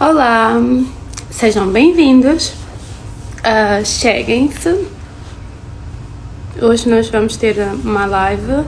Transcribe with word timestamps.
Olá, 0.00 0.54
sejam 1.28 1.66
bem-vindos. 1.72 2.50
Uh, 3.40 3.84
Cheguem-se. 3.84 4.86
Hoje 6.62 6.88
nós 6.88 7.08
vamos 7.08 7.36
ter 7.36 7.56
uma 7.82 8.06
live 8.06 8.64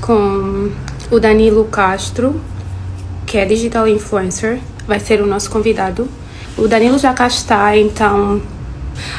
com 0.00 0.72
o 1.08 1.20
Danilo 1.20 1.66
Castro, 1.66 2.40
que 3.28 3.38
é 3.38 3.44
digital 3.44 3.86
influencer, 3.86 4.58
vai 4.88 4.98
ser 4.98 5.22
o 5.22 5.26
nosso 5.26 5.48
convidado. 5.48 6.08
O 6.58 6.66
Danilo 6.66 6.98
já 6.98 7.14
cá 7.14 7.28
está, 7.28 7.76
então. 7.76 8.42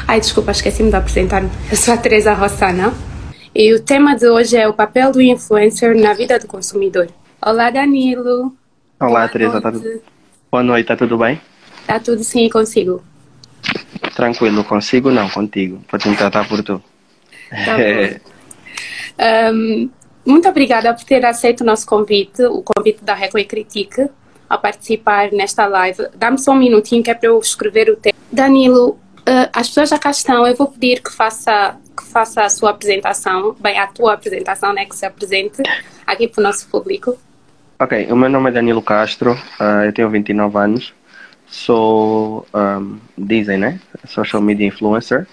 Ai, 0.06 0.20
desculpa, 0.20 0.50
esqueci-me 0.50 0.90
de 0.90 0.96
apresentar. 0.96 1.42
Eu 1.70 1.76
sou 1.78 1.94
a 1.94 1.96
Teresa 1.96 2.34
Rossana. 2.34 2.92
E 3.54 3.72
o 3.72 3.80
tema 3.80 4.14
de 4.14 4.28
hoje 4.28 4.58
é 4.58 4.68
o 4.68 4.74
papel 4.74 5.10
do 5.10 5.22
influencer 5.22 5.98
na 5.98 6.12
vida 6.12 6.38
do 6.38 6.46
consumidor. 6.46 7.08
Olá, 7.40 7.70
Danilo. 7.70 8.52
Olá, 9.00 9.26
Teresa. 9.28 9.62
Tá. 9.62 9.72
Boa 10.52 10.62
noite, 10.62 10.86
tá 10.86 10.94
tudo 10.94 11.16
bem? 11.16 11.40
Tá 11.86 11.98
tudo 11.98 12.22
sim 12.22 12.46
consigo. 12.50 13.02
Tranquilo, 14.14 14.62
consigo 14.62 15.10
não, 15.10 15.26
contigo. 15.30 15.82
Pode 15.90 16.06
me 16.06 16.14
tratar 16.14 16.46
por 16.46 16.62
tu. 16.62 16.82
Tá 17.48 17.78
um, 19.50 19.88
muito 20.26 20.46
obrigada 20.46 20.92
por 20.92 21.04
ter 21.04 21.24
aceito 21.24 21.62
o 21.62 21.64
nosso 21.64 21.86
convite, 21.86 22.44
o 22.44 22.62
convite 22.62 23.02
da 23.02 23.14
Reco 23.14 23.38
e 23.38 23.46
Critique, 23.46 24.10
a 24.46 24.58
participar 24.58 25.32
nesta 25.32 25.66
live. 25.66 26.08
Dá-me 26.14 26.36
só 26.36 26.52
um 26.52 26.58
minutinho 26.58 27.02
que 27.02 27.10
é 27.10 27.14
para 27.14 27.30
eu 27.30 27.38
escrever 27.38 27.88
o 27.88 27.96
tema. 27.96 28.14
Danilo, 28.30 28.90
uh, 29.20 29.48
as 29.54 29.68
pessoas 29.68 29.88
já 29.88 29.98
cá 29.98 30.10
estão, 30.10 30.46
eu 30.46 30.54
vou 30.54 30.66
pedir 30.66 31.00
que 31.00 31.10
faça, 31.10 31.78
que 31.96 32.04
faça 32.04 32.42
a 32.42 32.50
sua 32.50 32.72
apresentação, 32.72 33.56
bem, 33.58 33.78
a 33.78 33.86
tua 33.86 34.12
apresentação, 34.12 34.74
né, 34.74 34.84
que 34.84 34.94
se 34.94 35.06
apresente 35.06 35.62
aqui 36.06 36.28
para 36.28 36.40
o 36.40 36.44
nosso 36.44 36.68
público. 36.68 37.16
Ok, 37.82 38.06
o 38.12 38.14
meu 38.14 38.30
nome 38.30 38.48
é 38.48 38.52
Danilo 38.52 38.80
Castro, 38.80 39.32
uh, 39.32 39.84
eu 39.84 39.92
tenho 39.92 40.08
29 40.08 40.56
anos, 40.56 40.94
sou, 41.48 42.46
um, 42.54 42.96
dizem, 43.18 43.58
né, 43.58 43.80
social 44.06 44.40
media 44.40 44.64
influencer, 44.64 45.26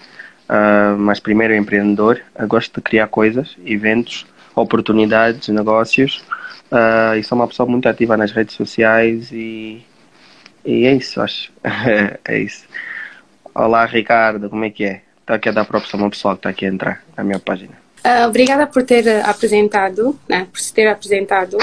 uh, 0.49 0.97
mas 0.97 1.19
primeiro 1.19 1.53
empreendedor, 1.53 2.19
eu 2.35 2.47
gosto 2.47 2.73
de 2.73 2.81
criar 2.81 3.05
coisas, 3.05 3.55
eventos, 3.63 4.25
oportunidades, 4.55 5.47
negócios, 5.49 6.25
uh, 6.71 7.15
e 7.15 7.23
sou 7.23 7.37
uma 7.37 7.47
pessoa 7.47 7.69
muito 7.69 7.87
ativa 7.87 8.17
nas 8.17 8.31
redes 8.31 8.55
sociais 8.55 9.31
e, 9.31 9.85
e 10.65 10.87
é 10.87 10.93
isso, 10.95 11.21
acho, 11.21 11.51
é 12.25 12.39
isso. 12.39 12.65
Olá 13.53 13.85
Ricardo, 13.85 14.49
como 14.49 14.65
é 14.65 14.71
que 14.71 14.85
é? 14.85 15.01
Está 15.21 15.35
aqui 15.35 15.49
a 15.49 15.51
dar 15.51 15.65
para 15.65 15.77
uma 15.93 16.09
pessoa 16.09 16.33
que 16.33 16.39
está 16.39 16.49
aqui 16.49 16.65
a 16.65 16.69
entrar 16.69 17.03
na 17.15 17.23
minha 17.23 17.37
página. 17.37 17.73
obrigada 18.25 18.65
por 18.65 18.81
ter 18.81 19.23
apresentado, 19.23 20.19
né, 20.27 20.47
por 20.51 20.59
se 20.59 20.73
ter 20.73 20.87
apresentado. 20.87 21.55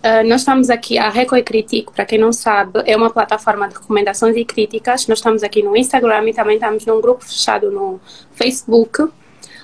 Uh, 0.00 0.26
nós 0.26 0.40
estamos 0.40 0.70
aqui, 0.70 0.96
a 0.96 1.10
Reco 1.10 1.36
e 1.36 1.42
Critico, 1.42 1.92
para 1.92 2.06
quem 2.06 2.18
não 2.18 2.32
sabe, 2.32 2.82
é 2.86 2.96
uma 2.96 3.10
plataforma 3.10 3.68
de 3.68 3.74
recomendações 3.74 4.34
e 4.34 4.46
críticas. 4.46 5.06
Nós 5.06 5.18
estamos 5.18 5.42
aqui 5.42 5.62
no 5.62 5.76
Instagram 5.76 6.26
e 6.30 6.32
também 6.32 6.54
estamos 6.54 6.86
num 6.86 7.02
grupo 7.02 7.22
fechado 7.22 7.70
no 7.70 8.00
Facebook, 8.32 9.06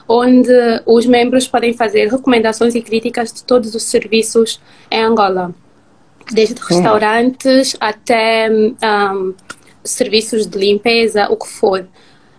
onde 0.07 0.53
os 0.85 1.07
membros 1.07 1.49
podem 1.49 1.73
fazer 1.73 2.09
recomendações 2.11 2.75
e 2.75 2.83
críticas 2.83 3.33
de 3.33 3.45
todos 3.45 3.75
os 3.75 3.83
serviços 3.85 4.61
em 4.91 5.03
Angola, 5.03 5.55
desde 6.31 6.61
restaurantes 6.61 7.75
até 7.81 8.51
um, 8.51 9.35
serviços 9.83 10.47
de 10.47 10.59
limpeza, 10.59 11.29
o 11.31 11.37
que 11.37 11.49
for. 11.49 11.87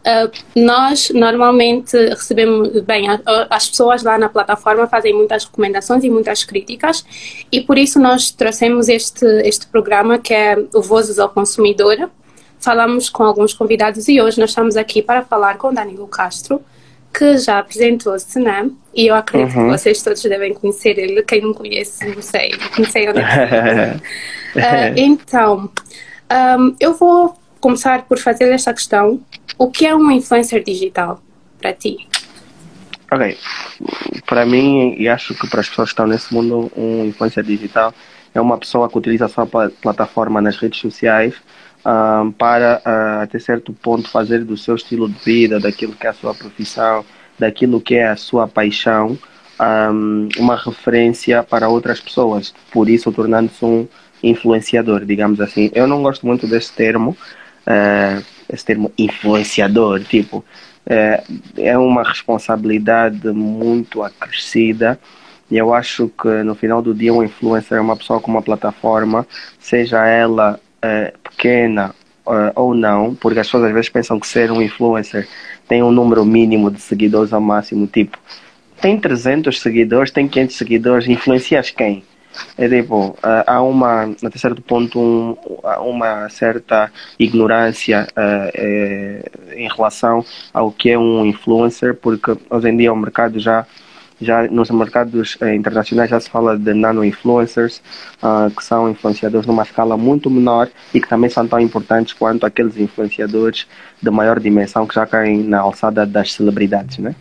Uh, 0.07 0.31
nós 0.55 1.09
normalmente 1.09 1.97
recebemos, 1.97 2.79
bem, 2.83 3.09
a, 3.09 3.19
a, 3.25 3.47
as 3.49 3.69
pessoas 3.69 4.03
lá 4.03 4.17
na 4.17 4.29
plataforma 4.29 4.87
fazem 4.87 5.13
muitas 5.13 5.43
recomendações 5.43 6.01
e 6.01 6.09
muitas 6.09 6.45
críticas 6.45 7.03
e 7.51 7.59
por 7.59 7.77
isso 7.77 7.99
nós 7.99 8.31
trouxemos 8.31 8.87
este, 8.87 9.25
este 9.43 9.67
programa 9.67 10.17
que 10.17 10.33
é 10.33 10.57
o 10.73 10.81
Vozes 10.81 11.19
ao 11.19 11.27
Consumidor. 11.27 12.09
Falamos 12.57 13.09
com 13.09 13.23
alguns 13.23 13.53
convidados 13.53 14.07
e 14.07 14.21
hoje 14.21 14.39
nós 14.39 14.51
estamos 14.51 14.77
aqui 14.77 15.01
para 15.01 15.23
falar 15.23 15.57
com 15.57 15.73
Danilo 15.73 16.07
Castro, 16.07 16.61
que 17.13 17.37
já 17.37 17.59
apresentou-se, 17.59 18.39
né? 18.39 18.69
E 18.95 19.07
eu 19.07 19.15
acredito 19.15 19.57
uhum. 19.57 19.65
que 19.65 19.77
vocês 19.77 20.01
todos 20.01 20.21
devem 20.21 20.53
conhecer 20.53 20.97
ele. 20.97 21.21
Quem 21.23 21.41
não 21.41 21.53
conhece, 21.53 22.05
não 22.15 22.21
sei, 22.21 22.51
não 22.77 22.85
sei 22.85 23.09
onde 23.09 23.19
é 23.19 23.99
que 24.53 24.55
uh, 24.57 24.93
Então, 24.95 25.69
um, 26.59 26.75
eu 26.79 26.93
vou 26.93 27.35
começar 27.59 28.03
por 28.03 28.19
fazer 28.19 28.51
esta 28.51 28.73
questão 28.73 29.21
o 29.57 29.69
que 29.69 29.85
é 29.85 29.95
um 29.95 30.11
influencer 30.11 30.63
digital 30.63 31.21
para 31.59 31.73
ti? 31.73 32.07
Ok. 33.11 33.37
Para 34.25 34.45
mim, 34.45 34.95
e 34.97 35.07
acho 35.07 35.33
que 35.33 35.47
para 35.47 35.61
as 35.61 35.69
pessoas 35.69 35.89
que 35.89 35.93
estão 35.93 36.07
nesse 36.07 36.33
mundo, 36.33 36.71
um 36.75 37.05
influencer 37.05 37.43
digital 37.43 37.93
é 38.33 38.41
uma 38.41 38.57
pessoa 38.57 38.89
que 38.89 38.97
utiliza 38.97 39.25
a 39.25 39.29
sua 39.29 39.47
plataforma 39.47 40.41
nas 40.41 40.57
redes 40.57 40.79
sociais 40.79 41.33
um, 41.33 41.89
ah, 41.89 42.31
para, 42.37 42.81
uh, 42.85 43.23
até 43.23 43.39
certo 43.39 43.71
ponto, 43.71 44.09
fazer 44.09 44.43
do 44.43 44.57
seu 44.57 44.75
estilo 44.75 45.07
de 45.07 45.17
vida, 45.23 45.59
daquilo 45.59 45.93
que 45.93 46.05
é 46.05 46.09
a 46.09 46.13
sua 46.13 46.33
profissão, 46.33 47.05
daquilo 47.39 47.79
que 47.79 47.95
é 47.95 48.09
a 48.09 48.15
sua 48.17 48.47
paixão, 48.47 49.11
um, 49.11 49.17
ah, 49.57 49.89
uma 50.37 50.55
referência 50.57 51.41
para 51.43 51.69
outras 51.69 52.01
pessoas. 52.01 52.53
Por 52.71 52.89
isso, 52.89 53.11
tornando-se 53.11 53.63
um 53.63 53.87
influenciador, 54.21 55.05
digamos 55.05 55.39
assim. 55.39 55.71
Eu 55.73 55.87
não 55.87 56.03
gosto 56.03 56.25
muito 56.25 56.45
desse 56.45 56.73
termo. 56.73 57.15
Uh, 57.67 58.23
esse 58.49 58.63
termo 58.63 58.91
influenciador, 58.97 60.01
tipo, 60.01 60.43
é, 60.85 61.21
é 61.57 61.77
uma 61.77 62.01
responsabilidade 62.01 63.27
muito 63.29 64.01
acrescida 64.01 64.97
e 65.51 65.57
eu 65.57 65.73
acho 65.73 66.09
que 66.09 66.27
no 66.43 66.55
final 66.55 66.81
do 66.81 66.93
dia 66.93 67.13
um 67.13 67.23
influencer 67.23 67.77
é 67.77 67.81
uma 67.81 67.95
pessoa 67.95 68.19
com 68.19 68.31
uma 68.31 68.41
plataforma, 68.41 69.27
seja 69.59 70.05
ela 70.05 70.59
é, 70.81 71.13
pequena 71.23 71.93
ou 72.55 72.73
não, 72.73 73.15
porque 73.15 73.39
as 73.39 73.47
pessoas 73.47 73.65
às 73.65 73.73
vezes 73.73 73.89
pensam 73.89 74.19
que 74.19 74.27
ser 74.27 74.51
um 74.51 74.61
influencer 74.61 75.27
tem 75.65 75.81
um 75.81 75.91
número 75.91 76.25
mínimo 76.25 76.69
de 76.69 76.81
seguidores 76.81 77.31
ao 77.31 77.39
máximo, 77.39 77.87
tipo, 77.87 78.17
tem 78.81 78.99
300 78.99 79.59
seguidores, 79.59 80.11
tem 80.11 80.27
500 80.27 80.55
seguidores, 80.57 81.07
influencias 81.07 81.69
quem? 81.69 82.03
É 82.57 82.67
tipo, 82.67 83.17
há 83.21 83.61
uma, 83.61 84.03
até 84.03 84.37
certo 84.37 84.61
ponto, 84.61 84.99
um, 84.99 85.37
uma 85.81 86.29
certa 86.29 86.91
ignorância 87.19 88.07
uh, 88.11 88.51
é, 88.53 89.31
em 89.55 89.67
relação 89.67 90.23
ao 90.53 90.71
que 90.71 90.89
é 90.91 90.97
um 90.97 91.25
influencer, 91.25 91.95
porque 91.95 92.37
hoje 92.49 92.69
em 92.69 92.77
dia 92.77 92.91
o 92.91 92.95
mercado 92.95 93.39
já 93.39 93.65
já 94.19 94.47
nos 94.47 94.69
mercados 94.71 95.37
eh, 95.41 95.55
internacionais 95.55 96.09
já 96.09 96.19
se 96.19 96.29
fala 96.29 96.57
de 96.57 96.73
nano-influencers, 96.73 97.81
uh, 98.23 98.49
que 98.49 98.63
são 98.63 98.89
influenciadores 98.89 99.45
numa 99.45 99.63
escala 99.63 99.95
muito 99.95 100.29
menor 100.29 100.69
e 100.93 100.99
que 100.99 101.07
também 101.07 101.29
são 101.29 101.47
tão 101.47 101.59
importantes 101.59 102.13
quanto 102.13 102.45
aqueles 102.45 102.77
influenciadores 102.77 103.67
de 104.01 104.09
maior 104.09 104.39
dimensão 104.39 104.87
que 104.87 104.95
já 104.95 105.05
caem 105.05 105.43
na 105.43 105.59
alçada 105.59 106.05
das 106.05 106.33
celebridades, 106.33 106.97
né? 106.97 107.15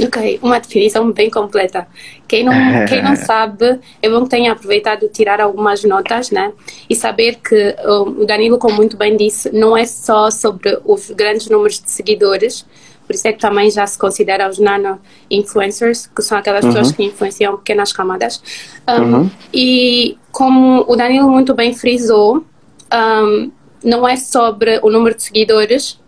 Ok, 0.00 0.38
uma 0.42 0.60
definição 0.60 1.10
bem 1.12 1.30
completa. 1.30 1.86
Quem 2.26 2.44
não, 2.44 2.52
quem 2.86 3.02
não 3.02 3.16
sabe, 3.16 3.80
é 4.02 4.08
bom 4.08 4.24
que 4.24 4.30
tenha 4.30 4.52
aproveitado 4.52 5.08
tirar 5.08 5.40
algumas 5.40 5.82
notas, 5.84 6.30
né? 6.30 6.52
E 6.88 6.94
saber 6.94 7.36
que 7.36 7.76
o 7.84 8.24
Danilo, 8.24 8.58
como 8.58 8.76
muito 8.76 8.96
bem 8.96 9.16
disse, 9.16 9.50
não 9.52 9.76
é 9.76 9.84
só 9.84 10.30
sobre 10.30 10.78
os 10.84 11.10
grandes 11.10 11.48
números 11.48 11.80
de 11.80 11.90
seguidores, 11.90 12.64
por 13.08 13.14
isso 13.14 13.26
é 13.26 13.32
que 13.32 13.38
também 13.38 13.70
já 13.70 13.86
se 13.86 13.98
considera 13.98 14.46
os 14.50 14.58
nano-influencers, 14.58 16.06
que 16.14 16.20
são 16.20 16.36
aquelas 16.36 16.62
uhum. 16.62 16.72
pessoas 16.72 16.92
que 16.92 17.02
influenciam 17.02 17.56
pequenas 17.56 17.90
camadas. 17.90 18.42
Um, 18.86 19.02
uhum. 19.02 19.30
E 19.52 20.18
como 20.30 20.84
o 20.86 20.94
Danilo 20.94 21.30
muito 21.30 21.54
bem 21.54 21.74
frisou, 21.74 22.44
um, 22.92 23.50
não 23.82 24.06
é 24.06 24.14
sobre 24.16 24.78
o 24.82 24.90
número 24.90 25.16
de 25.16 25.22
seguidores, 25.22 25.98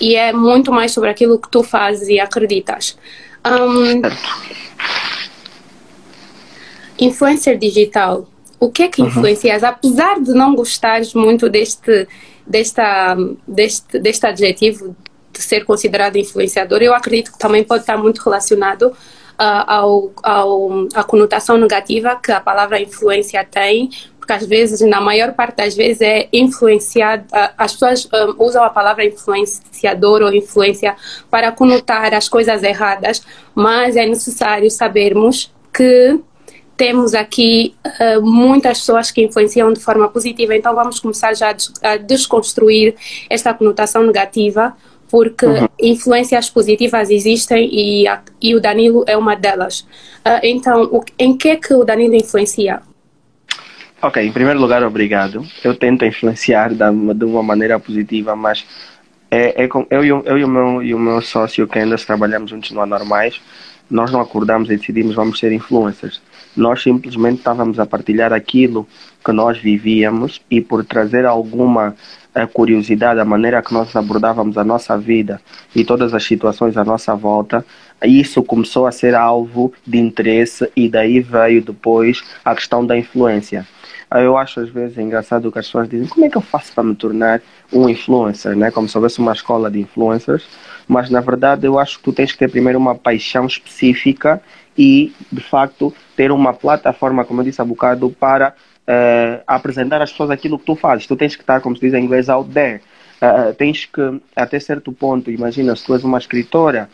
e 0.00 0.14
é 0.16 0.32
muito 0.32 0.72
mais 0.72 0.92
sobre 0.92 1.10
aquilo 1.10 1.38
que 1.38 1.50
tu 1.50 1.62
fazes 1.62 2.08
e 2.08 2.20
acreditas. 2.20 2.96
Um, 3.46 4.02
influencer 6.98 7.58
digital. 7.58 8.28
O 8.58 8.70
que 8.70 8.84
é 8.84 8.88
que 8.88 9.02
uhum. 9.02 9.08
influencias? 9.08 9.62
Uhum. 9.62 9.68
Apesar 9.68 10.20
de 10.20 10.32
não 10.32 10.54
gostares 10.54 11.12
muito 11.14 11.48
deste, 11.48 12.08
desta, 12.46 13.16
deste, 13.46 13.98
deste 13.98 14.26
adjetivo 14.26 14.96
de 15.32 15.42
ser 15.42 15.64
considerado 15.64 16.16
influenciador, 16.16 16.80
eu 16.80 16.94
acredito 16.94 17.32
que 17.32 17.38
também 17.38 17.64
pode 17.64 17.82
estar 17.82 17.96
muito 17.96 18.22
relacionado 18.22 18.92
uh, 19.38 19.64
ao, 19.66 20.12
ao, 20.22 20.88
à 20.94 21.04
conotação 21.04 21.58
negativa 21.58 22.16
que 22.16 22.32
a 22.32 22.40
palavra 22.40 22.80
influência 22.80 23.44
tem, 23.44 23.90
porque 24.24 24.32
às 24.32 24.46
vezes, 24.46 24.80
na 24.80 25.02
maior 25.02 25.34
parte 25.34 25.56
das 25.56 25.74
vezes, 25.74 26.00
é 26.00 26.28
influenciado, 26.32 27.24
as 27.58 27.74
pessoas 27.74 28.06
um, 28.06 28.42
usam 28.42 28.64
a 28.64 28.70
palavra 28.70 29.04
influenciador 29.04 30.22
ou 30.22 30.32
influência 30.32 30.96
para 31.30 31.52
conotar 31.52 32.14
as 32.14 32.26
coisas 32.26 32.62
erradas, 32.62 33.22
mas 33.54 33.96
é 33.96 34.06
necessário 34.06 34.70
sabermos 34.70 35.52
que 35.70 36.18
temos 36.74 37.14
aqui 37.14 37.74
uh, 37.84 38.22
muitas 38.22 38.78
pessoas 38.78 39.10
que 39.10 39.22
influenciam 39.22 39.70
de 39.74 39.80
forma 39.80 40.08
positiva, 40.08 40.56
então 40.56 40.74
vamos 40.74 40.98
começar 40.98 41.34
já 41.34 41.54
a 41.82 41.98
desconstruir 41.98 42.94
esta 43.28 43.52
conotação 43.52 44.04
negativa, 44.04 44.74
porque 45.10 45.44
uhum. 45.44 45.68
influências 45.78 46.48
positivas 46.48 47.10
existem 47.10 47.68
e, 47.70 48.08
a, 48.08 48.22
e, 48.40 48.54
o 48.54 48.60
Danilo 48.60 49.04
é 49.06 49.18
uma 49.18 49.36
delas. 49.36 49.80
Uh, 49.80 50.40
então, 50.42 50.84
o, 50.84 51.04
em 51.18 51.36
que 51.36 51.50
é 51.50 51.56
que 51.56 51.74
o 51.74 51.84
Danilo 51.84 52.14
influencia? 52.14 52.80
Ok, 54.04 54.22
em 54.22 54.30
primeiro 54.30 54.60
lugar, 54.60 54.82
obrigado. 54.82 55.46
Eu 55.64 55.74
tento 55.74 56.04
influenciar 56.04 56.74
de 56.74 57.24
uma 57.24 57.42
maneira 57.42 57.80
positiva, 57.80 58.36
mas 58.36 58.62
é, 59.30 59.64
é 59.64 59.66
com, 59.66 59.86
eu, 59.88 60.04
eu, 60.04 60.36
e 60.36 60.44
o 60.44 60.48
meu, 60.48 60.82
e 60.82 60.94
o 60.94 60.98
meu 60.98 61.22
sócio 61.22 61.66
ainda 61.72 61.96
trabalhamos 61.96 62.50
juntos 62.50 62.70
no 62.72 62.82
Anormais, 62.82 63.40
nós 63.90 64.12
não 64.12 64.20
acordamos 64.20 64.68
e 64.68 64.76
decidimos 64.76 65.14
vamos 65.14 65.38
ser 65.38 65.52
influencers. 65.52 66.20
Nós 66.54 66.82
simplesmente 66.82 67.38
estávamos 67.38 67.80
a 67.80 67.86
partilhar 67.86 68.30
aquilo 68.30 68.86
que 69.24 69.32
nós 69.32 69.56
vivíamos 69.56 70.38
e 70.50 70.60
por 70.60 70.84
trazer 70.84 71.24
alguma 71.24 71.96
a 72.34 72.46
curiosidade, 72.46 73.20
a 73.20 73.24
maneira 73.24 73.62
que 73.62 73.72
nós 73.72 73.96
abordávamos 73.96 74.58
a 74.58 74.64
nossa 74.64 74.98
vida 74.98 75.40
e 75.74 75.82
todas 75.82 76.12
as 76.12 76.24
situações 76.24 76.76
à 76.76 76.84
nossa 76.84 77.14
volta, 77.14 77.64
isso 78.04 78.42
começou 78.42 78.86
a 78.86 78.92
ser 78.92 79.14
alvo 79.14 79.72
de 79.86 79.96
interesse 79.96 80.70
e 80.76 80.90
daí 80.90 81.20
veio 81.20 81.62
depois 81.62 82.22
a 82.44 82.54
questão 82.54 82.84
da 82.84 82.98
influência. 82.98 83.66
Eu 84.20 84.36
acho 84.36 84.60
às 84.60 84.68
vezes 84.68 84.96
engraçado 84.96 85.50
que 85.50 85.58
as 85.58 85.66
pessoas 85.66 85.88
dizem 85.88 86.06
como 86.06 86.24
é 86.24 86.28
que 86.28 86.36
eu 86.36 86.40
faço 86.40 86.72
para 86.72 86.84
me 86.84 86.94
tornar 86.94 87.42
um 87.72 87.88
influencer, 87.88 88.56
né? 88.56 88.70
como 88.70 88.88
se 88.88 88.96
houvesse 88.96 89.18
uma 89.18 89.32
escola 89.32 89.70
de 89.70 89.80
influencers, 89.80 90.46
mas 90.86 91.10
na 91.10 91.20
verdade 91.20 91.66
eu 91.66 91.78
acho 91.78 91.98
que 91.98 92.04
tu 92.04 92.12
tens 92.12 92.30
que 92.30 92.38
ter 92.38 92.50
primeiro 92.50 92.78
uma 92.78 92.94
paixão 92.94 93.46
específica 93.46 94.40
e 94.76 95.12
de 95.32 95.40
facto 95.40 95.92
ter 96.16 96.30
uma 96.30 96.52
plataforma, 96.52 97.24
como 97.24 97.40
eu 97.40 97.44
disse 97.44 97.60
há 97.60 97.64
bocado, 97.64 98.10
para 98.10 98.54
uh, 98.88 99.42
apresentar 99.46 100.00
às 100.02 100.10
pessoas 100.10 100.30
aquilo 100.30 100.58
que 100.58 100.66
tu 100.66 100.76
fazes. 100.76 101.06
Tu 101.06 101.16
tens 101.16 101.34
que 101.36 101.42
estar, 101.42 101.60
como 101.60 101.76
se 101.76 101.80
diz 101.80 101.94
em 101.94 102.04
inglês, 102.04 102.28
out 102.28 102.50
there. 102.50 102.80
Uh, 103.22 103.54
tens 103.54 103.86
que, 103.86 104.20
até 104.36 104.60
certo 104.60 104.92
ponto, 104.92 105.30
imagina, 105.30 105.74
se 105.74 105.84
tu 105.84 105.94
és 105.94 106.04
uma 106.04 106.18
escritora, 106.18 106.88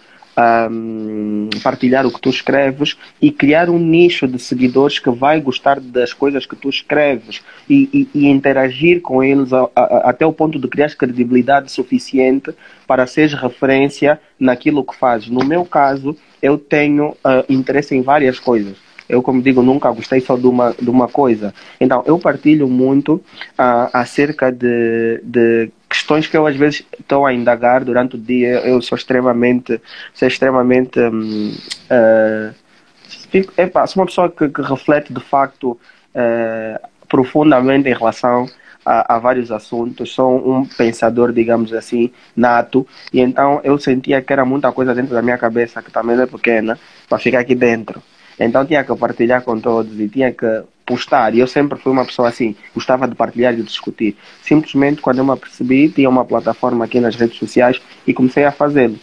um, 0.70 1.48
partilhar 1.62 2.06
o 2.06 2.10
que 2.10 2.20
tu 2.20 2.31
escreves 2.31 2.96
e 3.20 3.31
criar 3.31 3.69
um 3.69 3.78
nicho 3.78 4.26
de 4.26 4.38
seguidores 4.38 4.98
que 4.98 5.10
vai 5.10 5.40
gostar 5.40 5.81
das 5.81 6.12
coisas 6.12 6.46
que 6.46 6.56
tu 6.56 6.69
escreves 6.69 7.42
e, 7.69 8.08
e, 8.14 8.20
e 8.20 8.28
interagir 8.28 9.00
com 9.00 9.22
eles 9.22 9.52
a, 9.52 9.69
a, 9.75 10.10
até 10.10 10.25
o 10.25 10.32
ponto 10.32 10.58
de 10.58 10.69
criar 10.69 10.94
credibilidade 10.94 11.70
suficiente 11.70 12.54
para 12.87 13.06
seres 13.06 13.34
referência 13.34 14.20
naquilo 14.38 14.84
que 14.84 14.96
fazes. 14.96 15.28
No 15.28 15.44
meu 15.44 15.64
caso, 15.64 16.16
eu 16.42 16.58
tenho 16.58 17.10
uh, 17.10 17.44
interesse 17.48 17.94
em 17.94 18.02
várias 18.02 18.38
coisas 18.38 18.76
eu, 19.10 19.22
como 19.22 19.42
digo, 19.42 19.60
nunca 19.60 19.90
gostei 19.90 20.20
só 20.20 20.37
de 20.37 20.46
uma, 20.46 20.72
de 20.81 20.88
uma 20.88 21.08
coisa. 21.08 21.52
Então, 21.81 22.02
eu 22.06 22.16
partilho 22.19 22.69
muito 22.69 23.14
uh, 23.14 23.90
acerca 23.92 24.52
de, 24.52 25.20
de 25.25 25.70
questões 25.90 26.28
que 26.28 26.37
eu 26.37 26.46
às 26.46 26.54
vezes 26.54 26.87
estou 26.98 27.26
a 27.26 27.34
indagar 27.34 27.84
durante 27.84 28.14
o 28.14 28.19
dia. 28.19 28.60
Eu 28.60 28.81
sou 28.81 28.96
extremamente, 28.96 29.81
sou 30.14 30.28
extremamente, 30.28 31.00
um, 31.00 31.52
uh, 31.90 32.54
fico, 33.28 33.52
epa, 33.56 33.84
sou 33.88 34.00
uma 34.00 34.06
pessoa 34.06 34.31
que, 34.31 34.48
que 34.48 34.62
reflete 34.62 35.12
de 35.12 35.20
facto 35.20 35.72
uh, 35.72 36.88
profundamente 37.08 37.88
em 37.88 37.92
relação 37.92 38.46
a, 38.87 39.16
a, 39.16 39.19
vários 39.19 39.50
assuntos. 39.50 40.12
Sou 40.12 40.48
um 40.48 40.64
pensador, 40.64 41.32
digamos 41.32 41.72
assim, 41.72 42.12
nato. 42.37 42.87
E 43.12 43.20
então 43.20 43.60
eu 43.64 43.76
sentia 43.76 44.22
que 44.22 44.32
era 44.32 44.44
muita 44.44 44.70
coisa 44.70 44.94
dentro 44.94 45.12
da 45.12 45.22
minha 45.22 45.37
cabeça 45.37 45.82
que 45.82 45.90
também 45.90 46.19
é 46.20 46.26
pequena 46.26 46.78
para 47.08 47.19
ficar 47.19 47.40
aqui 47.40 47.56
dentro. 47.56 48.00
Então 48.38 48.64
tinha 48.64 48.84
que 48.84 48.96
partilhar 48.96 49.42
com 49.42 49.58
todos 49.58 49.98
e 49.98 50.08
tinha 50.08 50.32
que 50.32 50.62
postar. 50.90 51.32
E 51.37 51.38
eu 51.38 51.46
sempre 51.46 51.78
fui 51.78 51.92
uma 51.92 52.04
pessoa 52.04 52.28
assim, 52.28 52.56
gostava 52.75 53.06
de 53.06 53.14
partilhar 53.14 53.52
e 53.52 53.58
de 53.58 53.62
discutir. 53.62 54.16
Simplesmente 54.42 55.00
quando 55.00 55.19
eu 55.19 55.25
me 55.25 55.31
apercebi, 55.31 55.88
tinha 55.88 56.08
uma 56.08 56.25
plataforma 56.25 56.84
aqui 56.84 56.98
nas 56.98 57.14
redes 57.14 57.38
sociais 57.38 57.81
e 58.04 58.12
comecei 58.12 58.44
a 58.44 58.50
fazê-lo. 58.50 58.98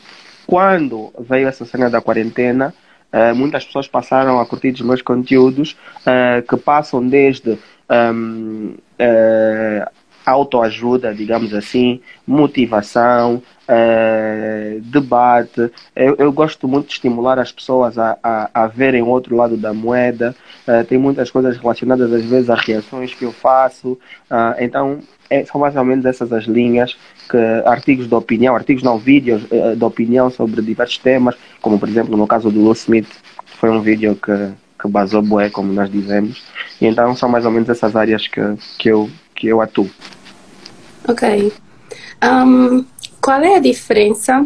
Quando 0.45 1.13
veio 1.17 1.47
essa 1.47 1.63
cena 1.63 1.89
da 1.89 2.01
quarentena, 2.01 2.73
uh, 3.13 3.33
muitas 3.33 3.63
pessoas 3.63 3.87
passaram 3.87 4.37
a 4.37 4.45
curtir 4.45 4.73
os 4.73 4.81
meus 4.81 5.01
conteúdos, 5.01 5.77
uh, 6.01 6.45
que 6.45 6.57
passam 6.57 7.07
desde 7.07 7.57
um, 7.89 8.75
uh, 8.99 9.89
autoajuda, 10.31 11.13
digamos 11.13 11.53
assim, 11.53 12.01
motivação, 12.25 13.41
uh, 13.67 14.81
debate. 14.81 15.71
Eu, 15.95 16.15
eu, 16.17 16.31
gosto 16.31 16.67
muito 16.67 16.87
de 16.87 16.93
estimular 16.93 17.39
as 17.39 17.51
pessoas 17.51 17.97
a, 17.97 18.17
a, 18.21 18.49
a 18.53 18.67
verem 18.67 19.01
o 19.01 19.07
outro 19.07 19.35
lado 19.35 19.55
da 19.55 19.73
moeda. 19.73 20.35
Uh, 20.67 20.83
tem 20.85 20.97
muitas 20.97 21.31
coisas 21.31 21.57
relacionadas, 21.57 22.11
às 22.11 22.25
vezes, 22.25 22.49
a 22.49 22.55
reações 22.55 23.13
que 23.13 23.23
eu 23.23 23.31
faço. 23.31 23.93
Uh, 24.29 24.55
então, 24.59 24.99
é, 25.29 25.45
são 25.45 25.61
mais 25.61 25.75
ou 25.75 25.85
menos 25.85 26.05
essas 26.05 26.31
as 26.33 26.43
linhas 26.43 26.97
que 27.29 27.37
artigos 27.65 28.07
de 28.07 28.15
opinião, 28.15 28.55
artigos 28.55 28.83
não, 28.83 28.97
vídeos 28.97 29.43
de 29.75 29.83
opinião 29.83 30.29
sobre 30.29 30.61
diversos 30.61 30.97
temas, 30.97 31.35
como, 31.61 31.77
por 31.77 31.89
exemplo, 31.89 32.15
no 32.15 32.25
caso 32.25 32.49
do 32.49 32.61
Will 32.61 32.71
Smith, 32.71 33.09
foi 33.45 33.69
um 33.69 33.81
vídeo 33.81 34.15
que 34.15 34.53
que 34.79 34.87
basou 34.87 35.21
bué, 35.21 35.49
como 35.49 35.73
nós 35.73 35.89
dizemos. 35.89 36.43
E 36.79 36.85
então 36.85 37.15
são 37.15 37.27
mais 37.27 37.45
ou 37.45 37.51
menos 37.51 37.69
essas 37.69 37.95
áreas 37.95 38.27
que, 38.27 38.41
que, 38.77 38.89
eu, 38.89 39.09
que 39.35 39.47
eu 39.47 39.61
atuo. 39.61 39.89
Ok. 41.07 41.53
Um, 42.23 42.85
qual 43.21 43.41
é 43.41 43.55
a 43.55 43.59
diferença 43.59 44.45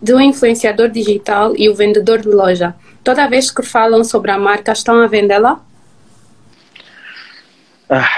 do 0.00 0.20
influenciador 0.20 0.88
digital 0.88 1.54
e 1.56 1.68
o 1.68 1.74
vendedor 1.74 2.20
de 2.20 2.28
loja? 2.28 2.74
Toda 3.04 3.28
vez 3.28 3.50
que 3.50 3.62
falam 3.62 4.02
sobre 4.02 4.30
a 4.30 4.38
marca, 4.38 4.72
estão 4.72 5.00
a 5.00 5.06
vendê-la? 5.06 5.60
Ah, 7.88 8.08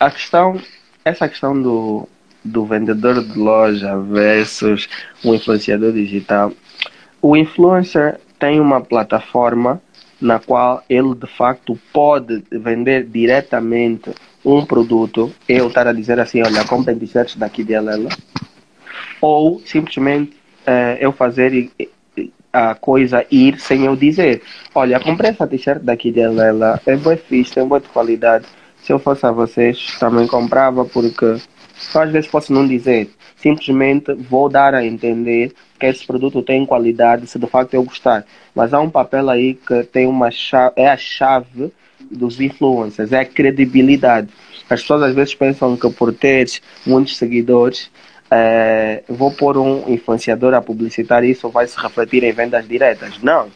a 0.00 0.10
questão, 0.10 0.60
essa 1.04 1.28
questão 1.28 1.60
do, 1.60 2.08
do 2.42 2.64
vendedor 2.64 3.22
de 3.22 3.38
loja 3.38 3.98
versus 3.98 4.88
o 5.22 5.34
influenciador 5.34 5.92
digital. 5.92 6.52
O 7.20 7.36
influencer 7.36 8.20
tem 8.38 8.58
uma 8.60 8.80
plataforma 8.80 9.82
na 10.20 10.38
qual 10.38 10.82
ele 10.88 11.14
de 11.14 11.26
facto 11.26 11.78
pode 11.92 12.42
vender 12.50 13.04
diretamente 13.04 14.10
um 14.44 14.64
produto, 14.64 15.32
eu 15.48 15.68
estar 15.68 15.86
a 15.86 15.92
dizer 15.92 16.18
assim, 16.18 16.42
olha, 16.42 16.64
comprem 16.64 16.98
t-shirts 16.98 17.36
daqui 17.36 17.62
de 17.62 17.78
Lela, 17.78 18.08
ou 19.20 19.60
simplesmente 19.64 20.36
uh, 20.66 20.96
eu 21.00 21.12
fazer 21.12 21.70
a 22.52 22.74
coisa 22.74 23.24
ir 23.30 23.60
sem 23.60 23.84
eu 23.84 23.94
dizer, 23.94 24.42
olha, 24.74 24.98
comprei 24.98 25.30
essa 25.30 25.46
t-shirt 25.46 25.82
daqui 25.82 26.10
de 26.10 26.26
Lela, 26.26 26.80
é 26.86 26.96
boa 26.96 27.16
fixe, 27.16 27.58
é 27.58 27.64
boa 27.64 27.80
de 27.80 27.88
qualidade, 27.88 28.46
se 28.82 28.92
eu 28.92 28.98
fosse 28.98 29.26
a 29.26 29.30
vocês 29.30 29.96
também 29.98 30.26
comprava 30.26 30.84
porque 30.84 31.36
às 31.94 32.10
vezes 32.10 32.30
posso 32.30 32.52
não 32.52 32.66
dizer, 32.66 33.10
simplesmente 33.36 34.12
vou 34.14 34.48
dar 34.48 34.74
a 34.74 34.84
entender 34.84 35.52
que 35.78 35.86
esse 35.86 36.06
produto 36.06 36.42
tem 36.42 36.66
qualidade 36.66 37.26
se 37.26 37.38
de 37.38 37.46
facto 37.46 37.74
eu 37.74 37.84
gostar. 37.84 38.24
Mas 38.54 38.74
há 38.74 38.80
um 38.80 38.90
papel 38.90 39.30
aí 39.30 39.54
que 39.54 39.84
tem 39.84 40.06
uma 40.06 40.30
chave, 40.30 40.72
é 40.76 40.88
a 40.88 40.96
chave 40.96 41.72
dos 42.10 42.40
influencers, 42.40 43.12
é 43.12 43.20
a 43.20 43.24
credibilidade. 43.24 44.28
As 44.68 44.80
pessoas 44.80 45.02
às 45.02 45.14
vezes 45.14 45.34
pensam 45.34 45.76
que 45.76 45.88
por 45.90 46.12
ter 46.12 46.48
muitos 46.84 47.16
seguidores, 47.16 47.90
é, 48.30 49.02
vou 49.08 49.30
pôr 49.30 49.56
um 49.56 49.84
influenciador 49.88 50.52
a 50.52 50.60
publicitar 50.60 51.24
isso 51.24 51.48
vai 51.48 51.66
se 51.66 51.80
refletir 51.80 52.24
em 52.24 52.32
vendas 52.32 52.66
diretas. 52.66 53.18
Não. 53.22 53.48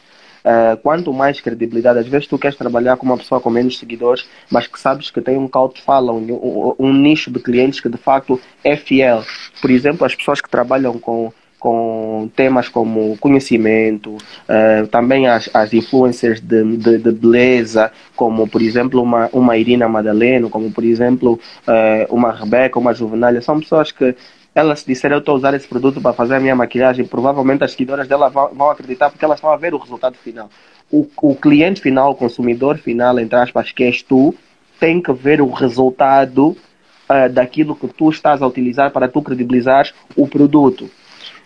Uh, 0.44 0.76
quanto 0.78 1.12
mais 1.12 1.40
credibilidade, 1.40 2.00
às 2.00 2.08
vezes 2.08 2.26
tu 2.26 2.37
queres 2.37 2.56
trabalhar 2.56 2.96
com 2.96 3.06
uma 3.06 3.16
pessoa 3.16 3.40
com 3.40 3.49
menos 3.49 3.78
seguidores, 3.78 4.26
mas 4.50 4.66
que 4.66 4.78
sabes 4.78 5.08
que 5.11 5.20
tem 5.20 5.38
um 5.38 5.46
call 5.46 5.72
fala, 5.84 6.12
um, 6.12 6.18
um, 6.18 6.75
um, 6.78 6.92
nicho 6.92 7.30
de 7.30 7.38
clientes 7.38 7.78
que 7.78 7.88
de 7.88 7.96
facto 7.96 8.40
é 8.64 8.76
fiel. 8.76 9.25
Por 9.61 9.70
exemplo, 9.70 10.04
as 10.04 10.14
pessoas 10.14 10.40
que 10.40 10.50
trabalham 10.50 10.99
com 10.99 11.32
com 11.62 12.28
temas 12.34 12.68
como 12.68 13.16
conhecimento, 13.18 14.16
uh, 14.16 14.84
também 14.88 15.28
as, 15.28 15.49
as 15.54 15.72
influencers 15.72 16.40
de, 16.40 16.76
de, 16.76 16.99
de, 16.99 17.12
beleza, 17.12 17.92
como 18.16 18.49
por 18.49 18.61
exemplo 18.61 19.00
uma, 19.00 19.30
uma 19.32 19.56
Irina 19.56 19.88
Madaleno, 19.88 20.50
como 20.50 20.72
por 20.72 20.82
exemplo 20.82 21.38
uh, 21.68 22.12
uma 22.12 22.32
Rebeca, 22.32 22.80
uma 22.80 22.92
Juvenália, 22.92 23.40
são 23.40 23.61
pessoas 23.61 23.92
que 23.92 24.12
elas 24.54 24.85
disseram 24.85 25.16
eu 25.16 25.21
estou 25.21 25.35
a 25.35 25.38
usar 25.38 25.54
esse 25.54 25.66
produto 25.66 26.00
para 26.00 26.12
fazer 26.12 26.35
a 26.35 26.40
minha 26.40 26.54
maquilhagem, 26.54 27.04
provavelmente 27.04 27.64
as 27.64 27.73
seguidoras 27.73 28.06
dela 28.06 28.28
vão, 28.28 28.49
vão 28.54 28.71
acreditar 28.71 29.11
porque 29.11 29.25
elas 29.25 29.40
vão 29.40 29.56
ver 29.59 29.75
o 29.75 29.78
resultado 29.78 30.16
final. 30.16 30.50
O, 30.90 31.09
o 31.23 31.35
cliente 31.35 31.80
final, 31.80 32.11
o 32.11 32.14
consumidor 32.14 32.76
final, 32.76 33.18
entre 33.18 33.37
aspas, 33.38 33.73
que 33.73 33.85
és 33.85 34.02
tu, 34.02 34.35
tem 34.78 35.00
que 35.00 35.12
ver 35.12 35.40
o 35.40 35.50
resultado 35.50 36.49
uh, 36.49 37.28
daquilo 37.32 37.75
que 37.75 37.88
tu 37.88 38.11
estás 38.11 38.42
a 38.42 38.47
utilizar 38.47 38.90
para 38.90 39.09
tu 39.09 39.23
credibilizar 39.23 39.90
o 40.16 40.28
produto. 40.28 40.90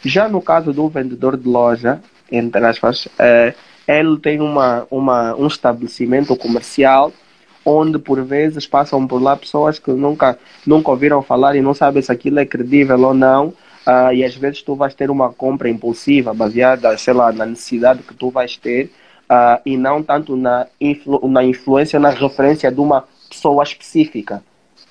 Já 0.04 0.28
no 0.28 0.42
caso 0.42 0.72
do 0.72 0.88
vendedor 0.88 1.36
de 1.36 1.48
loja, 1.48 2.00
entre 2.30 2.64
aspas, 2.64 3.06
é, 3.18 3.54
ele 3.86 4.18
tem 4.18 4.40
uma, 4.40 4.86
uma, 4.90 5.34
um 5.36 5.46
estabelecimento 5.46 6.34
comercial 6.36 7.12
onde 7.66 7.98
por 7.98 8.22
vezes 8.22 8.64
passam 8.64 9.04
por 9.06 9.20
lá 9.20 9.36
pessoas 9.36 9.80
que 9.80 9.90
nunca, 9.90 10.38
nunca 10.64 10.90
ouviram 10.92 11.20
falar 11.20 11.56
e 11.56 11.60
não 11.60 11.74
sabem 11.74 12.00
se 12.00 12.12
aquilo 12.12 12.38
é 12.38 12.46
credível 12.46 13.00
ou 13.02 13.12
não. 13.12 13.48
Uh, 13.48 14.12
e 14.14 14.24
às 14.24 14.34
vezes 14.34 14.62
tu 14.62 14.74
vais 14.74 14.94
ter 14.94 15.10
uma 15.10 15.32
compra 15.32 15.68
impulsiva 15.68 16.32
baseada, 16.32 16.96
sei 16.96 17.14
lá, 17.14 17.30
na 17.32 17.46
necessidade 17.46 18.02
que 18.02 18.14
tu 18.14 18.30
vais 18.30 18.56
ter 18.56 18.90
uh, 19.30 19.60
e 19.64 19.76
não 19.76 20.02
tanto 20.02 20.36
na, 20.36 20.66
influ 20.80 21.28
na 21.28 21.44
influência, 21.44 21.98
na 21.98 22.10
referência 22.10 22.70
de 22.70 22.80
uma 22.80 23.04
pessoa 23.28 23.62
específica. 23.62 24.42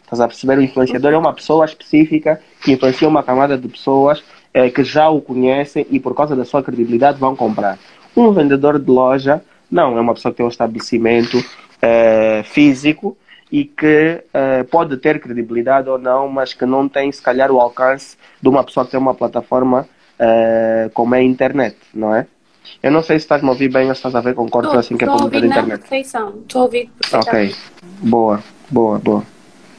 Estás 0.04 0.22
a 0.22 0.28
perceber? 0.28 0.58
O 0.60 0.62
influenciador 0.62 1.14
é 1.14 1.18
uma 1.18 1.34
pessoa 1.34 1.66
específica 1.66 2.40
que 2.62 2.74
influencia 2.74 3.08
uma 3.08 3.24
camada 3.24 3.58
de 3.58 3.68
pessoas 3.68 4.24
é, 4.54 4.70
que 4.70 4.84
já 4.84 5.10
o 5.10 5.20
conhecem 5.20 5.86
e 5.90 6.00
por 6.00 6.16
causa 6.16 6.36
da 6.36 6.46
sua 6.46 6.64
credibilidade 6.64 7.20
vão 7.20 7.36
comprar. 7.36 7.78
Um 8.16 8.32
vendedor 8.32 8.80
de 8.80 8.90
loja, 8.90 9.42
não, 9.70 9.98
é 9.98 10.02
uma 10.02 10.14
pessoa 10.14 10.32
que 10.32 10.38
tem 10.38 10.46
um 10.46 10.50
estabelecimento 10.50 11.44
é, 11.86 12.44
físico 12.44 13.16
e 13.52 13.64
que 13.64 14.24
uh, 14.34 14.66
pode 14.66 14.98
ter 14.98 15.20
credibilidade 15.20 15.88
ou 15.88 16.00
não, 16.00 16.28
mas 16.28 16.54
que 16.54 16.66
não 16.66 16.90
tem, 16.90 17.12
se 17.12 17.22
calhar, 17.22 17.52
o 17.52 17.60
alcance 17.60 18.18
de 18.42 18.50
uma 18.50 18.64
pessoa 18.64 18.86
que 18.86 18.92
tem 18.92 19.00
uma 19.00 19.14
plataforma 19.14 19.88
uh, 20.20 20.90
como 20.94 21.14
é 21.14 21.20
a 21.20 21.24
internet, 21.24 21.78
não 21.94 22.14
é? 22.14 22.26
Eu 22.82 22.92
não 22.92 23.04
sei 23.04 23.20
se 23.20 23.26
estás 23.26 23.44
a 23.44 23.48
ouvir 23.48 23.70
bem 23.70 23.88
ou 23.88 23.94
se 23.94 24.00
estás 24.00 24.16
a 24.16 24.22
ver 24.22 24.34
com 24.34 24.50
cortes 24.50 24.74
assim 24.74 24.98
que 24.98 25.04
é 25.04 25.08
público 25.08 25.40
da 25.40 25.46
internet. 25.46 25.84
Estou 25.94 26.62
a 26.62 26.64
ouvir 26.64 26.90
Ok, 27.14 27.56
boa, 28.02 28.44
boa, 28.72 28.98
boa. 28.98 29.24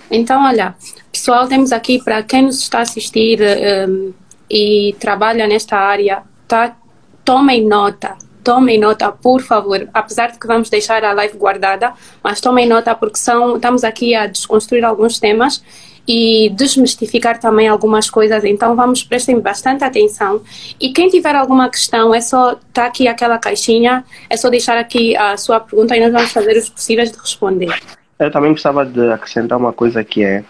Então, 0.08 0.44
olha, 0.44 0.76
pessoal, 1.10 1.48
temos 1.48 1.72
aqui 1.72 2.00
para 2.02 2.22
quem 2.22 2.42
nos 2.42 2.60
está 2.60 2.78
a 2.78 2.82
assistir 2.82 3.40
um, 3.88 4.12
e 4.48 4.94
trabalha 5.00 5.48
nesta 5.48 5.76
área, 5.76 6.22
tá? 6.46 6.76
tomem 7.24 7.66
nota 7.66 8.16
tomem 8.46 8.78
nota, 8.78 9.10
por 9.10 9.42
favor. 9.42 9.88
Apesar 9.92 10.30
de 10.30 10.38
que 10.38 10.46
vamos 10.46 10.70
deixar 10.70 11.04
a 11.04 11.12
live 11.12 11.36
guardada, 11.36 11.92
mas 12.22 12.40
tomem 12.40 12.64
nota 12.64 12.94
porque 12.94 13.18
são, 13.18 13.56
estamos 13.56 13.82
aqui 13.82 14.14
a 14.14 14.28
desconstruir 14.28 14.84
alguns 14.84 15.18
temas 15.18 15.60
e 16.06 16.48
desmistificar 16.50 17.40
também 17.40 17.66
algumas 17.66 18.08
coisas. 18.08 18.44
Então 18.44 18.76
vamos 18.76 19.02
prestem 19.02 19.40
bastante 19.40 19.82
atenção. 19.82 20.40
E 20.80 20.92
quem 20.92 21.08
tiver 21.08 21.34
alguma 21.34 21.68
questão, 21.68 22.14
é 22.14 22.20
só 22.20 22.56
tá 22.72 22.86
aqui 22.86 23.08
aquela 23.08 23.36
caixinha, 23.36 24.04
é 24.30 24.36
só 24.36 24.48
deixar 24.48 24.78
aqui 24.78 25.16
a 25.16 25.36
sua 25.36 25.58
pergunta 25.58 25.96
e 25.96 26.00
nós 26.00 26.12
vamos 26.12 26.30
fazer 26.30 26.56
os 26.56 26.68
possíveis 26.68 27.10
de 27.10 27.18
responder. 27.18 27.74
Eu 28.16 28.30
também 28.30 28.52
gostava 28.52 28.86
de 28.86 29.10
acrescentar 29.10 29.58
uma 29.58 29.72
coisa 29.72 30.04
que 30.04 30.22
é 30.22 30.44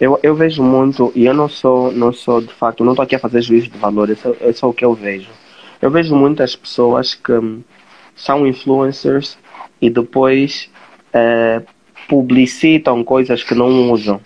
eu, 0.00 0.18
eu 0.22 0.34
vejo 0.34 0.62
muito 0.62 1.12
e 1.14 1.26
eu 1.26 1.34
não 1.34 1.48
sou 1.48 1.92
não 1.92 2.10
sou 2.10 2.40
de 2.40 2.52
facto 2.54 2.82
não 2.82 2.92
estou 2.92 3.04
aqui 3.04 3.14
a 3.14 3.18
fazer 3.18 3.42
juízo 3.42 3.68
de 3.68 3.78
valor, 3.78 4.08
isso 4.08 4.34
é 4.40 4.52
só 4.52 4.70
o 4.70 4.72
que 4.72 4.84
eu 4.84 4.94
vejo 4.94 5.28
eu 5.84 5.90
vejo 5.90 6.16
muitas 6.16 6.56
pessoas 6.56 7.14
que 7.14 7.32
são 8.16 8.46
influencers 8.46 9.36
e 9.82 9.90
depois 9.90 10.70
é, 11.12 11.60
publicitam 12.08 13.04
coisas 13.04 13.42
que 13.42 13.54
não 13.54 13.92
usam. 13.92 14.18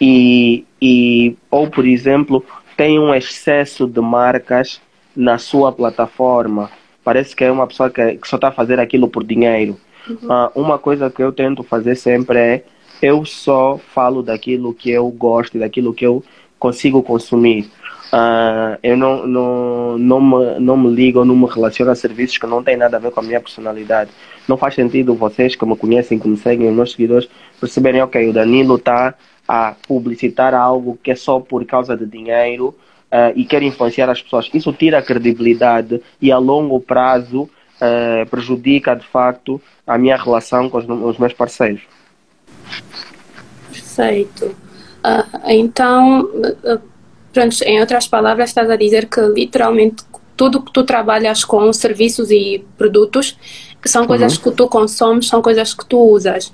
E, 0.00 0.64
e, 0.80 1.36
ou, 1.50 1.68
por 1.68 1.84
exemplo, 1.84 2.42
tem 2.78 2.98
um 2.98 3.14
excesso 3.14 3.86
de 3.86 4.00
marcas 4.00 4.80
na 5.14 5.36
sua 5.36 5.70
plataforma. 5.70 6.70
Parece 7.04 7.36
que 7.36 7.44
é 7.44 7.52
uma 7.52 7.66
pessoa 7.66 7.90
que, 7.90 8.14
que 8.16 8.26
só 8.26 8.36
está 8.36 8.48
a 8.48 8.52
fazer 8.52 8.80
aquilo 8.80 9.06
por 9.06 9.22
dinheiro. 9.22 9.78
Uhum. 10.08 10.16
Uh, 10.30 10.50
uma 10.54 10.78
coisa 10.78 11.10
que 11.10 11.22
eu 11.22 11.30
tento 11.30 11.62
fazer 11.62 11.94
sempre 11.94 12.38
é 12.38 12.64
eu 13.02 13.22
só 13.26 13.76
falo 13.76 14.22
daquilo 14.22 14.72
que 14.72 14.90
eu 14.90 15.10
gosto, 15.10 15.58
daquilo 15.58 15.92
que 15.92 16.06
eu 16.06 16.24
consigo 16.58 17.02
consumir. 17.02 17.70
Uh, 18.14 18.78
eu 18.80 18.96
não, 18.96 19.26
não, 19.26 19.98
não, 19.98 20.20
me, 20.20 20.60
não 20.60 20.76
me 20.76 20.94
ligo, 20.94 21.24
não 21.24 21.34
me 21.34 21.46
relaciono 21.46 21.90
a 21.90 21.96
serviços 21.96 22.38
que 22.38 22.46
não 22.46 22.62
têm 22.62 22.76
nada 22.76 22.96
a 22.96 23.00
ver 23.00 23.10
com 23.10 23.18
a 23.18 23.22
minha 23.24 23.40
personalidade. 23.40 24.12
Não 24.46 24.56
faz 24.56 24.76
sentido 24.76 25.16
vocês 25.16 25.56
que 25.56 25.66
me 25.66 25.76
conhecem, 25.76 26.20
que 26.20 26.28
me 26.28 26.36
seguem, 26.36 26.68
os 26.68 26.76
meus 26.76 26.92
seguidores, 26.92 27.28
perceberem, 27.58 28.02
ok, 28.02 28.28
o 28.28 28.32
Danilo 28.32 28.76
está 28.76 29.14
a 29.48 29.74
publicitar 29.88 30.54
algo 30.54 30.96
que 31.02 31.10
é 31.10 31.16
só 31.16 31.40
por 31.40 31.64
causa 31.64 31.96
de 31.96 32.06
dinheiro 32.06 32.68
uh, 33.10 33.32
e 33.34 33.44
quer 33.44 33.64
influenciar 33.64 34.08
as 34.08 34.22
pessoas. 34.22 34.48
Isso 34.54 34.72
tira 34.72 34.98
a 34.98 35.02
credibilidade 35.02 36.00
e 36.22 36.30
a 36.30 36.38
longo 36.38 36.78
prazo 36.78 37.42
uh, 37.42 38.30
prejudica, 38.30 38.94
de 38.94 39.06
facto, 39.08 39.60
a 39.84 39.98
minha 39.98 40.16
relação 40.16 40.70
com 40.70 40.78
os, 40.78 40.88
os 40.88 41.18
meus 41.18 41.32
parceiros. 41.32 41.82
Perfeito. 43.72 44.54
então 45.48 46.30
Pronto, 47.34 47.56
em 47.64 47.80
outras 47.80 48.06
palavras, 48.06 48.50
estás 48.50 48.70
a 48.70 48.76
dizer 48.76 49.08
que 49.08 49.20
literalmente 49.20 50.04
tudo 50.36 50.62
que 50.62 50.72
tu 50.72 50.84
trabalhas 50.84 51.44
com 51.44 51.72
serviços 51.72 52.30
e 52.30 52.64
produtos 52.78 53.36
são 53.84 54.02
uhum. 54.02 54.08
coisas 54.08 54.38
que 54.38 54.52
tu 54.52 54.68
consomes, 54.68 55.26
são 55.26 55.42
coisas 55.42 55.74
que 55.74 55.84
tu 55.84 55.98
usas. 55.98 56.52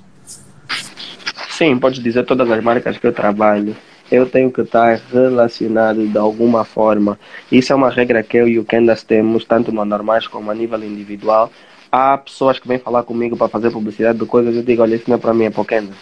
Sim, 1.51 1.77
podes 1.77 2.01
dizer 2.01 2.25
todas 2.25 2.49
as 2.49 2.63
marcas 2.63 2.97
que 2.97 3.05
eu 3.05 3.13
trabalho. 3.13 3.77
Eu 4.11 4.25
tenho 4.25 4.51
que 4.51 4.61
estar 4.61 4.99
relacionado 5.13 6.05
de 6.05 6.17
alguma 6.17 6.65
forma. 6.65 7.17
Isso 7.51 7.71
é 7.71 7.75
uma 7.75 7.91
regra 7.91 8.23
que 8.23 8.37
eu 8.37 8.47
e 8.47 8.57
o 8.57 8.65
Kendas 8.65 9.03
temos, 9.03 9.45
tanto 9.45 9.71
no 9.71 9.85
normais 9.85 10.25
como 10.25 10.49
a 10.49 10.55
nível 10.55 10.83
individual. 10.83 11.51
Há 11.91 12.17
pessoas 12.17 12.57
que 12.57 12.67
vêm 12.67 12.79
falar 12.79 13.03
comigo 13.03 13.37
para 13.37 13.47
fazer 13.47 13.69
publicidade 13.69 14.17
de 14.17 14.25
coisas, 14.25 14.55
eu 14.55 14.63
digo, 14.63 14.81
olha, 14.81 14.95
isso 14.95 15.05
não 15.07 15.17
é 15.17 15.19
para 15.19 15.33
mim, 15.33 15.45
é 15.45 15.49
para 15.51 15.61
o 15.61 15.65
Kendas. 15.65 15.95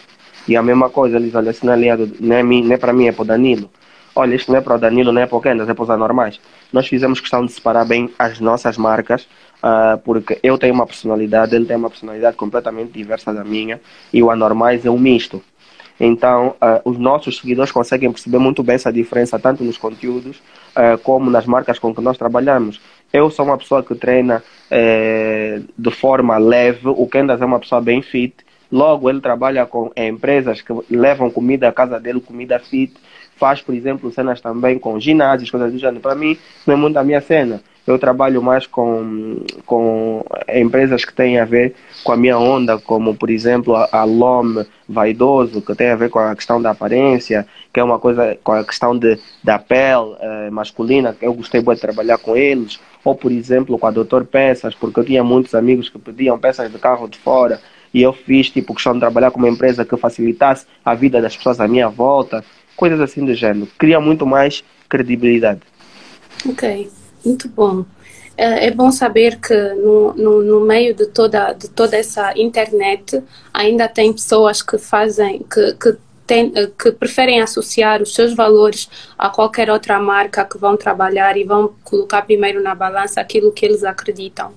E 0.48 0.55
a 0.55 0.63
mesma 0.63 0.89
coisa, 0.89 1.17
eles, 1.17 1.36
olha, 1.36 1.51
isso 1.51 1.65
não 1.65 1.74
é, 1.74 1.75
aliado, 1.75 2.09
não 2.19 2.36
é, 2.36 2.41
mim, 2.41 2.63
não 2.63 2.74
é 2.74 2.77
para 2.77 2.93
mim, 2.93 3.07
é 3.07 3.12
para 3.12 3.24
o 3.24 3.25
Danilo 3.25 3.69
olha, 4.19 4.35
isto 4.35 4.51
não 4.51 4.59
é 4.59 4.61
para 4.61 4.75
o 4.75 4.77
Danilo, 4.77 5.11
não 5.11 5.21
é 5.21 5.25
para 5.25 5.38
o 5.38 5.41
Kendas, 5.41 5.67
é 5.69 5.73
para 5.73 5.83
os 5.83 5.89
anormais. 5.89 6.39
Nós 6.71 6.88
fizemos 6.88 7.19
questão 7.19 7.45
de 7.45 7.51
separar 7.51 7.85
bem 7.85 8.09
as 8.19 8.39
nossas 8.39 8.77
marcas, 8.77 9.23
uh, 9.63 9.97
porque 10.03 10.39
eu 10.43 10.57
tenho 10.57 10.73
uma 10.73 10.85
personalidade, 10.85 11.55
ele 11.55 11.65
tem 11.65 11.77
uma 11.77 11.89
personalidade 11.89 12.38
completamente 12.38 12.91
diversa 12.91 13.33
da 13.33 13.43
minha, 13.43 13.79
e 14.13 14.21
o 14.21 14.29
anormais 14.29 14.85
é 14.85 14.89
um 14.89 14.99
misto. 14.99 15.41
Então, 15.99 16.55
uh, 16.61 16.89
os 16.89 16.97
nossos 16.97 17.38
seguidores 17.38 17.71
conseguem 17.71 18.11
perceber 18.11 18.38
muito 18.38 18.63
bem 18.63 18.75
essa 18.75 18.91
diferença, 18.91 19.38
tanto 19.38 19.63
nos 19.63 19.77
conteúdos 19.77 20.38
uh, 20.38 20.97
como 21.03 21.29
nas 21.29 21.45
marcas 21.45 21.77
com 21.77 21.93
que 21.93 22.01
nós 22.01 22.17
trabalhamos. 22.17 22.79
Eu 23.11 23.29
sou 23.29 23.45
uma 23.45 23.57
pessoa 23.57 23.83
que 23.83 23.95
treina 23.95 24.43
eh, 24.69 25.61
de 25.75 25.89
forma 25.89 26.38
leve, 26.38 26.88
o 26.88 27.07
Kendas 27.07 27.41
é 27.41 27.45
uma 27.45 27.59
pessoa 27.59 27.81
bem 27.81 28.03
fit, 28.03 28.35
logo 28.71 29.09
ele 29.09 29.19
trabalha 29.19 29.65
com 29.65 29.91
empresas 29.97 30.61
que 30.61 30.71
levam 30.91 31.31
comida 31.31 31.67
à 31.67 31.71
casa 31.71 31.99
dele, 31.99 32.21
comida 32.21 32.59
fit, 32.59 32.93
faz, 33.39 33.62
por 33.62 33.74
exemplo, 33.74 34.12
cenas 34.12 34.41
também 34.41 34.77
com 34.77 35.00
ginásios, 35.00 35.50
coisas 35.50 35.72
do 35.72 35.79
gênero. 35.79 36.01
Para 36.01 36.13
mim, 36.13 36.38
não 36.67 36.74
é 36.74 36.77
muito 36.77 36.98
a 36.98 37.03
minha 37.03 37.22
cena. 37.22 37.62
Eu 37.88 37.98
trabalho 37.98 38.43
mais 38.43 38.67
com, 38.67 39.38
com 39.65 40.24
empresas 40.53 41.03
que 41.03 41.13
têm 41.13 41.39
a 41.39 41.46
ver 41.46 41.74
com 42.03 42.12
a 42.12 42.17
minha 42.17 42.38
onda, 42.38 42.77
como, 42.77 43.15
por 43.15 43.31
exemplo, 43.31 43.75
a, 43.75 43.89
a 43.91 44.03
LOM 44.03 44.63
Vaidoso, 44.88 45.62
que 45.62 45.74
tem 45.74 45.89
a 45.89 45.96
ver 45.96 46.10
com 46.10 46.19
a 46.19 46.36
questão 46.36 46.62
da 46.62 46.69
aparência, 46.69 47.48
que 47.74 47.79
é 47.79 47.84
uma 47.84 47.98
coisa 47.98 48.38
com 48.43 48.51
a 48.51 48.63
questão 48.63 48.96
de, 48.96 49.17
da 49.43 49.58
pele 49.58 50.15
eh, 50.19 50.50
masculina, 50.51 51.13
que 51.13 51.25
eu 51.25 51.34
gostei 51.34 51.62
muito 51.62 51.77
de 51.77 51.81
trabalhar 51.81 52.19
com 52.19 52.38
eles. 52.38 52.79
Ou, 53.03 53.15
por 53.15 53.31
exemplo, 53.31 53.79
com 53.79 53.88
a 53.88 53.91
Doutor 53.91 54.25
Peças, 54.25 54.75
porque 54.75 55.00
eu 55.00 55.05
tinha 55.05 55.24
muitos 55.24 55.55
amigos 55.55 55.89
que 55.89 55.98
pediam 55.98 56.38
peças 56.38 56.72
de 56.72 56.77
carro 56.77 57.08
de 57.08 57.17
fora 57.17 57.60
e 57.93 58.01
eu 58.01 58.13
fiz 58.13 58.50
tipo 58.50 58.74
questão 58.74 58.93
de 58.93 59.00
trabalhar 59.00 59.31
com 59.31 59.39
uma 59.39 59.50
empresa 59.50 59.84
que 59.84 59.98
facilitasse 59.98 60.65
a 60.86 60.93
vida 60.93 61.22
das 61.22 61.36
pessoas 61.36 61.60
à 61.60 61.67
minha 61.67 61.89
volta 61.89 62.43
coisas 62.79 63.01
assim 63.01 63.25
do 63.25 63.33
gênero. 63.33 63.67
Cria 63.77 64.00
muito 64.00 64.25
mais 64.25 64.63
credibilidade. 64.88 65.59
Ok, 66.48 66.89
muito 67.25 67.50
bom. 67.50 67.83
É, 68.38 68.67
é 68.67 68.71
bom 68.71 68.89
saber 68.89 69.38
que 69.38 69.53
no, 69.74 70.13
no, 70.13 70.41
no, 70.41 70.62
meio 70.62 70.95
de 70.95 71.07
toda, 71.07 71.51
de 71.51 71.69
toda 71.69 71.98
essa 71.98 72.31
internet 72.39 73.21
ainda 73.53 73.89
tem 73.89 74.13
pessoas 74.13 74.62
que 74.62 74.77
fazem, 74.77 75.43
que, 75.53 75.74
que, 75.74 75.98
tem, 76.25 76.53
que 76.81 76.93
preferem 76.93 77.41
associar 77.41 78.01
os 78.01 78.15
seus 78.15 78.33
valores 78.33 78.89
a 79.17 79.29
qualquer 79.29 79.69
outra 79.69 80.00
marca 80.00 80.45
que 80.45 80.57
vão 80.57 80.77
trabalhar 80.77 81.36
e 81.36 81.43
vão 81.43 81.74
colocar 81.83 82.21
primeiro 82.21 82.63
na 82.63 82.74
balança 82.74 83.19
aquilo 83.19 83.51
que 83.51 83.65
eles 83.65 83.83
acreditam. 83.83 84.53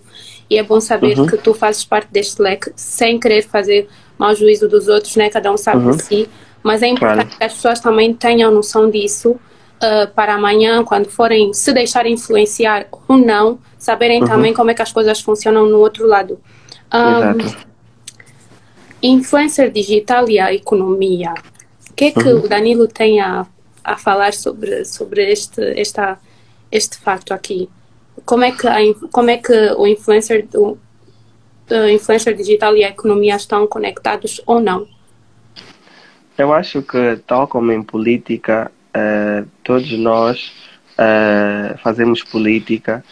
E 0.48 0.58
é 0.58 0.62
bom 0.62 0.80
saber 0.80 1.18
uhum. 1.18 1.26
que 1.26 1.36
tu 1.36 1.52
fazes 1.52 1.84
parte 1.84 2.12
deste 2.12 2.40
leque 2.40 2.70
sem 2.76 3.18
querer 3.18 3.42
fazer 3.42 3.88
mau 4.16 4.32
juízo 4.32 4.68
dos 4.68 4.86
outros, 4.86 5.16
né? 5.16 5.28
Cada 5.28 5.50
um 5.50 5.56
sabe 5.56 5.84
uhum. 5.84 5.96
de 5.96 6.02
si 6.04 6.28
mas 6.62 6.82
é 6.82 6.88
importante 6.88 7.26
claro. 7.26 7.38
que 7.38 7.44
as 7.44 7.54
pessoas 7.54 7.80
também 7.80 8.14
tenham 8.14 8.50
noção 8.50 8.90
disso 8.90 9.32
uh, 9.32 10.08
para 10.14 10.34
amanhã, 10.34 10.84
quando 10.84 11.08
forem 11.10 11.52
se 11.52 11.72
deixarem 11.72 12.14
influenciar 12.14 12.86
ou 13.08 13.18
não, 13.18 13.58
saberem 13.78 14.22
uhum. 14.22 14.28
também 14.28 14.54
como 14.54 14.70
é 14.70 14.74
que 14.74 14.82
as 14.82 14.92
coisas 14.92 15.20
funcionam 15.20 15.66
no 15.66 15.78
outro 15.78 16.06
lado. 16.06 16.40
Um, 16.92 17.40
Exato. 17.40 17.72
Influencer 19.02 19.70
digital 19.72 20.28
e 20.28 20.38
a 20.38 20.54
economia. 20.54 21.34
O 21.90 21.94
que 21.94 22.04
é 22.06 22.10
que 22.12 22.28
uhum. 22.28 22.44
o 22.44 22.48
Danilo 22.48 22.86
tem 22.86 23.20
a, 23.20 23.44
a 23.82 23.96
falar 23.96 24.32
sobre, 24.32 24.84
sobre 24.84 25.30
este, 25.30 25.60
esta, 25.78 26.18
este 26.70 26.96
facto 26.98 27.32
aqui? 27.32 27.68
Como 28.24 28.44
é 28.44 28.52
que, 28.52 28.68
a, 28.68 28.76
como 29.10 29.30
é 29.30 29.38
que 29.38 29.52
o 29.76 29.86
influencer, 29.86 30.46
o, 30.54 30.78
o 31.70 31.88
influencer 31.88 32.36
digital 32.36 32.76
e 32.76 32.84
a 32.84 32.90
economia 32.90 33.34
estão 33.34 33.66
conectados 33.66 34.40
ou 34.46 34.60
não? 34.60 34.86
Eu 36.36 36.52
acho 36.52 36.82
que, 36.82 37.16
tal 37.26 37.46
como 37.46 37.72
em 37.72 37.82
política, 37.82 38.70
uh, 38.96 39.46
todos 39.62 39.90
nós 39.98 40.52
uh, 40.92 41.76
fazemos 41.78 42.22
política 42.22 43.04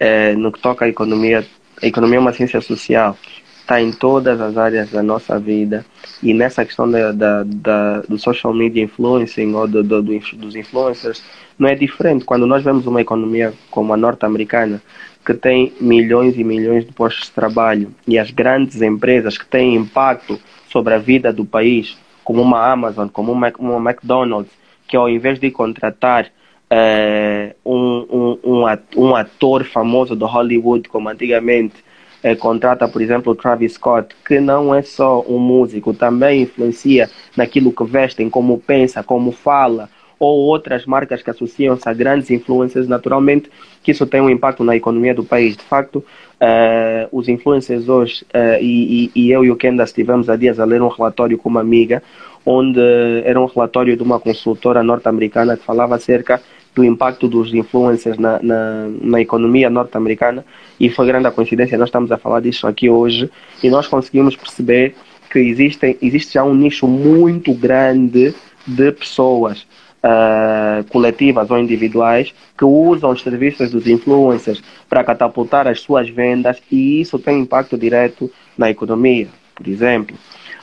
uh, 0.00 0.38
no 0.38 0.50
que 0.50 0.60
toca 0.60 0.84
à 0.84 0.88
economia. 0.88 1.46
A 1.80 1.86
economia 1.86 2.16
é 2.16 2.20
uma 2.20 2.32
ciência 2.32 2.60
social, 2.60 3.16
está 3.60 3.80
em 3.80 3.92
todas 3.92 4.40
as 4.40 4.56
áreas 4.56 4.90
da 4.90 5.02
nossa 5.02 5.38
vida 5.38 5.84
e 6.22 6.34
nessa 6.34 6.64
questão 6.64 6.90
da, 6.90 7.12
da, 7.12 7.42
da 7.44 8.00
do 8.00 8.18
social 8.18 8.52
media 8.52 8.82
influencing 8.82 9.54
ou 9.54 9.66
do, 9.66 9.82
do, 9.82 10.02
dos 10.02 10.56
influencers 10.56 11.22
não 11.58 11.68
é 11.68 11.74
diferente. 11.74 12.24
Quando 12.24 12.46
nós 12.46 12.64
vemos 12.64 12.86
uma 12.86 13.00
economia 13.00 13.54
como 13.70 13.92
a 13.92 13.96
norte-americana, 13.96 14.82
que 15.24 15.32
tem 15.32 15.72
milhões 15.80 16.36
e 16.36 16.44
milhões 16.44 16.84
de 16.84 16.92
postos 16.92 17.26
de 17.26 17.32
trabalho 17.32 17.94
e 18.06 18.18
as 18.18 18.30
grandes 18.30 18.82
empresas 18.82 19.38
que 19.38 19.46
têm 19.46 19.74
impacto 19.74 20.38
sobre 20.70 20.94
a 20.94 20.98
vida 20.98 21.32
do 21.32 21.44
país 21.44 21.96
como 22.24 22.42
uma 22.42 22.66
Amazon, 22.72 23.08
como 23.08 23.30
uma, 23.30 23.52
uma 23.58 23.90
McDonald's, 23.90 24.50
que 24.88 24.96
ao 24.96 25.08
invés 25.08 25.38
de 25.38 25.50
contratar 25.50 26.30
uh, 26.70 27.54
um, 27.64 28.38
um, 28.42 28.78
um, 28.96 29.16
ator 29.16 29.64
famoso 29.64 30.16
do 30.16 30.26
Hollywood, 30.26 30.88
como 30.88 31.08
antigamente, 31.08 31.74
eh, 32.22 32.34
contrata, 32.34 32.88
por 32.88 33.02
exemplo, 33.02 33.32
o 33.32 33.36
Travis 33.36 33.74
Scott, 33.74 34.14
que 34.26 34.40
não 34.40 34.74
é 34.74 34.82
só 34.82 35.22
um 35.28 35.38
músico, 35.38 35.92
também 35.92 36.42
influencia 36.42 37.10
naquilo 37.36 37.70
que 37.70 37.84
vestem, 37.84 38.30
como 38.30 38.58
pensa, 38.58 39.02
como 39.02 39.30
fala, 39.30 39.90
ou 40.18 40.46
outras 40.46 40.86
marcas 40.86 41.22
que 41.22 41.30
associam-se 41.30 41.86
a 41.86 41.92
grandes 41.92 42.30
influências, 42.30 42.88
naturalmente 42.88 43.50
que 43.82 43.90
isso 43.90 44.06
tem 44.06 44.22
um 44.22 44.30
impacto 44.30 44.64
na 44.64 44.74
economia 44.74 45.14
do 45.14 45.22
país. 45.22 45.56
De 45.56 45.64
facto, 45.64 46.02
uh, 46.44 47.08
os 47.10 47.28
influencers 47.28 47.88
hoje, 47.88 48.24
uh, 48.34 48.60
e, 48.60 49.10
e, 49.14 49.30
eu 49.30 49.44
e 49.44 49.50
o 49.50 49.56
Kenda 49.56 49.82
estivemos 49.82 50.28
há 50.28 50.36
dias 50.36 50.60
a 50.60 50.64
ler 50.64 50.82
um 50.82 50.88
relatório 50.88 51.38
com 51.38 51.48
uma 51.48 51.60
amiga, 51.60 52.02
onde 52.44 52.80
era 53.24 53.40
um 53.40 53.46
relatório 53.46 53.96
de 53.96 54.02
uma 54.02 54.20
consultora 54.20 54.82
norte-americana 54.82 55.56
que 55.56 55.64
falava 55.64 55.94
acerca 55.94 56.40
do 56.74 56.84
impacto 56.84 57.28
dos 57.28 57.54
influencers 57.54 58.18
na, 58.18 58.42
na, 58.42 58.88
na 59.00 59.20
economia 59.20 59.70
norte-americana 59.70 60.44
e 60.78 60.90
foi 60.90 61.06
grande 61.06 61.26
a 61.26 61.30
coincidência, 61.30 61.78
nós 61.78 61.88
estamos 61.88 62.10
a 62.12 62.18
falar 62.18 62.40
disso 62.40 62.66
aqui 62.66 62.90
hoje 62.90 63.30
e 63.62 63.70
nós 63.70 63.86
conseguimos 63.86 64.36
perceber 64.36 64.94
que 65.30 65.38
existem, 65.38 65.96
existe 66.02 66.34
já 66.34 66.44
um 66.44 66.54
nicho 66.54 66.86
muito 66.86 67.54
grande 67.54 68.34
de 68.66 68.92
pessoas 68.92 69.66
uh, 70.04 70.84
coletivas 70.90 71.50
ou 71.50 71.58
individuais 71.58 72.34
que 72.56 72.64
usam 72.64 73.10
os 73.10 73.22
serviços 73.22 73.70
dos 73.70 73.86
influencers 73.86 74.62
para 74.88 75.02
catapultar 75.02 75.66
as 75.66 75.80
suas 75.80 76.08
vendas 76.10 76.62
e 76.70 77.00
isso 77.00 77.18
tem 77.18 77.40
impacto 77.40 77.78
direto 77.78 78.30
na 78.56 78.70
economia, 78.70 79.28
por 79.54 79.66
exemplo. 79.66 80.16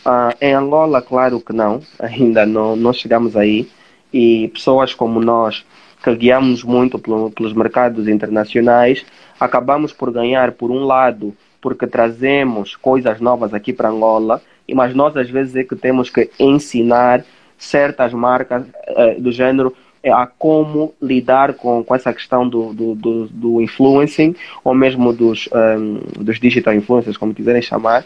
Uh, 0.06 0.36
em 0.40 0.54
Angola, 0.54 1.02
claro 1.02 1.42
que 1.42 1.54
não, 1.54 1.82
ainda 2.00 2.46
não, 2.46 2.76
não 2.76 2.94
chegamos 2.94 3.36
aí 3.36 3.68
e 4.14 4.50
pessoas 4.50 4.94
como 4.94 5.20
nós 5.20 5.66
que 6.04 6.16
guiamos 6.16 6.64
muito 6.64 6.98
pelo, 6.98 7.30
pelos 7.32 7.54
mercados 7.54 8.08
internacionais, 8.08 9.06
acabamos 9.40 9.94
por 9.94 10.12
ganhar, 10.12 10.52
por 10.52 10.72
um 10.72 10.84
lado, 10.84 11.36
porque 11.62 11.86
trazemos 11.86 12.76
coisas 12.76 13.22
novas 13.22 13.54
aqui 13.54 13.72
para 13.72 13.90
Angola, 13.90 14.42
mas 14.74 14.96
nós 14.96 15.16
às 15.16 15.30
vezes 15.30 15.56
é 15.56 15.64
que 15.64 15.76
temos 15.76 16.10
que 16.10 16.32
ensinar 16.40 17.24
certas 17.62 18.12
marcas 18.12 18.64
uh, 18.64 19.22
do 19.22 19.32
gênero 19.32 19.76
eh, 20.04 20.12
a 20.12 20.26
como 20.26 20.96
lidar 21.00 21.54
com, 21.54 21.84
com 21.84 21.94
essa 21.94 22.12
questão 22.12 22.50
do, 22.50 22.74
do, 22.74 22.96
do, 22.96 23.28
do 23.28 23.62
influencing 23.62 24.36
ou 24.64 24.74
mesmo 24.74 25.14
dos, 25.14 25.48
um, 25.54 25.58
ehm, 25.58 26.00
dos 26.24 26.40
digital 26.40 26.74
influencers, 26.74 27.18
como 27.18 27.36
quiserem 27.36 27.62
chamar. 27.62 28.04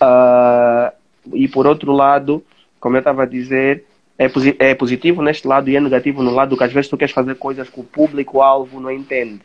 Uh, 0.00 0.92
e 1.32 1.46
por 1.46 1.66
outro 1.66 1.92
lado, 1.92 2.42
como 2.80 2.96
eu 2.96 2.98
estava 2.98 3.22
a 3.22 3.26
dizer, 3.26 3.84
é, 4.18 4.28
posi 4.28 4.56
é 4.58 4.74
positivo 4.74 5.22
neste 5.22 5.46
lado 5.46 5.70
e 5.70 5.76
é 5.76 5.80
negativo 5.80 6.20
no 6.20 6.32
lado 6.32 6.56
que 6.56 6.64
às 6.64 6.72
vezes 6.72 6.90
tu 6.90 6.96
queres 6.96 7.14
fazer 7.14 7.36
coisas 7.36 7.68
que 7.68 7.78
o 7.78 7.84
público-alvo 7.84 8.80
não 8.80 8.90
entende. 8.90 9.42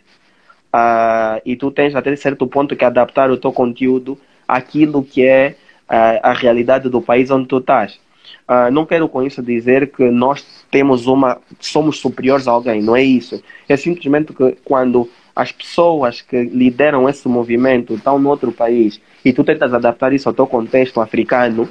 Uh, 0.73 1.37
e 1.45 1.55
tu 1.55 1.69
tens 1.69 1.93
até 1.95 2.15
certo 2.15 2.47
ponto 2.47 2.75
que 2.75 2.85
adaptar 2.85 3.29
o 3.29 3.37
teu 3.37 3.51
conteúdo 3.51 4.17
àquilo 4.47 5.03
que 5.03 5.23
é 5.23 5.55
uh, 5.87 6.19
a 6.23 6.33
realidade 6.33 6.89
do 6.89 7.01
país 7.01 7.29
onde 7.29 7.47
tu 7.47 7.59
estás. 7.59 7.99
Uh, 8.47 8.71
não 8.71 8.85
quero 8.85 9.07
com 9.07 9.23
isso 9.23 9.41
dizer 9.41 9.91
que 9.91 10.09
nós 10.09 10.45
temos 10.69 11.07
uma, 11.07 11.39
somos 11.59 11.99
superiores 11.99 12.47
a 12.47 12.51
alguém, 12.51 12.81
não 12.81 12.95
é 12.95 13.03
isso. 13.03 13.41
É 13.67 13.77
simplesmente 13.77 14.33
que 14.33 14.57
quando 14.63 15.09
as 15.35 15.51
pessoas 15.51 16.21
que 16.21 16.43
lideram 16.43 17.07
esse 17.07 17.27
movimento 17.27 17.93
estão 17.93 18.19
no 18.19 18.29
outro 18.29 18.51
país 18.51 19.01
e 19.23 19.31
tu 19.31 19.43
tentas 19.43 19.73
adaptar 19.73 20.13
isso 20.13 20.27
ao 20.27 20.33
teu 20.33 20.45
contexto 20.45 20.99
africano, 20.99 21.69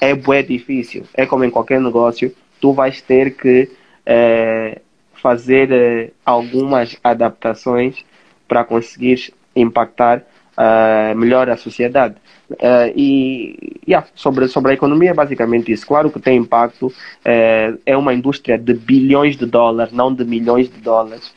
é 0.00 0.14
bué 0.14 0.42
difícil. 0.42 1.04
É 1.14 1.24
como 1.26 1.44
em 1.44 1.50
qualquer 1.50 1.80
negócio, 1.80 2.34
tu 2.60 2.72
vais 2.72 3.00
ter 3.00 3.34
que 3.36 3.70
é, 4.04 4.80
fazer 5.14 5.72
é, 5.72 6.10
algumas 6.24 6.96
adaptações 7.02 8.04
para 8.46 8.64
conseguir 8.64 9.32
impactar 9.54 10.22
uh, 10.56 11.16
melhor 11.16 11.48
a 11.48 11.56
sociedade. 11.56 12.16
Uh, 12.50 12.92
e 12.94 13.80
yeah, 13.88 14.06
sobre, 14.14 14.48
sobre 14.48 14.72
a 14.72 14.74
economia 14.74 15.12
basicamente 15.14 15.72
isso. 15.72 15.86
Claro 15.86 16.10
que 16.10 16.20
tem 16.20 16.38
impacto, 16.38 16.86
uh, 16.86 17.78
é 17.84 17.96
uma 17.96 18.14
indústria 18.14 18.58
de 18.58 18.74
bilhões 18.74 19.36
de 19.36 19.46
dólares, 19.46 19.92
não 19.92 20.12
de 20.12 20.24
milhões 20.24 20.68
de 20.68 20.80
dólares. 20.80 21.32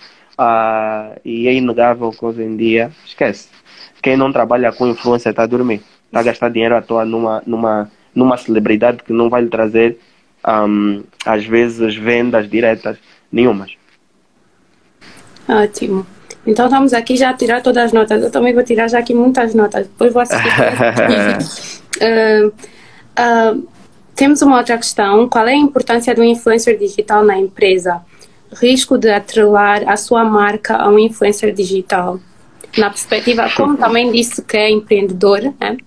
E 1.26 1.50
é 1.50 1.54
inegável 1.54 2.12
que 2.12 2.24
hoje 2.24 2.42
em 2.44 2.56
dia, 2.56 2.92
esquece, 3.06 3.50
quem 4.02 4.16
não 4.16 4.32
trabalha 4.32 4.72
com 4.72 4.88
influência 4.88 5.32
está 5.32 5.44
a 5.44 5.48
dormir, 5.48 5.82
está 6.06 6.22
a 6.22 6.24
gastar 6.24 6.50
dinheiro 6.50 6.78
à 6.78 6.82
toa 6.82 7.04
numa, 7.04 7.44
numa, 7.46 7.92
numa 8.16 8.38
celebridade 8.38 9.04
que 9.04 9.12
não 9.12 9.30
vai 9.30 9.42
lhe 9.42 9.50
trazer, 9.50 10.00
um, 10.48 11.04
às 11.26 11.46
vezes, 11.46 11.94
vendas 11.96 12.50
diretas 12.50 12.98
nenhumas. 13.30 13.76
Ótimo. 15.50 16.06
Então 16.50 16.66
estamos 16.66 16.94
aqui 16.94 17.16
já 17.16 17.30
a 17.30 17.34
tirar 17.34 17.62
todas 17.62 17.86
as 17.86 17.94
notas. 17.94 18.24
Eu 18.24 18.32
também 18.32 18.56
vou 18.56 18.64
tirar 18.64 18.88
já 18.88 18.98
aqui 18.98 19.14
muitas 19.14 19.54
notas. 19.54 19.86
Depois 19.86 20.12
vou 20.12 20.24
assistir. 20.24 20.50
uh, 22.02 22.48
uh, 23.60 23.68
temos 24.16 24.42
uma 24.42 24.58
outra 24.58 24.76
questão. 24.76 25.30
Qual 25.30 25.48
é 25.48 25.52
a 25.52 25.56
importância 25.56 26.16
do 26.16 26.24
influencer 26.24 26.76
digital 26.80 27.24
na 27.24 27.38
empresa? 27.38 28.02
Risco 28.52 28.98
de 28.98 29.12
atrelar 29.12 29.88
a 29.88 29.96
sua 29.96 30.24
marca 30.24 30.76
a 30.76 30.90
um 30.90 30.98
influencer 30.98 31.54
digital. 31.54 32.20
Na 32.76 32.90
perspectiva, 32.90 33.48
como 33.56 33.78
também 33.78 34.12
disse 34.12 34.42
que 34.42 34.58
é 34.58 34.72
empreendedor, 34.72 35.54
né? 35.60 35.78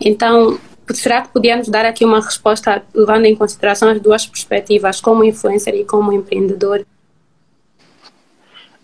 Então, 0.00 0.56
será 0.94 1.22
que 1.22 1.28
podíamos 1.28 1.68
dar 1.68 1.84
aqui 1.84 2.04
uma 2.04 2.20
resposta 2.20 2.80
levando 2.94 3.24
em 3.24 3.34
consideração 3.34 3.88
as 3.88 4.00
duas 4.00 4.24
perspectivas, 4.24 5.00
como 5.00 5.24
influencer 5.24 5.74
e 5.74 5.84
como 5.84 6.12
empreendedor? 6.12 6.86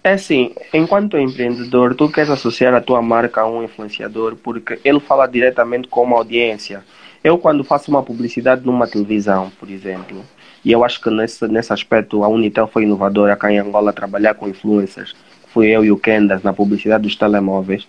É 0.04 0.14
assim, 0.14 0.52
enquanto 0.74 1.16
empreendedor, 1.16 1.94
tu 1.94 2.10
queres 2.10 2.28
associar 2.28 2.74
a 2.74 2.80
tua 2.80 3.00
marca 3.00 3.42
a 3.42 3.48
um 3.48 3.62
influenciador 3.62 4.34
porque 4.34 4.80
ele 4.84 4.98
fala 4.98 5.28
diretamente 5.28 5.86
com 5.86 6.02
uma 6.02 6.16
audiência. 6.16 6.82
Eu, 7.22 7.38
quando 7.38 7.62
faço 7.62 7.88
uma 7.88 8.02
publicidade 8.02 8.66
numa 8.66 8.88
televisão, 8.88 9.52
por 9.60 9.70
exemplo, 9.70 10.24
e 10.64 10.72
eu 10.72 10.84
acho 10.84 11.00
que 11.00 11.08
nesse, 11.08 11.46
nesse 11.46 11.72
aspecto 11.72 12.24
a 12.24 12.28
Unitel 12.28 12.66
foi 12.66 12.82
inovadora 12.82 13.36
cá 13.36 13.52
em 13.52 13.58
Angola 13.58 13.92
trabalhar 13.92 14.34
com 14.34 14.48
influencers, 14.48 15.14
fui 15.52 15.68
eu 15.68 15.84
e 15.84 15.92
o 15.92 15.96
Kendas 15.96 16.42
na 16.42 16.52
publicidade 16.52 17.04
dos 17.04 17.14
telemóveis. 17.14 17.86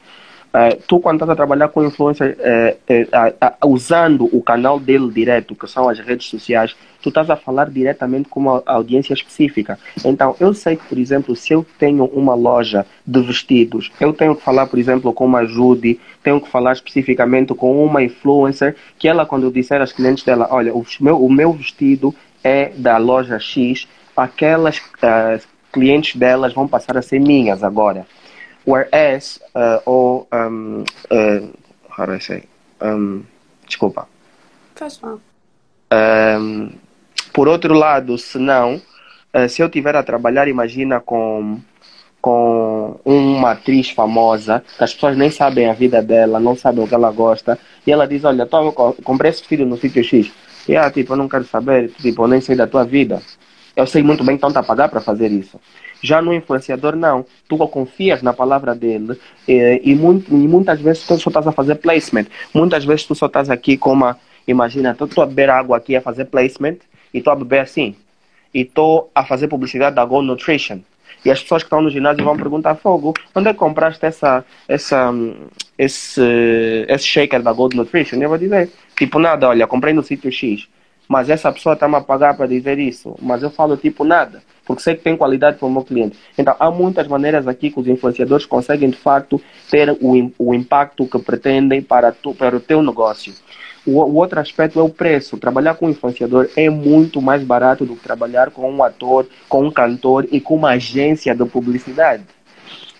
Uh, 0.53 0.79
tu, 0.87 0.99
quando 0.99 1.15
estás 1.15 1.31
a 1.31 1.35
trabalhar 1.35 1.69
com 1.69 1.83
influencer, 1.83 2.37
uh, 2.37 3.65
uh, 3.65 3.67
usando 3.67 4.29
o 4.31 4.39
canal 4.39 4.79
dele 4.79 5.11
direto, 5.11 5.55
que 5.55 5.65
são 5.65 5.89
as 5.89 5.97
redes 5.97 6.27
sociais, 6.27 6.75
tu 7.01 7.09
estás 7.09 7.27
a 7.31 7.35
falar 7.35 7.71
diretamente 7.71 8.29
com 8.29 8.39
uma 8.41 8.61
audiência 8.67 9.15
específica. 9.15 9.79
Então, 10.05 10.35
eu 10.39 10.53
sei 10.53 10.75
que, 10.75 10.85
por 10.85 10.99
exemplo, 10.99 11.35
se 11.35 11.53
eu 11.53 11.65
tenho 11.79 12.05
uma 12.05 12.35
loja 12.35 12.85
de 13.03 13.19
vestidos, 13.21 13.91
eu 13.99 14.13
tenho 14.13 14.35
que 14.35 14.43
falar, 14.43 14.67
por 14.67 14.77
exemplo, 14.77 15.11
com 15.11 15.25
uma 15.25 15.43
Judy, 15.43 15.99
tenho 16.21 16.39
que 16.39 16.47
falar 16.47 16.73
especificamente 16.73 17.51
com 17.55 17.83
uma 17.83 18.03
influencer, 18.03 18.75
que 18.99 19.07
ela, 19.07 19.25
quando 19.25 19.43
eu 19.45 19.51
disser 19.51 19.81
às 19.81 19.91
clientes 19.91 20.23
dela, 20.23 20.47
olha, 20.51 20.71
o 20.71 20.85
meu, 21.01 21.25
o 21.25 21.31
meu 21.31 21.51
vestido 21.51 22.13
é 22.43 22.71
da 22.77 22.97
loja 22.97 23.39
X, 23.39 23.87
aquelas 24.15 24.79
clientes 25.71 26.15
delas 26.15 26.53
vão 26.53 26.67
passar 26.67 26.95
a 26.95 27.01
ser 27.01 27.19
minhas 27.19 27.63
agora. 27.63 28.05
Whereas, 28.65 29.39
uh, 29.55 29.81
or, 29.85 30.27
um, 30.31 30.83
uh, 31.11 31.49
how 31.89 32.05
do 32.05 32.13
I 32.13 32.19
say? 32.19 32.43
Um, 32.81 33.23
desculpa. 33.67 34.07
Faz 34.75 34.99
mal. 35.01 35.19
Um, 35.91 36.71
por 37.33 37.47
outro 37.47 37.73
lado, 37.73 38.17
se 38.17 38.37
não, 38.37 38.75
uh, 39.33 39.49
se 39.49 39.61
eu 39.61 39.69
tiver 39.69 39.95
a 39.95 40.03
trabalhar, 40.03 40.47
imagina 40.47 40.99
com 40.99 41.59
com 42.23 43.01
uma 43.03 43.51
atriz 43.51 43.89
famosa, 43.89 44.63
que 44.77 44.83
as 44.85 44.93
pessoas 44.93 45.17
nem 45.17 45.29
sabem 45.29 45.69
a 45.69 45.73
vida 45.73 46.01
dela, 46.01 46.39
não 46.39 46.55
sabem 46.55 46.81
o 46.81 46.87
que 46.87 46.95
ela 46.95 47.11
gosta, 47.11 47.59
e 47.85 47.91
ela 47.91 48.07
diz, 48.07 48.23
olha, 48.23 48.45
tô, 48.45 48.71
comprei 49.03 49.29
esse 49.29 49.43
filho 49.43 49.65
no 49.65 49.75
sítio 49.75 50.01
X. 50.01 50.31
E 50.65 50.73
ela, 50.73 50.89
tipo, 50.89 51.11
eu 51.11 51.17
não 51.17 51.27
quero 51.27 51.43
saber, 51.43 51.89
tipo, 51.89 52.23
eu 52.23 52.27
nem 52.29 52.39
sei 52.39 52.55
da 52.55 52.65
tua 52.65 52.85
vida. 52.85 53.21
Eu 53.75 53.85
sei 53.85 54.01
muito 54.01 54.23
bem 54.23 54.37
que 54.37 54.45
estão 54.45 54.61
a 54.61 54.63
pagar 54.63 54.87
para 54.87 55.01
fazer 55.01 55.29
isso. 55.33 55.59
Já 56.03 56.21
no 56.21 56.33
influenciador, 56.33 56.97
não. 56.97 57.25
Tu 57.47 57.57
confias 57.69 58.21
na 58.21 58.33
palavra 58.33 58.75
dele 58.75 59.17
e, 59.47 59.81
e, 59.83 59.95
muito, 59.95 60.29
e 60.29 60.47
muitas 60.47 60.81
vezes 60.81 61.07
tu 61.07 61.17
só 61.17 61.29
estás 61.29 61.47
a 61.47 61.51
fazer 61.53 61.75
placement. 61.75 62.25
Muitas 62.53 62.83
vezes 62.83 63.05
tu 63.05 63.15
só 63.15 63.27
estás 63.27 63.49
aqui 63.49 63.77
com 63.77 63.93
uma. 63.93 64.19
Imagina, 64.45 64.91
estou 64.91 65.23
a 65.23 65.25
beber 65.25 65.49
água 65.49 65.77
aqui 65.77 65.95
a 65.95 66.01
fazer 66.01 66.25
placement 66.25 66.75
e 67.13 67.19
estou 67.19 67.31
a 67.31 67.35
beber 67.37 67.59
assim. 67.61 67.95
E 68.53 68.61
estou 68.61 69.09
a 69.15 69.23
fazer 69.23 69.47
publicidade 69.47 69.95
da 69.95 70.03
Go 70.03 70.21
Nutrition. 70.21 70.79
E 71.25 71.31
as 71.31 71.41
pessoas 71.41 71.63
que 71.63 71.67
estão 71.67 71.81
no 71.81 71.89
ginásio 71.89 72.23
vão 72.25 72.35
perguntar: 72.35 72.75
Fogo, 72.75 73.13
onde 73.33 73.47
é 73.47 73.53
que 73.53 73.59
compraste 73.59 74.05
essa, 74.05 74.43
essa, 74.67 75.13
esse, 75.77 76.21
esse 76.89 77.05
shaker 77.05 77.41
da 77.41 77.53
Gold 77.53 77.77
Nutrition? 77.77 78.17
E 78.17 78.23
eu 78.23 78.29
vou 78.29 78.37
dizer: 78.37 78.69
Tipo, 78.97 79.19
nada, 79.19 79.47
olha, 79.47 79.65
comprei 79.65 79.93
no 79.93 80.03
sítio 80.03 80.29
X. 80.29 80.67
Mas 81.07 81.29
essa 81.29 81.51
pessoa 81.51 81.73
está-me 81.73 81.95
a 81.95 82.01
pagar 82.01 82.35
para 82.35 82.47
dizer 82.47 82.79
isso. 82.79 83.15
Mas 83.21 83.43
eu 83.43 83.49
falo 83.49 83.77
tipo 83.77 84.03
nada 84.03 84.41
porque 84.65 84.81
sei 84.81 84.95
que 84.95 85.03
tem 85.03 85.17
qualidade 85.17 85.57
para 85.57 85.67
o 85.67 85.71
meu 85.71 85.83
cliente. 85.83 86.17
Então, 86.37 86.55
há 86.59 86.71
muitas 86.71 87.07
maneiras 87.07 87.47
aqui 87.47 87.69
que 87.69 87.79
os 87.79 87.87
influenciadores 87.87 88.45
conseguem, 88.45 88.89
de 88.89 88.97
facto, 88.97 89.41
ter 89.69 89.91
o, 89.91 90.31
o 90.37 90.53
impacto 90.53 91.05
que 91.05 91.19
pretendem 91.19 91.81
para, 91.81 92.11
tu, 92.11 92.33
para 92.33 92.55
o 92.55 92.59
teu 92.59 92.81
negócio. 92.81 93.33
O, 93.85 93.99
o, 93.99 94.15
outro 94.15 94.39
aspecto 94.39 94.79
é 94.79 94.83
o 94.83 94.89
preço. 94.89 95.37
Trabalhar 95.37 95.75
com 95.75 95.87
um 95.87 95.89
influenciador 95.89 96.49
é 96.55 96.69
muito 96.69 97.21
mais 97.21 97.43
barato 97.43 97.85
do 97.85 97.95
que 97.95 98.03
trabalhar 98.03 98.51
com 98.51 98.71
um 98.71 98.83
ator, 98.83 99.27
com 99.49 99.65
um 99.65 99.71
cantor 99.71 100.27
e 100.31 100.39
com 100.39 100.55
uma 100.55 100.69
agência 100.69 101.35
de 101.35 101.45
publicidade. 101.45 102.23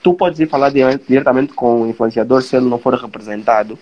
tu 0.02 0.14
podes 0.14 0.42
ir 0.42 0.50
falar 0.50 0.70
diretamente 1.08 1.54
com 1.54 1.84
o 1.84 1.88
influenciador 1.88 2.42
se 2.42 2.58
ele 2.58 2.66
não 2.68 2.78
for 2.78 2.94
representado. 2.96 3.80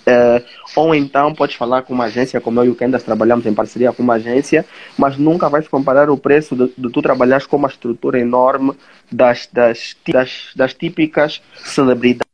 Uh, 0.00 0.42
ou 0.74 0.94
então 0.94 1.34
podes 1.34 1.56
falar 1.56 1.82
com 1.82 1.92
uma 1.92 2.04
agência, 2.04 2.40
como 2.40 2.60
eu 2.60 2.64
e 2.64 2.68
o 2.70 2.74
Kendas 2.74 3.02
trabalhamos 3.02 3.44
em 3.44 3.52
parceria 3.52 3.92
com 3.92 4.02
uma 4.02 4.14
agência, 4.14 4.64
mas 4.96 5.18
nunca 5.18 5.48
vais 5.48 5.68
comparar 5.68 6.08
o 6.08 6.16
preço 6.16 6.56
de, 6.56 6.72
de 6.76 6.90
tu 6.90 7.02
trabalhares 7.02 7.46
com 7.46 7.56
uma 7.56 7.68
estrutura 7.68 8.18
enorme 8.18 8.72
das, 9.12 9.48
das, 9.52 9.96
das, 10.08 10.52
das 10.56 10.74
típicas 10.74 11.42
celebridades 11.56 12.24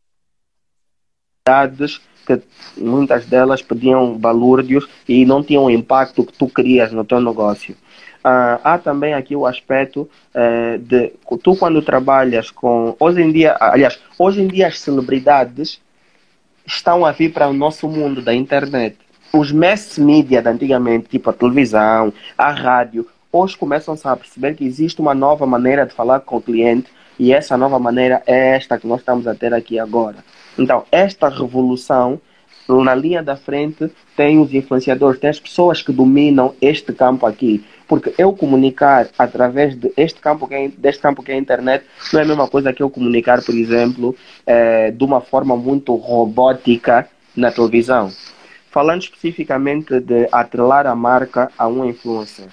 que 2.27 2.41
muitas 2.77 3.27
delas 3.27 3.63
pediam 3.63 4.19
balúrdios 4.19 4.89
e 5.09 5.25
não 5.25 5.43
tinham 5.43 5.65
o 5.65 5.71
impacto 5.71 6.25
que 6.25 6.33
tu 6.33 6.49
querias 6.49 6.93
no 6.93 7.05
teu 7.05 7.21
negócio. 7.21 7.75
Uh, 8.25 8.59
há 8.65 8.77
também 8.77 9.15
aqui 9.15 9.37
o 9.37 9.47
aspecto 9.47 10.11
uh, 10.35 10.79
de 10.79 11.13
tu 11.45 11.55
quando 11.55 11.81
trabalhas 11.81 12.51
com 12.51 12.97
hoje 12.99 13.23
em 13.23 13.31
dia, 13.31 13.57
aliás, 13.61 14.01
hoje 14.19 14.43
em 14.43 14.49
dia 14.49 14.67
as 14.67 14.81
celebridades 14.81 15.81
estão 16.67 17.05
a 17.05 17.13
vir 17.13 17.33
para 17.33 17.49
o 17.49 17.53
nosso 17.53 17.89
mundo 17.89 18.21
da 18.21 18.35
internet. 18.35 18.97
Os 19.33 19.53
mass 19.53 19.99
media 19.99 20.43
de 20.43 20.49
antigamente, 20.49 21.09
tipo 21.09 21.31
a 21.31 21.33
televisão, 21.33 22.13
a 22.37 22.51
rádio, 22.51 23.07
hoje 23.31 23.57
começam-se 23.57 24.07
a 24.09 24.17
perceber 24.17 24.55
que 24.55 24.65
existe 24.65 25.01
uma 25.01 25.15
nova 25.15 25.47
maneira 25.47 25.87
de 25.87 25.93
falar 25.93 26.21
com 26.21 26.37
o 26.37 26.43
cliente 26.43 26.89
e 27.19 27.33
essa 27.33 27.57
nova 27.57 27.79
maneira 27.79 28.23
é 28.27 28.57
esta 28.57 28.79
que 28.79 28.87
nós 28.87 29.01
estamos 29.01 29.27
a 29.27 29.35
ter 29.35 29.53
aqui 29.55 29.79
agora. 29.79 30.17
Então, 30.59 30.85
esta 30.91 31.29
revolução, 31.29 32.21
na 32.69 32.95
linha 32.95 33.23
da 33.23 33.37
frente, 33.37 33.91
tem 34.17 34.39
os 34.39 34.53
influenciadores, 34.53 35.21
tem 35.21 35.31
as 35.31 35.41
pessoas 35.41 35.83
que 35.83 35.93
dominam 35.93 36.55
este 36.61 36.93
campo 36.93 37.27
aqui. 37.27 37.65
Porque 37.89 38.13
eu 38.19 38.33
comunicar 38.33 39.09
através 39.19 39.77
deste 39.77 40.21
campo, 40.21 40.49
que 40.49 40.55
é, 40.55 40.69
deste 40.69 41.01
campo 41.01 41.23
que 41.23 41.31
é 41.31 41.35
a 41.35 41.39
internet 41.39 41.85
não 42.13 42.21
é 42.21 42.23
a 42.25 42.27
mesma 42.27 42.49
coisa 42.49 42.73
que 42.73 42.83
eu 42.83 42.91
comunicar, 42.91 43.43
por 43.43 43.55
exemplo, 43.55 44.17
é, 44.45 44.91
de 44.91 45.05
uma 45.05 45.21
forma 45.21 45.57
muito 45.57 45.95
robótica 45.95 47.09
na 47.37 47.53
televisão. 47.53 48.11
Falando 48.71 49.03
especificamente 49.03 50.01
de 50.01 50.29
atrelar 50.33 50.87
a 50.87 50.95
marca 50.95 51.51
a 51.57 51.69
um 51.69 51.85
influencer, 51.85 52.49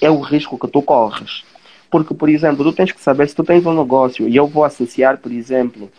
é 0.00 0.10
o 0.10 0.20
risco 0.20 0.58
que 0.58 0.68
tu 0.68 0.82
corres. 0.82 1.44
Porque, 1.90 2.14
por 2.14 2.28
exemplo, 2.28 2.64
tu 2.64 2.72
tens 2.72 2.92
que 2.92 3.00
saber 3.00 3.28
se 3.28 3.34
tu 3.34 3.44
tens 3.44 3.64
um 3.66 3.74
negócio 3.74 4.28
e 4.28 4.36
eu 4.36 4.46
vou 4.46 4.64
associar, 4.64 5.18
por 5.18 5.32
exemplo, 5.32 5.90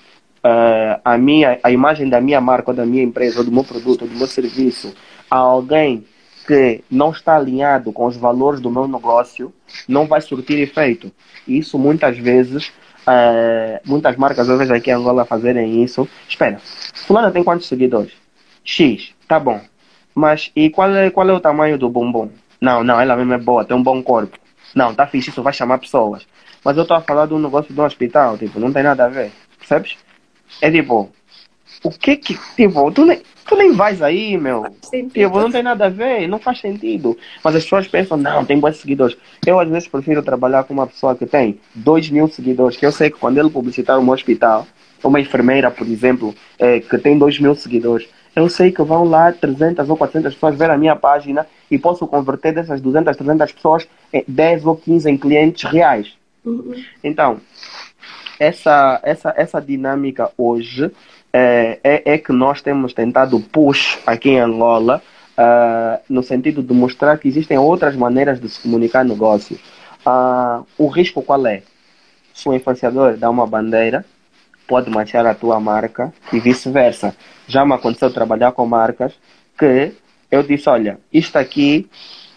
uh, 0.43 0.99
a, 1.03 1.17
minha, 1.17 1.59
a 1.63 1.71
imagem 1.71 2.09
da 2.09 2.21
minha 2.21 2.39
marca, 2.41 2.71
ou 2.71 2.75
da 2.75 2.85
minha 2.85 3.03
empresa, 3.03 3.39
ou 3.39 3.45
do 3.45 3.51
meu 3.51 3.63
produto, 3.63 4.03
ou 4.03 4.07
do 4.07 4.15
meu 4.15 4.27
serviço 4.27 4.93
a 5.29 5.37
alguém 5.37 6.05
que 6.45 6.83
não 6.89 7.11
está 7.11 7.35
alinhado 7.35 7.91
com 7.91 8.05
os 8.05 8.17
valores 8.17 8.59
do 8.59 8.71
meu 8.71 8.87
negócio, 8.87 9.53
não 9.87 10.07
vai 10.07 10.21
surtir 10.21 10.59
efeito. 10.59 11.11
Isso 11.47 11.77
muitas 11.77 12.17
vezes, 12.17 12.67
uh, 13.07 13.79
muitas 13.85 14.15
marcas 14.15 14.47
eu 14.47 14.57
vejo 14.57 14.73
aqui 14.73 14.89
em 14.89 14.93
Angola 14.93 15.25
fazerem 15.25 15.83
isso. 15.83 16.07
Espera, 16.27 16.59
fulana 17.05 17.31
tem 17.31 17.43
quantos 17.43 17.67
seguidores? 17.67 18.13
X, 18.63 19.13
tá 19.27 19.39
bom. 19.39 19.59
Mas 20.13 20.51
e 20.55 20.69
qual 20.69 20.93
é, 20.93 21.09
qual 21.09 21.29
é 21.29 21.33
o 21.33 21.39
tamanho 21.39 21.77
do 21.77 21.89
bumbum? 21.89 22.29
Não, 22.59 22.83
não, 22.83 22.99
ela 22.99 23.15
mesmo 23.15 23.33
é 23.33 23.37
boa, 23.37 23.65
tem 23.65 23.75
um 23.75 23.83
bom 23.83 24.01
corpo. 24.03 24.37
Não, 24.75 24.93
tá 24.93 25.07
fixe, 25.07 25.29
isso 25.29 25.43
vai 25.43 25.53
chamar 25.53 25.79
pessoas. 25.79 26.27
Mas 26.63 26.77
eu 26.77 26.83
estou 26.83 26.95
a 26.95 27.01
falar 27.01 27.25
de 27.25 27.33
um 27.33 27.39
negócio 27.39 27.73
de 27.73 27.79
um 27.79 27.83
hospital, 27.83 28.37
tipo, 28.37 28.59
não 28.59 28.71
tem 28.71 28.83
nada 28.83 29.05
a 29.05 29.09
ver, 29.09 29.31
percebes? 29.57 29.97
É 30.61 30.69
tipo, 30.69 31.09
o 31.83 31.89
que 31.89 32.15
que, 32.15 32.37
tipo, 32.55 32.91
tu 32.91 33.05
nem, 33.05 33.21
tu 33.47 33.55
nem 33.55 33.73
vais 33.73 34.01
aí, 34.01 34.37
meu. 34.37 34.65
Tipo, 35.13 35.39
não 35.39 35.51
tem 35.51 35.63
nada 35.63 35.85
a 35.85 35.89
ver, 35.89 36.27
não 36.27 36.37
faz 36.37 36.59
sentido. 36.59 37.17
Mas 37.43 37.55
as 37.55 37.63
pessoas 37.63 37.87
pensam, 37.87 38.17
não, 38.17 38.45
tem 38.45 38.59
bons 38.59 38.77
seguidores. 38.77 39.17
Eu 39.45 39.59
às 39.59 39.67
vezes 39.67 39.87
prefiro 39.87 40.21
trabalhar 40.21 40.63
com 40.63 40.73
uma 40.73 40.87
pessoa 40.87 41.15
que 41.15 41.25
tem 41.25 41.59
2 41.73 42.09
mil 42.11 42.27
seguidores, 42.27 42.77
que 42.77 42.85
eu 42.85 42.91
sei 42.91 43.09
que 43.09 43.17
quando 43.17 43.37
ele 43.39 43.49
publicitar 43.49 43.99
um 43.99 44.09
hospital, 44.11 44.67
uma 45.03 45.19
enfermeira, 45.19 45.71
por 45.71 45.87
exemplo, 45.87 46.35
é, 46.59 46.79
que 46.79 46.97
tem 46.97 47.17
2 47.17 47.39
mil 47.39 47.55
seguidores, 47.55 48.07
eu 48.35 48.47
sei 48.47 48.71
que 48.71 48.81
vão 48.83 49.03
lá 49.03 49.31
300 49.31 49.89
ou 49.89 49.97
400 49.97 50.33
pessoas 50.33 50.55
ver 50.55 50.69
a 50.69 50.77
minha 50.77 50.95
página 50.95 51.45
e 51.69 51.77
posso 51.77 52.07
converter 52.07 52.53
dessas 52.53 52.79
200, 52.79 53.17
300 53.17 53.51
pessoas 53.51 53.87
em 54.13 54.23
10 54.27 54.65
ou 54.65 54.75
15 54.75 55.09
em 55.09 55.17
clientes 55.17 55.69
reais. 55.69 56.13
Uhum. 56.45 56.73
Então, 57.03 57.41
essa, 58.39 58.99
essa, 59.03 59.33
essa 59.35 59.61
dinâmica 59.61 60.31
hoje 60.37 60.91
é, 61.33 61.79
é, 61.83 62.13
é, 62.13 62.17
que 62.17 62.31
nós 62.31 62.61
temos 62.61 62.93
tentado 62.93 63.39
push 63.39 63.99
aqui 64.05 64.29
em 64.29 64.39
Angola 64.39 65.01
uh, 65.37 66.01
no 66.09 66.21
sentido 66.21 66.61
de 66.61 66.73
mostrar 66.73 67.17
que 67.17 67.27
existem 67.27 67.57
outras 67.57 67.95
maneiras 67.95 68.39
de 68.39 68.49
se 68.49 68.59
comunicar 68.61 69.05
negócio. 69.05 69.57
Uh, 70.05 70.65
o 70.77 70.87
risco 70.87 71.21
qual 71.21 71.45
é? 71.47 71.63
Se 72.33 72.47
o 72.49 72.53
influenciador 72.53 73.17
dá 73.17 73.29
uma 73.29 73.45
bandeira, 73.45 74.05
pode 74.67 74.89
manchar 74.89 75.25
a 75.25 75.33
tua 75.33 75.59
marca 75.59 76.13
e 76.31 76.39
vice-versa. 76.39 77.15
Já 77.47 77.65
me 77.65 77.73
aconteceu 77.73 78.11
trabalhar 78.11 78.51
com 78.53 78.65
marcas 78.65 79.13
que 79.57 79.93
eu 80.29 80.43
disse, 80.43 80.69
olha, 80.69 80.97
isto 81.11 81.35
aqui, 81.35 81.89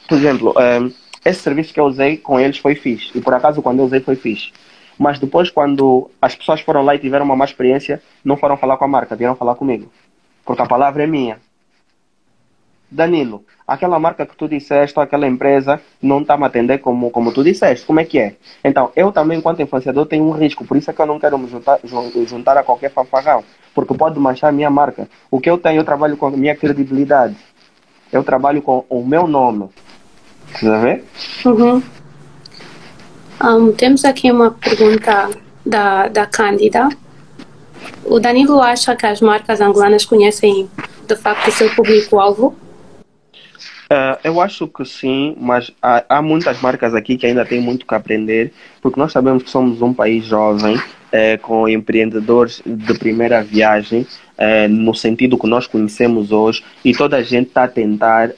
por 0.08 0.18
exemplo, 0.18 0.54
um, 0.58 0.92
esse 1.24 1.40
serviço 1.40 1.72
que 1.72 1.80
eu 1.80 1.84
usei 1.84 2.16
com 2.16 2.38
eles 2.38 2.58
foi 2.58 2.74
fixe. 2.74 3.10
E 3.14 3.20
por 3.20 3.32
acaso 3.34 3.62
quando 3.62 3.78
eu 3.78 3.84
usei 3.84 4.00
foi 4.00 4.16
fixe. 4.16 4.52
Mas 4.98 5.18
depois, 5.18 5.50
quando 5.50 6.10
as 6.20 6.34
pessoas 6.34 6.60
foram 6.60 6.82
lá 6.82 6.94
e 6.94 6.98
tiveram 6.98 7.24
uma 7.24 7.36
má 7.36 7.44
experiência, 7.44 8.02
não 8.24 8.36
foram 8.36 8.56
falar 8.56 8.76
com 8.76 8.84
a 8.84 8.88
marca, 8.88 9.16
vieram 9.16 9.34
falar 9.34 9.54
comigo. 9.54 9.90
Porque 10.44 10.62
a 10.62 10.66
palavra 10.66 11.02
é 11.02 11.06
minha. 11.06 11.38
Danilo, 12.90 13.44
aquela 13.66 13.98
marca 13.98 14.24
que 14.24 14.36
tu 14.36 14.46
disseste, 14.46 14.98
aquela 15.00 15.26
empresa, 15.26 15.80
não 16.00 16.20
está 16.20 16.36
me 16.36 16.44
atender 16.44 16.78
como, 16.78 17.10
como 17.10 17.32
tu 17.32 17.42
disseste. 17.42 17.84
Como 17.84 17.98
é 17.98 18.04
que 18.04 18.18
é? 18.18 18.36
Então, 18.62 18.92
eu 18.94 19.10
também, 19.10 19.38
enquanto 19.38 19.60
influenciador, 19.60 20.06
tenho 20.06 20.24
um 20.24 20.30
risco. 20.30 20.64
Por 20.64 20.76
isso 20.76 20.90
é 20.90 20.94
que 20.94 21.02
eu 21.02 21.06
não 21.06 21.18
quero 21.18 21.36
me 21.36 21.48
juntar, 21.48 21.80
juntar 22.26 22.56
a 22.56 22.62
qualquer 22.62 22.92
fanfarrão. 22.92 23.42
Porque 23.74 23.94
pode 23.94 24.18
manchar 24.20 24.50
a 24.50 24.52
minha 24.52 24.70
marca. 24.70 25.08
O 25.28 25.40
que 25.40 25.50
eu 25.50 25.58
tenho, 25.58 25.80
eu 25.80 25.84
trabalho 25.84 26.16
com 26.16 26.26
a 26.26 26.30
minha 26.30 26.54
credibilidade. 26.54 27.34
Eu 28.12 28.22
trabalho 28.22 28.62
com 28.62 28.84
o 28.88 29.04
meu 29.04 29.26
nome. 29.26 29.68
Precisa 30.50 30.78
ver? 30.78 31.04
Uhum. 31.44 31.82
Um, 33.42 33.72
temos 33.72 34.04
aqui 34.04 34.30
uma 34.30 34.52
pergunta 34.52 35.30
da, 35.64 36.08
da 36.08 36.26
Cândida. 36.26 36.88
O 38.04 38.20
Danilo 38.20 38.60
acha 38.60 38.94
que 38.94 39.06
as 39.06 39.20
marcas 39.20 39.60
angolanas 39.60 40.04
conhecem 40.04 40.68
de 41.06 41.16
facto 41.16 41.48
o 41.48 41.52
seu 41.52 41.74
público-alvo? 41.74 42.54
Uh, 43.84 44.16
eu 44.24 44.40
acho 44.40 44.66
que 44.66 44.84
sim, 44.84 45.36
mas 45.38 45.70
há, 45.80 46.04
há, 46.08 46.22
muitas 46.22 46.60
marcas 46.60 46.94
aqui 46.94 47.16
que 47.16 47.26
ainda 47.26 47.44
têm 47.44 47.60
muito 47.60 47.86
que 47.86 47.94
aprender, 47.94 48.52
porque 48.80 48.98
nós 48.98 49.12
sabemos 49.12 49.42
que 49.42 49.50
somos 49.50 49.82
um 49.82 49.92
país 49.92 50.24
jovem, 50.24 50.76
uh, 50.76 51.38
com 51.42 51.68
empreendedores 51.68 52.62
de 52.64 52.98
primeira 52.98 53.42
viagem, 53.42 54.06
uh, 54.38 54.68
no 54.68 54.94
sentido 54.94 55.38
que 55.38 55.46
nós 55.46 55.66
conhecemos 55.66 56.32
hoje, 56.32 56.64
e 56.82 56.92
toda 56.92 57.18
a 57.18 57.22
gente 57.22 57.48
está 57.48 57.64
a 57.64 57.68
tentar 57.68 58.30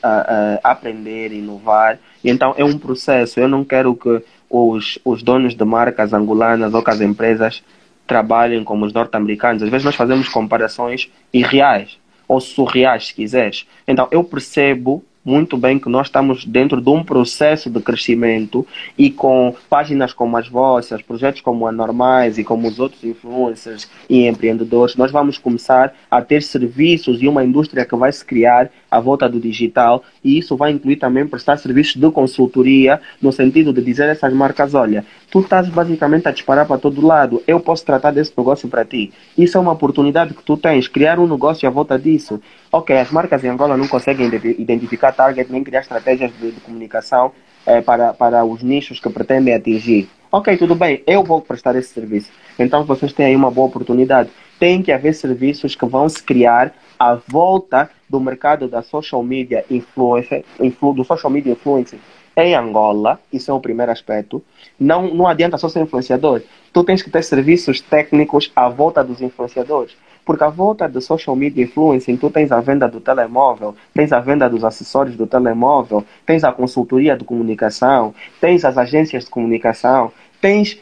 aprender, 0.64 1.32
inovar. 1.32 1.98
Então 2.24 2.52
é 2.58 2.64
um 2.64 2.76
processo. 2.76 3.38
Eu 3.38 3.48
não 3.48 3.64
quero 3.64 3.94
que 3.94 4.20
os, 4.48 4.98
os 5.04 5.22
donos 5.22 5.54
de 5.54 5.64
marcas 5.64 6.12
angolanas 6.12 6.74
ou 6.74 6.82
que 6.82 6.90
as 6.90 7.00
empresas 7.00 7.62
trabalhem 8.06 8.62
como 8.62 8.84
os 8.84 8.92
norte-americanos. 8.92 9.62
Às 9.62 9.68
vezes 9.68 9.84
nós 9.84 9.94
fazemos 9.94 10.28
comparações 10.28 11.10
irreais 11.32 11.98
ou 12.28 12.40
surreais, 12.40 13.08
se 13.08 13.14
quiseres. 13.14 13.66
Então 13.86 14.08
eu 14.10 14.22
percebo 14.22 15.04
muito 15.26 15.56
bem 15.56 15.76
que 15.76 15.88
nós 15.88 16.06
estamos 16.06 16.44
dentro 16.44 16.80
de 16.80 16.88
um 16.88 17.02
processo 17.02 17.68
de 17.68 17.80
crescimento 17.80 18.64
e 18.96 19.10
com 19.10 19.52
páginas 19.68 20.12
como 20.12 20.36
as 20.36 20.48
vossas, 20.48 21.02
projetos 21.02 21.40
como 21.40 21.66
a 21.66 21.72
Normais 21.72 22.38
e 22.38 22.44
como 22.44 22.68
os 22.68 22.78
outros 22.78 23.02
influencers 23.02 23.88
e 24.08 24.28
empreendedores, 24.28 24.94
nós 24.94 25.10
vamos 25.10 25.36
começar 25.36 25.92
a 26.08 26.22
ter 26.22 26.44
serviços 26.44 27.20
e 27.20 27.26
uma 27.26 27.44
indústria 27.44 27.84
que 27.84 27.96
vai 27.96 28.12
se 28.12 28.24
criar 28.24 28.70
à 28.88 29.00
volta 29.00 29.28
do 29.28 29.40
digital. 29.40 30.04
E 30.22 30.38
isso 30.38 30.56
vai 30.56 30.70
incluir 30.70 30.96
também 30.96 31.26
prestar 31.26 31.56
serviços 31.56 31.96
de 31.96 32.10
consultoria 32.12 33.00
no 33.20 33.32
sentido 33.32 33.72
de 33.72 33.82
dizer 33.82 34.04
a 34.04 34.12
essas 34.12 34.32
marcas, 34.32 34.74
olha, 34.74 35.04
tu 35.30 35.40
estás 35.40 35.68
basicamente 35.68 36.28
a 36.28 36.30
disparar 36.30 36.66
para 36.66 36.78
todo 36.78 37.04
lado, 37.04 37.42
eu 37.46 37.60
posso 37.60 37.84
tratar 37.84 38.10
desse 38.10 38.32
negócio 38.36 38.68
para 38.68 38.84
ti. 38.84 39.12
Isso 39.36 39.56
é 39.56 39.60
uma 39.60 39.72
oportunidade 39.72 40.34
que 40.34 40.42
tu 40.42 40.56
tens, 40.56 40.88
criar 40.88 41.18
um 41.18 41.26
negócio 41.26 41.68
à 41.68 41.70
volta 41.70 41.98
disso. 41.98 42.40
Ok, 42.70 42.96
as 42.96 43.10
marcas 43.10 43.42
em 43.44 43.48
Angola 43.48 43.76
não 43.76 43.88
conseguem 43.88 44.28
identificar 44.58 45.12
target 45.12 45.50
nem 45.50 45.64
criar 45.64 45.80
estratégias 45.80 46.32
de, 46.38 46.52
de 46.52 46.60
comunicação 46.60 47.32
eh, 47.66 47.80
para, 47.80 48.14
para 48.14 48.44
os 48.44 48.62
nichos 48.62 49.00
que 49.00 49.10
pretendem 49.10 49.54
atingir. 49.54 50.08
Ok, 50.30 50.56
tudo 50.56 50.74
bem, 50.74 51.02
eu 51.06 51.22
vou 51.22 51.40
prestar 51.40 51.76
esse 51.76 51.92
serviço. 51.92 52.30
Então 52.58 52.84
vocês 52.84 53.12
têm 53.12 53.26
aí 53.26 53.36
uma 53.36 53.50
boa 53.50 53.66
oportunidade. 53.66 54.30
Tem 54.58 54.82
que 54.82 54.92
haver 54.92 55.14
serviços 55.14 55.74
que 55.74 55.86
vão 55.86 56.08
se 56.08 56.22
criar 56.22 56.72
à 56.98 57.14
volta 57.14 57.90
do 58.08 58.18
mercado 58.20 58.68
da 58.68 58.82
social 58.82 59.22
media 59.22 59.64
influencer, 59.70 60.44
influ, 60.60 60.94
do 60.94 61.04
social 61.04 61.30
media 61.30 61.52
influencer 61.52 61.98
em 62.36 62.54
Angola, 62.54 63.18
isso 63.32 63.50
é 63.50 63.54
o 63.54 63.60
primeiro 63.60 63.90
aspecto. 63.90 64.44
Não, 64.78 65.14
não 65.14 65.26
adianta 65.26 65.56
só 65.56 65.68
ser 65.68 65.80
influenciador. 65.80 66.42
Tu 66.72 66.84
tens 66.84 67.02
que 67.02 67.10
ter 67.10 67.24
serviços 67.24 67.80
técnicos 67.80 68.52
à 68.54 68.68
volta 68.68 69.02
dos 69.02 69.22
influenciadores. 69.22 69.96
Porque 70.22 70.44
à 70.44 70.48
volta 70.48 70.88
do 70.88 71.00
social 71.00 71.34
media 71.34 71.64
influencing, 71.64 72.16
tu 72.16 72.28
tens 72.28 72.52
a 72.52 72.60
venda 72.60 72.88
do 72.88 73.00
telemóvel, 73.00 73.74
tens 73.94 74.12
a 74.12 74.20
venda 74.20 74.50
dos 74.50 74.64
acessórios 74.64 75.16
do 75.16 75.26
telemóvel, 75.26 76.04
tens 76.26 76.44
a 76.44 76.52
consultoria 76.52 77.16
de 77.16 77.24
comunicação, 77.24 78.14
tens 78.40 78.64
as 78.64 78.76
agências 78.76 79.24
de 79.24 79.30
comunicação, 79.30 80.12
tens 80.40 80.78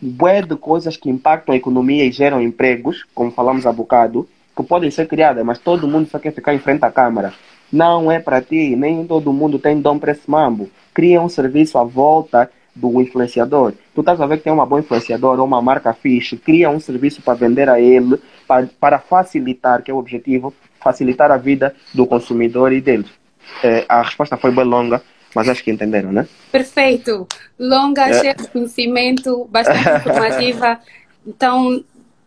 bué 0.00 0.42
de 0.42 0.56
coisas 0.56 0.96
que 0.96 1.08
impactam 1.08 1.54
a 1.54 1.56
economia 1.56 2.04
e 2.04 2.12
geram 2.12 2.42
empregos, 2.42 3.06
como 3.14 3.30
falamos 3.30 3.64
há 3.64 3.72
bocado, 3.72 4.28
que 4.56 4.62
podem 4.64 4.90
ser 4.90 5.06
criadas, 5.06 5.44
mas 5.44 5.58
todo 5.58 5.88
mundo 5.88 6.08
só 6.10 6.18
quer 6.18 6.32
ficar 6.32 6.52
em 6.52 6.58
frente 6.58 6.84
à 6.84 6.90
câmara. 6.90 7.32
Não 7.72 8.10
é 8.10 8.18
para 8.18 8.40
ti, 8.40 8.74
nem 8.76 9.06
todo 9.06 9.32
mundo 9.32 9.58
tem 9.58 9.80
dom 9.80 9.98
para 9.98 10.12
esse 10.12 10.28
mambo. 10.28 10.68
Cria 10.92 11.20
um 11.20 11.28
serviço 11.28 11.78
à 11.78 11.84
volta 11.84 12.50
do 12.74 13.00
influenciador. 13.00 13.72
Tu 13.94 14.00
estás 14.00 14.20
a 14.20 14.26
ver 14.26 14.38
que 14.38 14.44
tem 14.44 14.52
uma 14.52 14.66
boa 14.66 14.80
influenciador 14.80 15.38
ou 15.38 15.46
uma 15.46 15.60
marca 15.60 15.92
fixe, 15.92 16.36
cria 16.36 16.70
um 16.70 16.80
serviço 16.80 17.22
para 17.22 17.34
vender 17.34 17.68
a 17.68 17.80
ele, 17.80 18.18
para, 18.46 18.68
para 18.78 18.98
facilitar, 18.98 19.82
que 19.82 19.90
é 19.90 19.94
o 19.94 19.98
objetivo, 19.98 20.54
facilitar 20.80 21.30
a 21.30 21.36
vida 21.36 21.74
do 21.94 22.06
consumidor 22.06 22.72
e 22.72 22.80
deles. 22.80 23.10
É, 23.62 23.84
a 23.88 24.02
resposta 24.02 24.36
foi 24.36 24.50
bem 24.50 24.64
longa, 24.64 25.02
mas 25.34 25.48
acho 25.48 25.62
que 25.62 25.70
entenderam, 25.70 26.12
né? 26.12 26.26
Perfeito. 26.50 27.26
Longa, 27.58 28.08
é. 28.08 28.20
cheia 28.20 28.34
de 28.34 28.48
conhecimento, 28.48 29.46
bastante 29.50 29.88
informativa. 30.08 30.80
Então, 31.26 31.84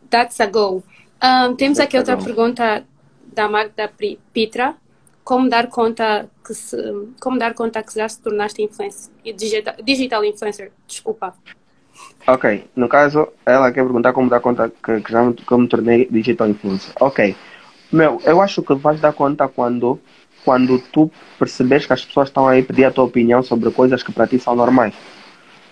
that's 0.10 0.40
a 0.40 0.46
go. 0.46 0.84
Um, 1.22 1.56
temos 1.56 1.80
aqui 1.80 1.98
outra 1.98 2.18
pergunta 2.18 2.84
da 3.34 3.48
Magda 3.48 3.90
Pitra. 4.34 4.76
Como 5.24 5.50
dar 5.50 5.68
conta 5.68 6.30
que 6.46 6.54
se, 6.54 6.78
como 7.20 7.40
dar 7.40 7.54
conta 7.54 7.82
que 7.82 7.96
já 7.96 8.08
se 8.10 8.22
tornaste 8.22 8.62
influencer, 8.62 9.12
digital, 9.36 9.76
digital 9.84 10.26
influencer? 10.26 10.72
Desculpa. 10.88 11.34
Ok, 12.28 12.66
no 12.76 12.88
caso, 12.90 13.28
ela 13.46 13.72
quer 13.72 13.84
perguntar 13.84 14.14
como 14.14 14.30
dar 14.30 14.40
conta 14.40 14.70
que, 14.70 15.02
que 15.02 15.12
já 15.12 15.24
me, 15.24 15.34
que 15.34 15.56
me 15.56 15.68
tornei 15.68 16.08
digital 16.10 16.50
influencer. 16.50 16.94
Ok, 17.00 17.36
meu, 17.92 18.20
eu 18.26 18.42
acho 18.42 18.62
que 18.62 18.74
vais 18.74 19.00
dar 19.00 19.14
conta 19.14 19.48
quando 19.48 20.00
quando 20.44 20.78
tu 20.80 21.10
percebes 21.40 21.86
que 21.86 21.94
as 21.94 22.04
pessoas 22.04 22.28
estão 22.28 22.48
aí 22.48 22.62
pedir 22.62 22.86
a 22.86 22.92
tua 22.92 23.06
opinião 23.06 23.42
sobre 23.42 23.72
coisas 23.72 24.04
que 24.04 24.12
para 24.12 24.28
ti 24.28 24.38
são 24.38 24.56
normais. 24.56 24.94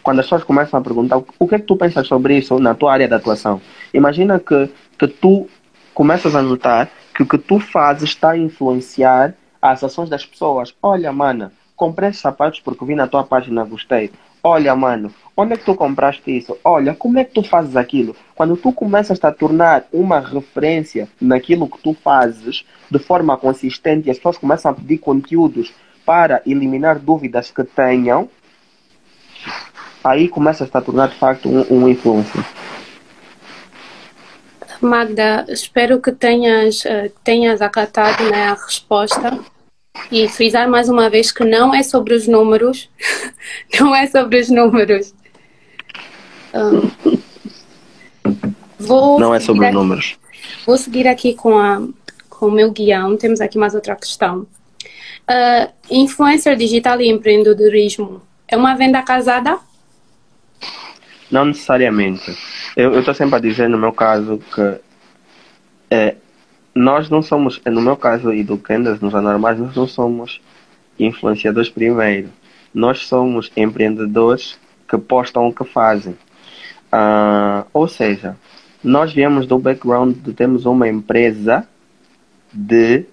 Quando 0.02 0.20
as 0.20 0.26
pessoas 0.26 0.44
começam 0.44 0.80
a 0.80 0.84
perguntar 0.84 1.18
o 1.18 1.48
que 1.48 1.56
é 1.56 1.60
que 1.60 1.66
tu 1.66 1.76
pensas 1.76 2.08
sobre 2.08 2.38
isso 2.38 2.58
na 2.60 2.74
tua 2.74 2.94
área 2.94 3.08
de 3.08 3.14
atuação. 3.14 3.62
Imagina 3.94 4.40
que, 4.40 4.70
que 4.98 5.08
tu 5.08 5.48
começas 5.94 6.36
a 6.36 6.42
notar 6.42 6.90
que 7.14 7.24
o 7.24 7.28
que 7.28 7.38
tu 7.38 7.60
fazes 7.60 8.10
está 8.10 8.32
a 8.32 8.38
influenciar 8.38 9.36
as 9.62 9.84
ações 9.84 10.10
das 10.10 10.26
pessoas. 10.26 10.74
Olha, 10.82 11.12
mana, 11.12 11.52
comprei 11.76 12.12
sapatos 12.14 12.60
porque 12.60 12.86
vi 12.86 12.96
na 12.96 13.08
tua 13.08 13.24
página, 13.24 13.64
gostei. 13.64 14.12
Olha, 14.44 14.76
mano, 14.76 15.14
onde 15.38 15.54
é 15.54 15.58
que 15.58 15.66
tu 15.66 15.76
compraste 15.76 16.36
isso? 16.36 16.58
Olha, 16.64 16.96
como 16.96 17.20
é 17.20 17.24
que 17.24 17.34
tu 17.34 17.44
fazes 17.44 17.76
aquilo? 17.76 18.16
Quando 18.34 18.58
tu 18.58 18.74
começas 18.74 19.24
a 19.24 19.32
tornar 19.32 19.86
uma 19.94 20.20
referência 20.20 21.08
naquilo 21.20 21.70
que 21.70 21.80
tu 21.80 21.94
fazes 21.94 22.66
de 22.90 23.00
forma 23.00 23.38
consistente 23.38 24.08
e 24.08 24.12
as 24.12 24.18
pessoas 24.18 24.40
começam 24.40 24.72
a 24.72 24.74
pedir 24.74 24.98
conteúdos 24.98 25.72
para 26.04 26.42
eliminar 26.46 26.98
dúvidas 26.98 27.52
que 27.52 27.64
tenham, 27.64 28.28
aí 30.04 30.28
começas 30.28 30.70
a 30.74 30.82
tornar 30.82 31.10
de 31.10 31.16
facto 31.16 31.48
um, 31.48 31.84
um 31.84 31.88
influencer. 31.88 32.44
Magda, 34.82 35.46
espero 35.48 36.02
que 36.02 36.12
tenhas, 36.12 36.84
uh, 36.86 37.12
tenhas 37.24 37.62
acatado 37.62 38.24
né, 38.30 38.46
a 38.46 38.54
resposta 38.54 39.40
e 40.12 40.28
frisar 40.28 40.70
mais 40.70 40.90
uma 40.90 41.10
vez 41.10 41.32
que 41.32 41.44
não 41.44 41.74
é 41.74 41.84
sobre 41.84 42.14
os 42.14 42.28
números, 42.28 42.90
não 43.80 43.96
é 43.96 44.08
sobre 44.08 44.40
os 44.40 44.50
números. 44.50 45.14
Um, 46.54 47.18
vou 48.80 49.20
não 49.20 49.34
é 49.34 49.40
sobre 49.40 49.68
os 49.68 49.74
números. 49.74 50.18
Vou 50.66 50.78
seguir 50.78 51.08
aqui 51.08 51.34
com, 51.34 51.58
a, 51.58 51.82
com 52.30 52.48
o 52.48 52.52
meu 52.52 52.72
guião. 52.72 53.16
Temos 53.18 53.40
aqui 53.40 53.58
mais 53.58 53.76
outra 53.76 53.96
questão. 53.96 54.48
Uh, 55.30 55.72
influencer 55.90 56.56
digital 56.58 57.00
e 57.00 57.10
empreendedorismo 57.10 58.22
é 58.48 58.58
uma 58.58 58.76
venda 58.76 59.02
casada? 59.02 59.60
Não 61.32 61.46
necessariamente. 61.46 62.38
Eu 62.76 63.00
estou 63.00 63.14
sempre 63.14 63.36
a 63.36 63.40
dizer, 63.40 63.70
no 63.70 63.78
meu 63.78 63.94
caso, 63.94 64.40
que 64.54 64.80
é, 65.90 66.16
nós 66.76 67.10
não 67.10 67.22
somos, 67.22 67.62
no 67.66 67.82
meu 67.82 67.96
caso 67.96 68.34
e 68.34 68.44
do 68.44 68.58
Candas, 68.58 69.00
nos 69.00 69.16
anormais, 69.16 69.60
nós 69.60 69.76
não 69.76 69.88
somos 69.88 70.42
influenciadores 71.00 71.70
primeiro. 71.70 72.30
Nós 72.74 73.06
somos 73.08 73.52
empreendedores 73.56 74.60
que 74.88 74.98
postam 74.98 75.48
o 75.48 75.54
que 75.54 75.64
fazem. 75.64 76.14
Uh, 76.92 77.66
ou 77.74 77.88
seja, 77.88 78.36
nós 78.84 79.14
viemos 79.14 79.46
do 79.46 79.58
background 79.58 80.18
de 80.18 80.34
termos 80.34 80.66
uma 80.66 80.88
empresa 80.88 81.68
de 82.52 83.06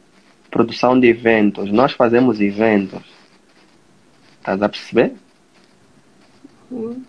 produção 0.50 0.98
de 0.98 1.06
eventos. 1.08 1.70
Nós 1.70 1.92
fazemos 1.92 2.40
eventos. 2.40 3.02
Estás 4.38 4.62
a 4.62 4.68
perceber? 4.68 5.12
Uhum. 6.70 7.02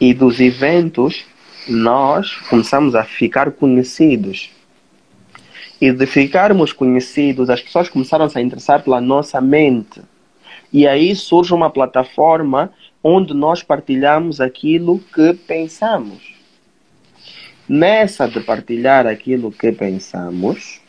E 0.00 0.14
dos 0.14 0.40
eventos, 0.40 1.24
nós 1.68 2.34
começamos 2.48 2.94
a 2.94 3.04
ficar 3.04 3.50
conhecidos 3.52 4.50
e 5.80 5.92
de 5.92 6.06
ficarmos 6.06 6.72
conhecidos, 6.72 7.48
as 7.48 7.62
pessoas 7.62 7.88
começaram 7.88 8.24
a 8.24 8.28
se 8.28 8.40
interessar 8.40 8.82
pela 8.82 9.00
nossa 9.00 9.40
mente. 9.40 10.02
E 10.72 10.86
aí 10.86 11.14
surge 11.14 11.54
uma 11.54 11.70
plataforma 11.70 12.72
onde 13.02 13.32
nós 13.32 13.62
partilhamos 13.62 14.40
aquilo 14.40 14.98
que 15.14 15.32
pensamos. 15.34 16.34
Nessa 17.68 18.26
de 18.26 18.40
partilhar 18.40 19.06
aquilo 19.06 19.52
que 19.52 19.70
pensamos, 19.70 20.80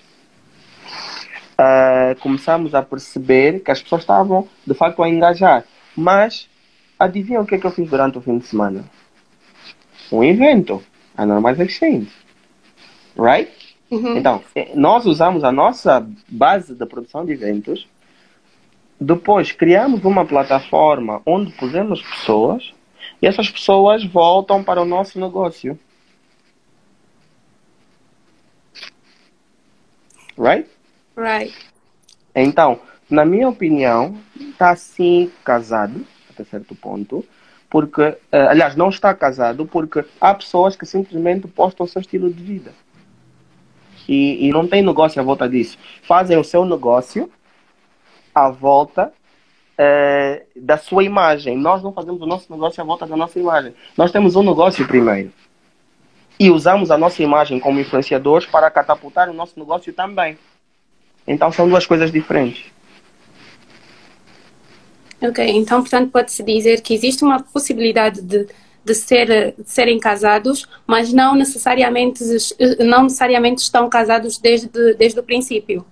uh, 1.60 2.20
começamos 2.20 2.74
a 2.74 2.82
perceber 2.82 3.60
que 3.60 3.70
as 3.70 3.82
pessoas 3.82 4.02
estavam 4.02 4.48
de 4.66 4.74
facto 4.74 5.04
a 5.04 5.10
engajar. 5.10 5.66
Mas 5.96 6.49
adivinha 7.00 7.40
o 7.40 7.46
que, 7.46 7.56
é 7.56 7.58
que 7.58 7.66
eu 7.66 7.72
fiz 7.72 7.90
durante 7.90 8.18
o 8.18 8.22
fim 8.22 8.38
de 8.38 8.46
semana? 8.46 8.84
Um 10.12 10.24
evento, 10.24 10.84
a 11.16 11.26
Normais 11.26 11.60
Exchange. 11.60 12.12
Right? 13.18 13.52
Uhum. 13.90 14.18
Então, 14.18 14.44
eh, 14.54 14.72
nós 14.76 15.06
usamos 15.06 15.44
a 15.44 15.52
nossa 15.52 16.06
base 16.28 16.76
de 16.76 16.86
produção 16.86 17.26
de 17.26 17.32
eventos, 17.32 17.88
depois 19.00 19.52
criamos 19.52 20.04
uma 20.04 20.26
plataforma 20.26 21.22
onde 21.26 21.52
pusemos 21.54 22.02
pessoas 22.02 22.74
e 23.22 23.28
essas 23.28 23.50
pessoas 23.50 24.04
voltam 24.04 24.64
para 24.64 24.82
o 24.82 24.86
nosso 24.86 25.20
negócio. 25.20 25.80
Right? 30.38 30.70
Right. 31.18 31.54
Então, 32.36 32.80
na 33.10 33.26
minha 33.26 33.50
opinião, 33.50 34.18
está 34.40 34.76
sim 34.76 35.32
casado, 35.44 36.06
até 36.42 36.50
certo 36.50 36.76
ponto, 36.76 37.26
porque, 37.70 38.02
uh, 38.02 38.18
aliás, 38.50 38.76
não 38.76 38.90
está 38.90 39.14
casado 39.14 39.66
porque 39.66 40.04
há 40.20 40.34
pessoas 40.34 40.76
que 40.76 40.86
simplesmente 40.86 41.48
postam 41.48 41.86
o 41.86 41.90
seu 41.90 42.02
estilo 42.02 42.32
de 42.32 42.42
vida 42.42 42.72
e, 44.10 44.48
e 44.48 44.52
não 44.52 44.68
tem 44.68 44.82
negócio 44.82 45.22
à 45.22 45.24
volta 45.24 45.48
disso. 45.48 45.78
Fazem 46.02 46.36
o 46.38 46.44
seu 46.44 46.66
negócio 46.66 47.30
à 48.34 48.50
volta 48.50 49.14
é, 49.78 50.46
da 50.56 50.78
sua 50.78 51.04
imagem. 51.04 51.56
Nós 51.56 51.84
não 51.84 51.94
fazemos 51.94 52.20
o 52.20 52.26
nosso 52.26 52.52
negócio 52.52 52.82
à 52.82 52.86
volta 52.86 53.06
da 53.06 53.16
nossa 53.16 53.40
imagem. 53.40 53.74
Nós 53.96 54.12
temos 54.12 54.36
um 54.36 54.42
negócio 54.42 54.88
primeiro. 54.88 55.32
E 56.40 56.50
usamos 56.50 56.90
a 56.90 56.98
nossa 56.98 57.22
imagem 57.22 57.60
como 57.60 57.80
influenciadores 57.80 58.48
para 58.48 58.72
catapultar 58.72 59.30
o 59.30 59.34
nosso 59.34 59.60
negócio 59.60 59.94
também. 59.94 60.38
Então 61.28 61.52
são 61.52 61.70
duas 61.70 61.86
coisas 61.86 62.12
diferentes. 62.12 62.66
Ok, 65.22 65.46
então 65.50 65.82
portanto 65.82 66.12
pode-se 66.12 66.42
dizer 66.44 66.82
que 66.82 66.94
existe 66.94 67.24
uma 67.24 67.42
possibilidade 67.42 68.22
de 68.22 68.48
de, 68.84 68.96
ser, 68.96 69.54
de 69.58 69.70
serem 69.70 70.00
casados, 70.00 70.68
mas 70.88 71.14
não 71.14 71.36
necessariamente, 71.36 72.24
não 72.80 73.04
necessariamente 73.04 73.62
estão 73.62 73.90
casados 73.90 74.38
desde, 74.38 74.94
desde 74.96 75.20
o 75.20 75.24
princípio. 75.24 75.86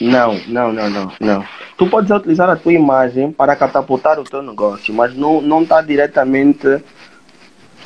Não, 0.00 0.38
não, 0.46 0.72
não, 0.72 0.90
não, 0.90 1.12
não. 1.18 1.44
Tu 1.76 1.88
podes 1.88 2.10
utilizar 2.10 2.48
a 2.48 2.56
tua 2.56 2.72
imagem 2.72 3.32
para 3.32 3.56
catapultar 3.56 4.18
o 4.18 4.24
teu 4.24 4.42
negócio, 4.42 4.94
mas 4.94 5.14
não 5.14 5.40
não 5.40 5.62
está 5.62 5.80
diretamente 5.80 6.82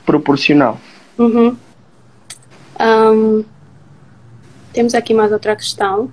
proporcional. 0.04 0.78
Uhum. 1.18 1.56
Um, 2.80 3.44
temos 4.72 4.94
aqui 4.94 5.14
mais 5.14 5.32
outra 5.32 5.56
questão. 5.56 6.10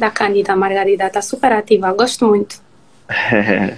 Da 0.00 0.10
Cândida 0.10 0.56
Margarida, 0.56 1.06
está 1.08 1.20
super 1.20 1.52
ativa, 1.52 1.92
gosto 1.92 2.26
muito. 2.26 2.58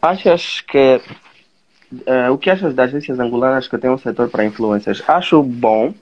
achas 0.00 0.60
que. 0.60 1.00
Uh, 2.06 2.30
o 2.32 2.38
que 2.38 2.48
achas 2.48 2.72
das 2.74 2.90
agências 2.90 3.18
angolanas 3.18 3.66
que 3.66 3.76
têm 3.76 3.90
um 3.90 3.98
setor 3.98 4.28
para 4.28 4.44
influencers? 4.44 5.02
Acho 5.08 5.42
bom. 5.42 5.92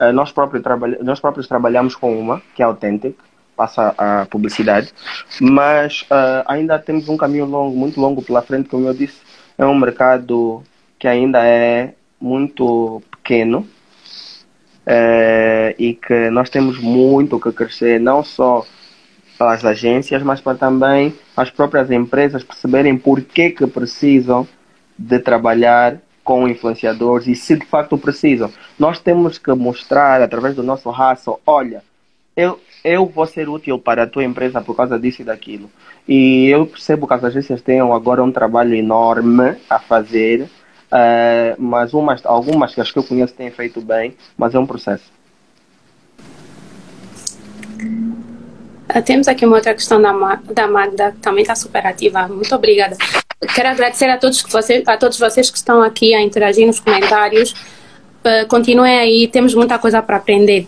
Uh, 0.00 0.10
nós, 0.14 0.32
próprios 0.32 0.64
nós 1.02 1.20
próprios 1.20 1.46
trabalhamos 1.46 1.94
com 1.94 2.18
uma, 2.18 2.40
que 2.54 2.62
é 2.62 2.64
Authentic, 2.64 3.14
passa 3.54 3.94
a 3.98 4.24
publicidade, 4.24 4.94
mas 5.38 6.00
uh, 6.04 6.44
ainda 6.46 6.78
temos 6.78 7.10
um 7.10 7.16
caminho 7.18 7.44
longo, 7.44 7.76
muito 7.76 8.00
longo 8.00 8.22
pela 8.22 8.40
frente, 8.40 8.70
como 8.70 8.88
eu 8.88 8.94
disse, 8.94 9.20
é 9.58 9.66
um 9.66 9.78
mercado 9.78 10.62
que 10.98 11.06
ainda 11.06 11.46
é 11.46 11.92
muito 12.18 13.02
pequeno 13.10 13.68
e 15.78 15.94
que 15.94 16.30
nós 16.30 16.50
temos 16.50 16.78
muito 16.78 17.40
que 17.40 17.52
crescer, 17.52 18.00
não 18.00 18.22
só 18.22 18.64
as 19.38 19.64
agências, 19.64 20.22
mas 20.22 20.40
para 20.40 20.56
também 20.56 21.14
as 21.36 21.50
próprias 21.50 21.90
empresas 21.90 22.44
perceberem 22.44 22.96
por 22.96 23.20
que, 23.20 23.50
que 23.50 23.66
precisam 23.66 24.46
de 24.98 25.18
trabalhar 25.18 25.98
com 26.22 26.48
influenciadores 26.48 27.26
e 27.26 27.34
se 27.34 27.56
de 27.56 27.66
facto 27.66 27.98
precisam. 27.98 28.50
Nós 28.78 28.98
temos 28.98 29.36
que 29.38 29.52
mostrar 29.52 30.22
através 30.22 30.54
do 30.54 30.62
nosso 30.62 30.90
raço, 30.90 31.38
olha, 31.46 31.82
eu, 32.36 32.58
eu 32.82 33.06
vou 33.06 33.26
ser 33.26 33.48
útil 33.48 33.78
para 33.78 34.04
a 34.04 34.06
tua 34.06 34.24
empresa 34.24 34.60
por 34.60 34.74
causa 34.74 34.98
disso 34.98 35.22
e 35.22 35.24
daquilo. 35.24 35.70
E 36.08 36.48
eu 36.48 36.66
percebo 36.66 37.06
que 37.06 37.14
as 37.14 37.24
agências 37.24 37.62
têm 37.62 37.80
agora 37.80 38.22
um 38.22 38.32
trabalho 38.32 38.74
enorme 38.74 39.56
a 39.68 39.78
fazer, 39.78 40.48
uh, 40.94 41.60
mas 41.60 41.92
umas, 41.92 42.24
algumas 42.24 42.74
que 42.74 42.80
as 42.80 42.90
que 42.90 42.98
eu 42.98 43.02
conheço 43.02 43.34
têm 43.34 43.50
feito 43.50 43.80
bem, 43.80 44.16
mas 44.38 44.54
é 44.54 44.58
um 44.58 44.66
processo. 44.66 45.12
Uh, 47.82 49.02
temos 49.04 49.26
aqui 49.26 49.44
uma 49.44 49.56
outra 49.56 49.74
questão 49.74 50.00
da, 50.00 50.12
da 50.52 50.68
Magda, 50.68 51.12
que 51.12 51.18
também 51.18 51.42
está 51.42 51.56
super 51.56 51.84
ativa. 51.84 52.28
Muito 52.28 52.54
obrigada. 52.54 52.96
Quero 53.54 53.68
agradecer 53.68 54.08
a 54.08 54.16
todos, 54.16 54.42
que 54.42 54.50
vocês, 54.50 54.86
a 54.86 54.96
todos 54.96 55.18
vocês 55.18 55.50
que 55.50 55.56
estão 55.56 55.82
aqui 55.82 56.14
a 56.14 56.22
interagir 56.22 56.66
nos 56.66 56.78
comentários. 56.78 57.52
Uh, 58.24 58.46
continuem 58.48 58.98
aí, 58.98 59.28
temos 59.28 59.54
muita 59.54 59.78
coisa 59.78 60.00
para 60.00 60.16
aprender. 60.16 60.66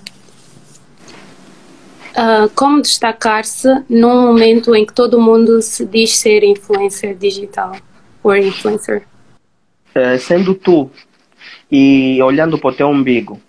Uh, 2.13 2.49
como 2.55 2.81
destacar-se 2.81 3.69
num 3.89 4.23
momento 4.23 4.75
em 4.75 4.85
que 4.87 4.93
todo 4.93 5.21
mundo 5.21 5.61
se 5.61 5.85
diz 5.85 6.17
ser 6.17 6.43
influencer 6.43 7.15
digital 7.15 7.77
ou 8.23 8.35
influencer? 8.35 9.07
Uh, 9.97 10.19
sendo 10.19 10.55
tu 10.55 10.91
e 11.73 12.21
olhando 12.23 12.59
para 12.59 12.69
o 12.69 12.73
teu 12.75 12.87
umbigo, 12.87 13.41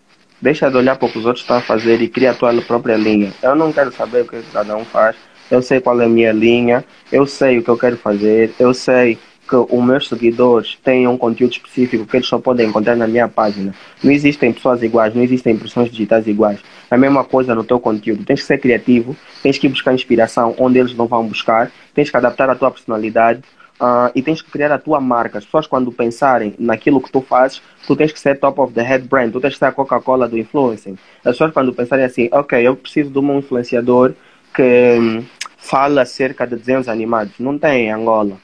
deixa 0.42 0.72
de 0.72 0.78
olhar 0.78 0.96
para 0.96 1.10
o 1.10 1.12
que 1.12 1.18
os 1.18 1.26
outros 1.26 1.44
estão 1.44 1.58
a 1.58 1.62
fazer 1.62 2.02
e 2.02 2.08
cria 2.08 2.32
a 2.32 2.34
tua 2.34 2.54
própria 2.62 2.96
linha. 2.96 3.34
Eu 3.44 3.54
não 3.54 3.74
quero 3.74 3.92
saber 3.92 4.22
o 4.22 4.26
que 4.26 4.42
cada 4.54 4.78
um 4.78 4.86
faz, 4.86 5.18
eu 5.52 5.62
sei 5.62 5.82
qual 5.82 6.00
é 6.00 6.06
a 6.06 6.10
minha 6.10 6.32
linha, 6.32 6.86
eu 7.12 7.28
sei 7.28 7.58
o 7.58 7.64
que 7.64 7.70
eu 7.70 7.78
quero 7.78 7.98
fazer, 7.98 8.54
eu 8.58 8.74
sei 8.74 9.18
que 9.48 9.56
os 9.56 9.84
meus 9.84 10.08
seguidores 10.08 10.78
têm 10.84 11.06
um 11.06 11.18
conteúdo 11.18 11.52
específico 11.52 12.06
que 12.06 12.16
eles 12.16 12.28
só 12.28 12.40
podem 12.40 12.68
encontrar 12.68 12.96
na 12.96 13.08
minha 13.08 13.28
página. 13.28 13.74
Não 14.02 14.12
existem 14.12 14.54
pessoas 14.54 14.82
iguais, 14.82 15.14
não 15.14 15.24
existem 15.24 15.54
impressões 15.54 15.90
digitais 15.90 16.28
iguais. 16.28 16.60
É 16.90 16.96
a 16.96 16.98
mesma 16.98 17.26
coisa 17.26 17.56
no 17.56 17.64
teu 17.64 17.80
conteúdo. 17.80 18.24
Tens 18.24 18.42
que 18.42 18.46
ser 18.46 18.58
criativo, 18.58 19.16
tens 19.44 19.58
que 19.58 19.68
buscar 19.68 19.94
inspiração 19.94 20.56
onde 20.58 20.80
eles 20.80 20.94
não 20.94 21.08
vão 21.08 21.26
buscar, 21.26 21.72
tens 21.94 22.10
que 22.10 22.18
adaptar 22.18 22.50
a 22.50 22.56
tua 22.56 22.72
personalidade 22.72 23.42
uh, 23.80 24.12
e 24.14 24.22
tens 24.22 24.42
que 24.42 24.52
criar 24.52 24.72
a 24.72 24.78
tua 24.78 25.00
marca. 25.00 25.38
As 25.38 25.46
pessoas, 25.46 25.68
quando 25.68 25.92
pensarem 25.92 26.54
naquilo 26.60 27.02
que 27.02 27.12
tu 27.12 27.22
fazes, 27.22 27.62
tu 27.86 27.96
tens 27.96 28.12
que 28.12 28.20
ser 28.20 28.40
top 28.40 28.60
of 28.60 28.74
the 28.74 28.82
head 28.82 29.08
brand, 29.08 29.32
tu 29.32 29.40
tens 29.40 29.54
que 29.54 29.60
ser 29.60 29.66
a 29.66 29.72
Coca-Cola 29.72 30.28
do 30.28 30.38
influencing. 30.38 30.98
As 31.20 31.34
pessoas, 31.34 31.54
quando 31.54 31.74
pensarem 31.74 32.06
assim, 32.06 32.30
ok, 32.32 32.66
eu 32.66 32.76
preciso 32.76 33.10
de 33.10 33.20
um 33.20 33.38
influenciador 33.38 34.14
que 34.54 34.98
hum, 35.00 35.24
fala 35.58 36.02
acerca 36.02 36.46
de 36.46 36.56
desenhos 36.56 36.88
animados. 36.88 37.34
Não 37.40 37.58
tem 37.58 37.88
em 37.88 37.92
Angola. 37.92 38.38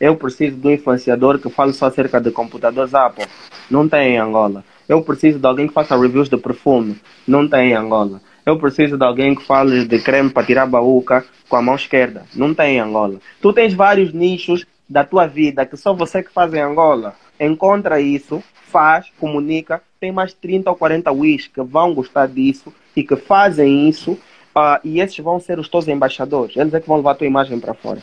Eu 0.00 0.16
preciso 0.16 0.56
de 0.56 0.66
um 0.66 0.70
influenciador 0.70 1.38
que 1.38 1.50
fale 1.50 1.72
só 1.74 1.86
acerca 1.86 2.20
de 2.20 2.30
computadores 2.30 2.94
Apple. 2.94 3.26
Não 3.70 3.86
tem 3.88 4.14
em 4.14 4.18
Angola. 4.18 4.64
Eu 4.88 5.02
preciso 5.02 5.38
de 5.38 5.46
alguém 5.46 5.68
que 5.68 5.74
faça 5.74 5.96
reviews 5.96 6.28
de 6.28 6.38
perfume. 6.38 6.98
Não 7.28 7.46
tem 7.46 7.70
em 7.70 7.74
Angola. 7.74 8.20
Eu 8.44 8.58
preciso 8.58 8.96
de 8.96 9.04
alguém 9.04 9.34
que 9.34 9.44
fale 9.44 9.84
de 9.84 9.98
creme 10.00 10.30
para 10.30 10.46
tirar 10.46 10.62
a 10.62 10.66
baúca 10.66 11.24
com 11.48 11.56
a 11.56 11.62
mão 11.62 11.74
esquerda. 11.74 12.24
Não 12.34 12.54
tem 12.54 12.76
em 12.76 12.80
Angola. 12.80 13.20
Tu 13.40 13.52
tens 13.52 13.74
vários 13.74 14.12
nichos 14.12 14.64
da 14.90 15.04
tua 15.04 15.26
vida 15.26 15.64
que 15.64 15.76
só 15.76 15.94
você 15.94 16.22
que 16.22 16.32
faz 16.32 16.52
em 16.52 16.60
Angola. 16.60 17.14
Encontra 17.38 18.00
isso, 18.00 18.42
faz, 18.66 19.06
comunica. 19.18 19.80
Tem 19.98 20.12
mais 20.12 20.34
30 20.34 20.68
ou 20.68 20.76
40 20.76 21.10
wish 21.12 21.48
que 21.48 21.62
vão 21.62 21.94
gostar 21.94 22.26
disso 22.26 22.74
e 22.94 23.02
que 23.02 23.16
fazem 23.16 23.88
isso 23.88 24.18
Uh, 24.50 24.80
e 24.82 25.00
esses 25.00 25.16
vão 25.18 25.38
ser 25.38 25.58
os 25.58 25.68
teus 25.68 25.86
embaixadores. 25.86 26.56
Eles 26.56 26.74
é 26.74 26.80
que 26.80 26.88
vão 26.88 26.96
levar 26.96 27.12
a 27.12 27.14
tua 27.14 27.26
imagem 27.26 27.60
para 27.60 27.72
fora. 27.72 28.02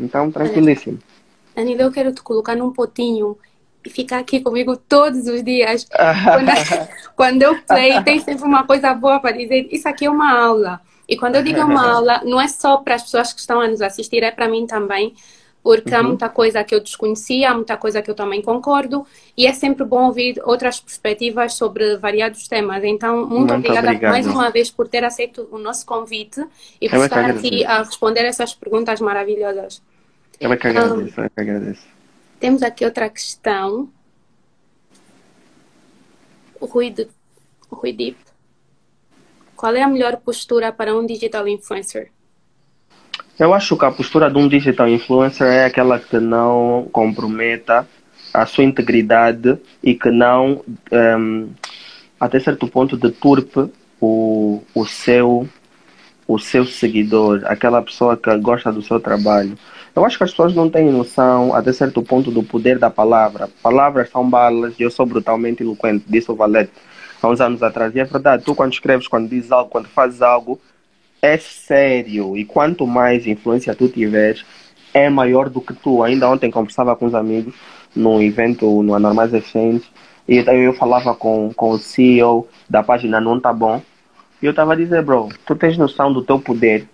Então, 0.00 0.30
tranquilíssimo. 0.30 0.98
Anila, 1.54 1.82
eu 1.82 1.92
quero 1.92 2.12
te 2.12 2.22
colocar 2.22 2.56
num 2.56 2.72
potinho 2.72 3.36
e 3.84 3.90
ficar 3.90 4.18
aqui 4.18 4.40
comigo 4.40 4.76
todos 4.76 5.26
os 5.26 5.44
dias. 5.44 5.86
quando, 5.86 6.88
quando 7.14 7.42
eu 7.42 7.62
play, 7.62 8.02
tem 8.02 8.18
sempre 8.18 8.44
uma 8.44 8.66
coisa 8.66 8.94
boa 8.94 9.20
para 9.20 9.32
dizer. 9.36 9.68
Isso 9.70 9.86
aqui 9.86 10.06
é 10.06 10.10
uma 10.10 10.32
aula. 10.32 10.80
E 11.06 11.18
quando 11.18 11.36
eu 11.36 11.42
digo 11.42 11.60
uma 11.60 11.86
aula, 11.96 12.22
não 12.24 12.40
é 12.40 12.48
só 12.48 12.78
para 12.78 12.94
as 12.94 13.02
pessoas 13.02 13.32
que 13.32 13.40
estão 13.40 13.60
a 13.60 13.68
nos 13.68 13.82
assistir, 13.82 14.22
é 14.22 14.30
para 14.30 14.48
mim 14.48 14.66
também 14.66 15.14
porque 15.64 15.94
uhum. 15.94 15.96
há 15.96 16.02
muita 16.02 16.28
coisa 16.28 16.62
que 16.62 16.74
eu 16.74 16.80
desconhecia, 16.80 17.50
há 17.50 17.54
muita 17.54 17.74
coisa 17.78 18.02
que 18.02 18.10
eu 18.10 18.14
também 18.14 18.42
concordo, 18.42 19.06
e 19.34 19.46
é 19.46 19.52
sempre 19.54 19.82
bom 19.82 20.04
ouvir 20.04 20.38
outras 20.44 20.78
perspectivas 20.78 21.54
sobre 21.54 21.96
variados 21.96 22.46
temas. 22.46 22.84
Então, 22.84 23.20
muito, 23.20 23.30
muito 23.30 23.54
obrigada 23.54 23.88
obrigado. 23.88 24.12
mais 24.12 24.26
uma 24.26 24.50
vez 24.50 24.70
por 24.70 24.86
ter 24.86 25.02
aceito 25.02 25.48
o 25.50 25.58
nosso 25.58 25.86
convite 25.86 26.46
e 26.78 26.86
por 26.86 26.98
estar 26.98 27.30
aqui 27.30 27.64
a 27.64 27.78
responder 27.78 28.26
essas 28.26 28.54
perguntas 28.54 29.00
maravilhosas. 29.00 29.82
Eu 30.38 30.52
é 30.52 30.56
que 30.58 30.66
agradeço, 30.66 31.18
eu 31.18 31.24
é 31.24 31.28
que 31.30 31.40
agradeço. 31.40 31.86
Temos 32.38 32.62
aqui 32.62 32.84
outra 32.84 33.08
questão. 33.08 33.88
O 36.60 36.66
Rui, 36.66 36.90
de, 36.90 37.08
Rui 37.70 37.92
Deep. 37.94 38.18
Qual 39.56 39.74
é 39.74 39.82
a 39.82 39.88
melhor 39.88 40.18
postura 40.18 40.70
para 40.70 40.94
um 40.94 41.06
digital 41.06 41.48
influencer? 41.48 42.10
Eu 43.38 43.52
acho 43.52 43.76
que 43.76 43.84
a 43.84 43.90
postura 43.90 44.30
de 44.30 44.38
um 44.38 44.46
digital 44.46 44.88
influencer 44.88 45.46
é 45.46 45.64
aquela 45.64 45.98
que 45.98 46.18
não 46.18 46.88
comprometa 46.92 47.86
a 48.32 48.46
sua 48.46 48.62
integridade 48.62 49.58
e 49.82 49.94
que 49.94 50.08
não, 50.08 50.64
um, 50.92 51.48
até 52.18 52.38
certo 52.38 52.68
ponto, 52.68 52.96
deturpe 52.96 53.70
o, 54.00 54.62
o, 54.72 54.86
seu, 54.86 55.48
o 56.28 56.38
seu 56.38 56.64
seguidor, 56.64 57.42
aquela 57.46 57.82
pessoa 57.82 58.16
que 58.16 58.36
gosta 58.38 58.72
do 58.72 58.82
seu 58.82 59.00
trabalho. 59.00 59.58
Eu 59.96 60.04
acho 60.04 60.16
que 60.16 60.24
as 60.24 60.30
pessoas 60.30 60.54
não 60.54 60.70
têm 60.70 60.90
noção, 60.90 61.54
até 61.54 61.72
certo 61.72 62.02
ponto, 62.02 62.30
do 62.30 62.42
poder 62.42 62.78
da 62.78 62.90
palavra. 62.90 63.48
Palavras 63.62 64.10
são 64.10 64.28
balas 64.28 64.78
e 64.78 64.82
eu 64.84 64.90
sou 64.90 65.06
brutalmente 65.06 65.62
eloquente, 65.62 66.04
disse 66.08 66.30
o 66.30 66.36
Valete 66.36 66.72
há 67.20 67.28
uns 67.28 67.40
anos 67.40 67.64
atrás. 67.64 67.94
E 67.96 68.00
é 68.00 68.04
verdade, 68.04 68.44
tu 68.44 68.54
quando 68.54 68.72
escreves, 68.72 69.08
quando 69.08 69.28
dizes 69.28 69.50
algo, 69.50 69.70
quando 69.70 69.88
fazes 69.88 70.22
algo, 70.22 70.60
é 71.24 71.38
sério. 71.38 72.36
E 72.36 72.44
quanto 72.44 72.86
mais 72.86 73.26
influência 73.26 73.74
tu 73.74 73.88
tiveres, 73.88 74.44
é 74.92 75.08
maior 75.08 75.48
do 75.48 75.60
que 75.60 75.72
tu. 75.72 76.02
Ainda 76.02 76.28
ontem 76.28 76.50
conversava 76.50 76.94
com 76.94 77.06
os 77.06 77.14
amigos 77.14 77.54
num 77.96 78.20
evento 78.20 78.82
no 78.82 78.94
Anormais 78.94 79.32
Exchange 79.32 79.84
e 80.28 80.36
eu 80.36 80.74
falava 80.74 81.14
com, 81.14 81.50
com 81.54 81.70
o 81.70 81.78
CEO 81.78 82.46
da 82.68 82.82
página 82.82 83.20
Não 83.22 83.40
Tá 83.40 83.54
Bom. 83.54 83.80
E 84.42 84.46
eu 84.46 84.50
estava 84.50 84.74
a 84.74 84.76
dizer, 84.76 85.02
bro, 85.02 85.30
tu 85.46 85.56
tens 85.56 85.78
noção 85.78 86.12
do 86.12 86.22
teu 86.22 86.38
poder. 86.38 86.86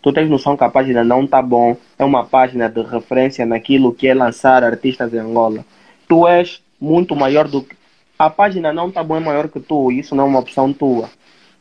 Tu 0.00 0.12
tens 0.12 0.30
noção 0.30 0.56
que 0.56 0.64
a 0.64 0.70
página 0.70 1.04
Não 1.04 1.26
Tá 1.26 1.42
Bom 1.42 1.76
é 1.98 2.04
uma 2.04 2.24
página 2.24 2.70
de 2.70 2.80
referência 2.82 3.44
naquilo 3.44 3.92
que 3.92 4.08
é 4.08 4.14
lançar 4.14 4.64
artistas 4.64 5.12
em 5.12 5.18
Angola. 5.18 5.62
Tu 6.08 6.26
és 6.26 6.62
muito 6.80 7.14
maior 7.14 7.48
do 7.48 7.62
que. 7.62 7.76
A 8.18 8.30
página 8.30 8.72
Não 8.72 8.90
Tá 8.90 9.02
Bom 9.02 9.16
é 9.16 9.20
maior 9.20 9.48
que 9.48 9.60
tu. 9.60 9.92
Isso 9.92 10.14
não 10.14 10.24
é 10.24 10.28
uma 10.28 10.38
opção 10.38 10.72
tua. 10.72 11.10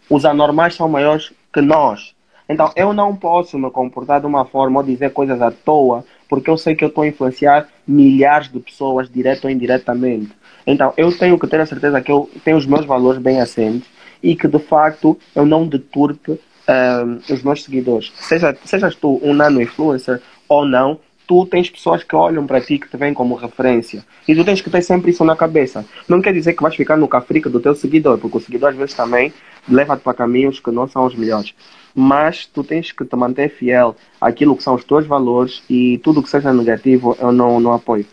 Os 0.09 0.23
anormais 0.23 0.75
são 0.75 0.88
maiores 0.88 1.33
que 1.53 1.62
nós. 1.62 2.12
Então, 2.53 2.71
eu 2.75 2.93
não 2.93 3.15
posso 3.15 3.57
me 3.57 3.71
comportar 3.71 4.19
de 4.19 4.27
uma 4.27 4.45
forma 4.45 4.79
ou 4.79 4.85
dizer 4.85 5.11
coisas 5.11 5.41
à 5.41 5.49
toa, 5.49 6.05
porque 6.29 6.49
eu 6.49 6.57
sei 6.57 6.75
que 6.75 6.83
eu 6.83 6.89
estou 6.89 7.03
a 7.03 7.07
influenciar 7.07 7.67
milhares 7.87 8.51
de 8.51 8.59
pessoas, 8.59 9.09
direto 9.09 9.45
ou 9.45 9.49
indiretamente. 9.49 10.31
Então, 10.65 10.93
eu 10.95 11.11
tenho 11.17 11.39
que 11.39 11.47
ter 11.47 11.59
a 11.59 11.65
certeza 11.65 11.99
que 11.99 12.11
eu 12.11 12.29
tenho 12.45 12.57
os 12.57 12.67
meus 12.67 12.85
valores 12.85 13.19
bem 13.19 13.41
assentes 13.41 13.89
e 14.21 14.35
que, 14.35 14.47
de 14.47 14.59
facto, 14.59 15.17
eu 15.35 15.47
não 15.47 15.67
deturpe 15.67 16.31
um, 16.31 16.37
eh, 16.67 17.33
os 17.33 17.43
meus 17.43 17.63
seguidores. 17.63 18.13
Seja, 18.15 18.55
sejas 18.63 18.95
tu 18.95 19.19
um 19.23 19.33
nano 19.33 19.59
influencer 19.59 20.21
ou 20.47 20.63
não, 20.63 20.99
tu 21.27 21.45
tens 21.45 21.69
pessoas 21.69 22.03
que 22.03 22.15
olham 22.15 22.45
para 22.45 22.62
ti, 22.62 22.77
que 22.77 22.88
te 22.89 22.97
veem 22.97 23.13
como 23.13 23.36
referência. 23.36 24.05
E 24.27 24.36
tu 24.36 24.43
tens 24.43 24.62
que 24.62 24.69
ter 24.69 24.81
sempre 24.81 25.12
isso 25.12 25.23
na 25.23 25.36
cabeça. 25.36 25.86
Não 26.07 26.21
quer 26.21 26.33
dizer 26.33 26.53
que 26.53 26.62
vais 26.62 26.75
ficar 26.75 26.97
no 26.97 27.07
cafrica 27.07 27.49
do 27.49 27.59
teu 27.59 27.75
seguidor, 27.75 28.17
porque 28.17 28.38
o 28.38 28.39
seguidor 28.39 28.69
às 28.69 28.75
vezes 28.75 28.95
também 28.95 29.33
leva-te 29.67 30.01
para 30.01 30.13
caminhos 30.13 30.59
que 30.59 30.71
não 30.71 30.88
são 30.88 31.05
os 31.05 31.15
melhores. 31.15 31.53
Mas 31.95 32.45
tu 32.45 32.63
tens 32.63 32.91
que 32.91 33.05
te 33.05 33.15
manter 33.15 33.49
fiel 33.49 33.95
àquilo 34.19 34.55
que 34.55 34.63
são 34.63 34.75
os 34.75 34.83
teus 34.83 35.05
valores 35.05 35.63
e 35.69 35.99
tudo 35.99 36.23
que 36.23 36.29
seja 36.29 36.53
negativo 36.53 37.15
eu 37.19 37.31
não, 37.31 37.59
não 37.59 37.73
apoio. 37.73 38.05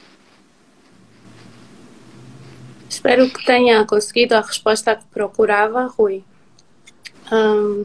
Espero 2.89 3.29
que 3.31 3.45
tenha 3.45 3.85
conseguido 3.87 4.35
a 4.35 4.41
resposta 4.41 4.97
que 4.97 5.05
procurava, 5.07 5.87
Rui. 5.87 6.25
Um, 7.33 7.85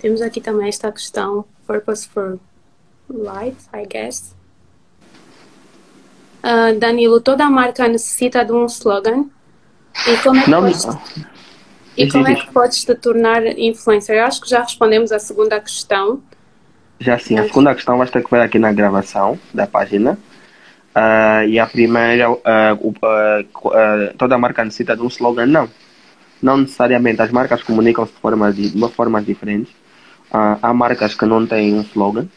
temos 0.00 0.22
aqui 0.22 0.40
também 0.40 0.68
esta 0.68 0.90
questão, 0.90 1.44
purpose 1.66 2.08
for 2.08 2.38
life, 3.10 3.68
I 3.74 3.86
guess. 3.86 4.34
Uh, 6.42 6.78
Danilo, 6.78 7.20
toda 7.20 7.50
marca 7.50 7.88
necessita 7.88 8.44
de 8.44 8.52
um 8.52 8.66
slogan 8.66 9.26
e 10.06 10.16
como 10.18 10.38
é 10.38 10.44
que, 10.44 10.50
não, 10.50 10.62
podes, 10.62 10.84
não. 10.84 11.02
E 11.96 12.08
como 12.08 12.28
é 12.28 12.34
que 12.34 12.52
podes 12.52 12.84
te 12.84 12.94
tornar 12.94 13.44
influencer? 13.58 14.16
Eu 14.16 14.24
acho 14.24 14.40
que 14.40 14.48
já 14.48 14.62
respondemos 14.62 15.10
a 15.10 15.18
segunda 15.18 15.58
questão. 15.60 16.22
Já 17.00 17.18
sim, 17.18 17.38
a 17.38 17.44
segunda 17.44 17.74
questão 17.74 17.98
vai 17.98 18.06
ter 18.08 18.22
que 18.22 18.30
ver 18.30 18.40
aqui 18.40 18.58
na 18.58 18.72
gravação 18.72 19.38
da 19.52 19.66
página. 19.66 20.18
Uh, 20.94 21.46
e 21.48 21.58
a 21.58 21.66
primeira, 21.66 22.30
uh, 22.30 22.38
uh, 22.82 24.14
toda 24.16 24.38
marca 24.38 24.64
necessita 24.64 24.96
de 24.96 25.02
um 25.02 25.08
slogan? 25.08 25.46
Não. 25.46 25.68
Não 26.40 26.56
necessariamente, 26.56 27.20
as 27.20 27.32
marcas 27.32 27.62
comunicam-se 27.62 28.12
de, 28.12 28.70
de, 28.70 28.80
de 28.80 28.88
formas 28.92 29.26
diferentes. 29.26 29.72
Uh, 30.32 30.58
há 30.60 30.74
marcas 30.74 31.14
que 31.14 31.24
não 31.24 31.46
têm 31.46 31.74
um 31.74 31.82
slogan. 31.82 32.28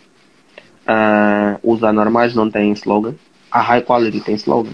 Uh, 0.87 1.59
os 1.63 1.83
anormais 1.83 2.33
não 2.33 2.49
têm 2.49 2.71
slogan. 2.73 3.15
A 3.51 3.61
high 3.61 3.81
quality 3.81 4.21
tem 4.21 4.35
slogan. 4.35 4.73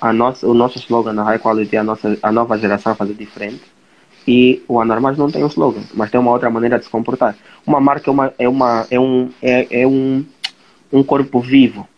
A 0.00 0.12
nossa, 0.12 0.46
o 0.46 0.54
nosso 0.54 0.78
slogan 0.78 1.12
na 1.12 1.24
high 1.24 1.38
quality 1.38 1.74
é 1.76 1.78
a, 1.80 1.84
nossa, 1.84 2.16
a 2.22 2.30
nova 2.30 2.58
geração 2.58 2.94
fazer 2.94 3.14
diferente. 3.14 3.62
E 4.26 4.62
o 4.68 4.78
anormais 4.78 5.16
não 5.16 5.30
tem 5.30 5.42
um 5.42 5.46
slogan, 5.46 5.82
mas 5.94 6.10
tem 6.10 6.20
uma 6.20 6.30
outra 6.30 6.50
maneira 6.50 6.78
de 6.78 6.84
se 6.84 6.90
comportar. 6.90 7.34
Uma 7.66 7.80
marca 7.80 8.10
é, 8.10 8.12
uma, 8.12 8.34
é, 8.38 8.48
uma, 8.48 8.86
é, 8.90 9.00
um, 9.00 9.30
é, 9.42 9.82
é 9.82 9.86
um, 9.86 10.24
um 10.92 11.02
corpo 11.02 11.40
vivo. 11.40 11.88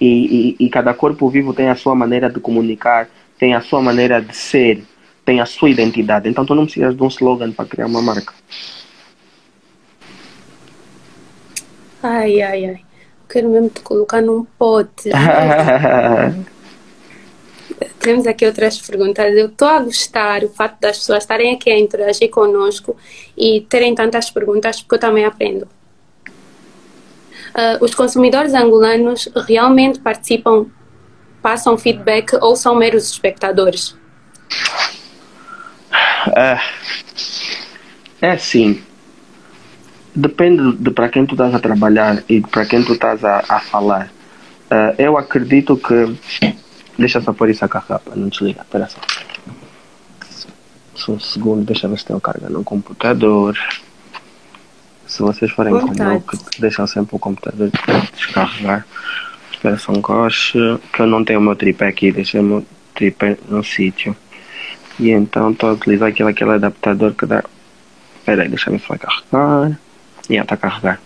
E, 0.00 0.56
e, 0.60 0.66
e 0.66 0.68
cada 0.68 0.92
corpo 0.92 1.28
vivo 1.28 1.54
tem 1.54 1.68
a 1.68 1.76
sua 1.76 1.94
maneira 1.94 2.28
de 2.28 2.40
comunicar, 2.40 3.08
tem 3.38 3.54
a 3.54 3.60
sua 3.60 3.80
maneira 3.80 4.20
de 4.20 4.36
ser, 4.36 4.82
tem 5.24 5.40
a 5.40 5.46
sua 5.46 5.70
identidade. 5.70 6.28
Então 6.28 6.44
tu 6.44 6.54
não 6.54 6.64
precisas 6.64 6.96
de 6.96 7.02
um 7.02 7.08
slogan 7.08 7.52
para 7.52 7.64
criar 7.64 7.86
uma 7.86 8.02
marca. 8.02 8.34
Ai, 12.02 12.42
ai, 12.42 12.64
ai. 12.66 12.80
Quero 13.28 13.48
mesmo 13.48 13.68
te 13.68 13.80
colocar 13.80 14.22
num 14.22 14.44
pote. 14.58 15.10
Temos 18.00 18.26
aqui 18.26 18.46
outras 18.46 18.78
perguntas. 18.78 19.36
Eu 19.36 19.46
estou 19.46 19.68
a 19.68 19.80
gostar 19.80 20.42
o 20.44 20.48
fato 20.48 20.80
das 20.80 20.98
pessoas 20.98 21.24
estarem 21.24 21.54
aqui 21.54 21.70
a 21.70 21.78
interagir 21.78 22.30
conosco 22.30 22.96
e 23.36 23.60
terem 23.68 23.94
tantas 23.94 24.30
perguntas, 24.30 24.80
porque 24.80 24.94
eu 24.94 25.00
também 25.00 25.24
aprendo. 25.24 25.68
Uh, 27.48 27.84
os 27.84 27.94
consumidores 27.94 28.54
angolanos 28.54 29.28
realmente 29.46 29.98
participam, 30.00 30.66
passam 31.42 31.76
feedback 31.76 32.34
ou 32.40 32.56
são 32.56 32.74
meros 32.74 33.10
espectadores? 33.10 33.96
É, 36.36 36.58
é 38.20 38.36
sim. 38.38 38.82
Depende 40.14 40.76
de 40.76 40.90
para 40.90 41.08
quem 41.08 41.26
tu 41.26 41.34
estás 41.34 41.54
a 41.54 41.58
trabalhar 41.58 42.22
e 42.28 42.40
para 42.40 42.64
quem 42.66 42.82
tu 42.82 42.92
estás 42.92 43.24
a, 43.24 43.44
a 43.48 43.60
falar. 43.60 44.10
Uh, 44.70 44.94
eu 44.98 45.16
acredito 45.16 45.76
que. 45.76 46.16
Deixa 46.98 47.20
só 47.20 47.32
pôr 47.32 47.48
isso 47.48 47.64
a 47.64 47.68
carregar 47.68 48.00
para 48.00 48.16
não 48.16 48.28
desligar. 48.28 48.64
Espera 48.64 48.88
só. 48.88 48.98
Só 50.94 51.12
um 51.12 51.20
segundo, 51.20 51.64
deixa 51.64 51.86
ver 51.86 51.98
se 51.98 52.04
tem 52.04 52.18
carga 52.18 52.50
no 52.50 52.64
computador. 52.64 53.56
Se 55.06 55.22
vocês 55.22 55.50
forem 55.52 55.72
como 55.72 56.20
que 56.22 56.60
deixam 56.60 56.86
sempre 56.86 57.16
o 57.16 57.18
computador 57.18 57.70
descarregar. 58.14 58.84
Espera 59.52 59.78
só 59.78 59.92
um 59.92 60.02
coche. 60.02 60.58
Que 60.92 61.00
eu 61.00 61.06
não 61.06 61.24
tenho 61.24 61.38
o 61.38 61.42
meu 61.42 61.54
tripé 61.54 61.86
aqui, 61.86 62.10
deixei 62.10 62.40
o 62.40 62.44
meu 62.44 62.66
tripé 62.94 63.38
no 63.48 63.62
sítio. 63.62 64.16
E 64.98 65.10
então 65.10 65.52
estou 65.52 65.70
a 65.70 65.72
utilizar 65.74 66.08
aquele, 66.08 66.30
aquele 66.30 66.50
adaptador 66.50 67.14
que 67.14 67.26
dá. 67.26 67.44
Espera 68.18 68.42
aí, 68.42 68.48
deixa 68.48 68.68
eu 68.68 68.72
ver 68.74 68.80
se 68.80 68.88
vai 68.88 68.98
carregar. 68.98 69.78
Yeah, 70.30 70.46
a 70.52 70.56
carregar. 70.56 71.00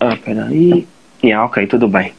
Ah, 0.00 0.14
espera 0.14 0.46
aí. 0.46 0.86
Yeah, 1.22 1.44
ok, 1.46 1.66
tudo 1.66 1.88
bem. 1.88 2.12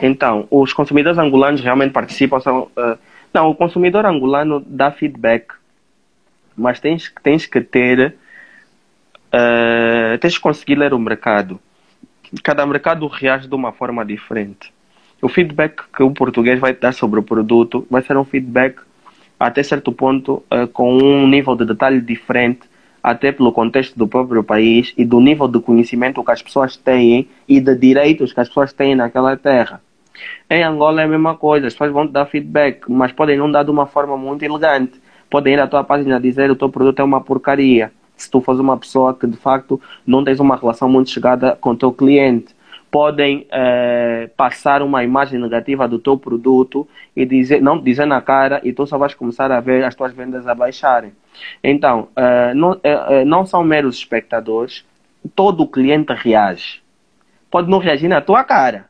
Então, 0.00 0.46
os 0.50 0.72
consumidores 0.72 1.18
angolanos 1.18 1.60
realmente 1.60 1.92
participam. 1.92 2.40
São, 2.40 2.62
uh, 2.76 2.98
não, 3.32 3.50
o 3.50 3.54
consumidor 3.54 4.04
angolano 4.04 4.62
dá 4.66 4.90
feedback, 4.90 5.54
mas 6.56 6.80
tens, 6.80 7.12
tens 7.22 7.46
que 7.46 7.60
ter. 7.60 8.16
Uh, 9.28 10.18
tens 10.18 10.36
que 10.36 10.42
conseguir 10.42 10.76
ler 10.76 10.92
o 10.92 10.98
mercado. 10.98 11.60
Cada 12.42 12.66
mercado 12.66 13.06
reage 13.06 13.48
de 13.48 13.54
uma 13.54 13.72
forma 13.72 14.04
diferente. 14.04 14.72
O 15.22 15.28
feedback 15.28 15.82
que 15.94 16.02
o 16.02 16.10
português 16.10 16.58
vai 16.58 16.74
dar 16.74 16.92
sobre 16.92 17.20
o 17.20 17.22
produto 17.22 17.86
vai 17.90 18.02
ser 18.02 18.16
um 18.16 18.24
feedback 18.24 18.80
até 19.38 19.62
certo 19.62 19.92
ponto 19.92 20.42
uh, 20.50 20.66
com 20.68 20.96
um 20.96 21.26
nível 21.28 21.54
de 21.54 21.64
detalhe 21.64 22.00
diferente 22.00 22.68
até 23.06 23.30
pelo 23.30 23.52
contexto 23.52 23.96
do 23.96 24.08
próprio 24.08 24.42
país 24.42 24.92
e 24.98 25.04
do 25.04 25.20
nível 25.20 25.46
de 25.46 25.60
conhecimento 25.60 26.24
que 26.24 26.30
as 26.32 26.42
pessoas 26.42 26.76
têm 26.76 27.28
e 27.46 27.60
de 27.60 27.72
direitos 27.76 28.32
que 28.32 28.40
as 28.40 28.48
pessoas 28.48 28.72
têm 28.72 28.96
naquela 28.96 29.36
terra. 29.36 29.80
Em 30.50 30.64
Angola 30.64 31.02
é 31.02 31.04
a 31.04 31.08
mesma 31.08 31.36
coisa, 31.36 31.68
as 31.68 31.72
pessoas 31.72 31.92
vão 31.92 32.08
te 32.08 32.10
dar 32.10 32.26
feedback, 32.26 32.90
mas 32.90 33.12
podem 33.12 33.38
não 33.38 33.48
dar 33.48 33.62
de 33.62 33.70
uma 33.70 33.86
forma 33.86 34.16
muito 34.16 34.44
elegante. 34.44 35.00
Podem 35.30 35.54
ir 35.54 35.60
à 35.60 35.68
tua 35.68 35.84
página 35.84 36.18
dizer 36.18 36.50
o 36.50 36.56
teu 36.56 36.68
produto 36.68 36.98
é 36.98 37.04
uma 37.04 37.20
porcaria. 37.20 37.92
Se 38.16 38.28
tu 38.28 38.40
fores 38.40 38.58
uma 38.58 38.76
pessoa 38.76 39.14
que 39.14 39.28
de 39.28 39.36
facto 39.36 39.80
não 40.04 40.24
tens 40.24 40.40
uma 40.40 40.56
relação 40.56 40.88
muito 40.88 41.08
chegada 41.08 41.56
com 41.60 41.70
o 41.70 41.76
teu 41.76 41.92
cliente 41.92 42.55
podem 42.96 43.46
é, 43.50 44.30
passar 44.38 44.80
uma 44.80 45.04
imagem 45.04 45.38
negativa 45.38 45.86
do 45.86 45.98
teu 45.98 46.16
produto 46.16 46.88
e 47.14 47.26
dizer, 47.26 47.60
não 47.60 47.78
dizer 47.78 48.06
na 48.06 48.22
cara 48.22 48.58
e 48.64 48.72
tu 48.72 48.86
só 48.86 48.96
vais 48.96 49.12
começar 49.12 49.52
a 49.52 49.60
ver 49.60 49.84
as 49.84 49.94
tuas 49.94 50.14
vendas 50.14 50.48
abaixarem. 50.48 51.12
Então, 51.62 52.08
é, 52.16 52.54
não, 52.54 52.80
é, 52.82 53.22
não 53.22 53.44
são 53.44 53.62
meros 53.62 53.98
espectadores, 53.98 54.82
todo 55.34 55.68
cliente 55.68 56.14
reage. 56.14 56.80
Pode 57.50 57.68
não 57.68 57.80
reagir 57.80 58.08
na 58.08 58.22
tua 58.22 58.42
cara, 58.42 58.88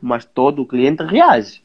mas 0.00 0.24
todo 0.24 0.64
cliente 0.64 1.02
reage. 1.02 1.60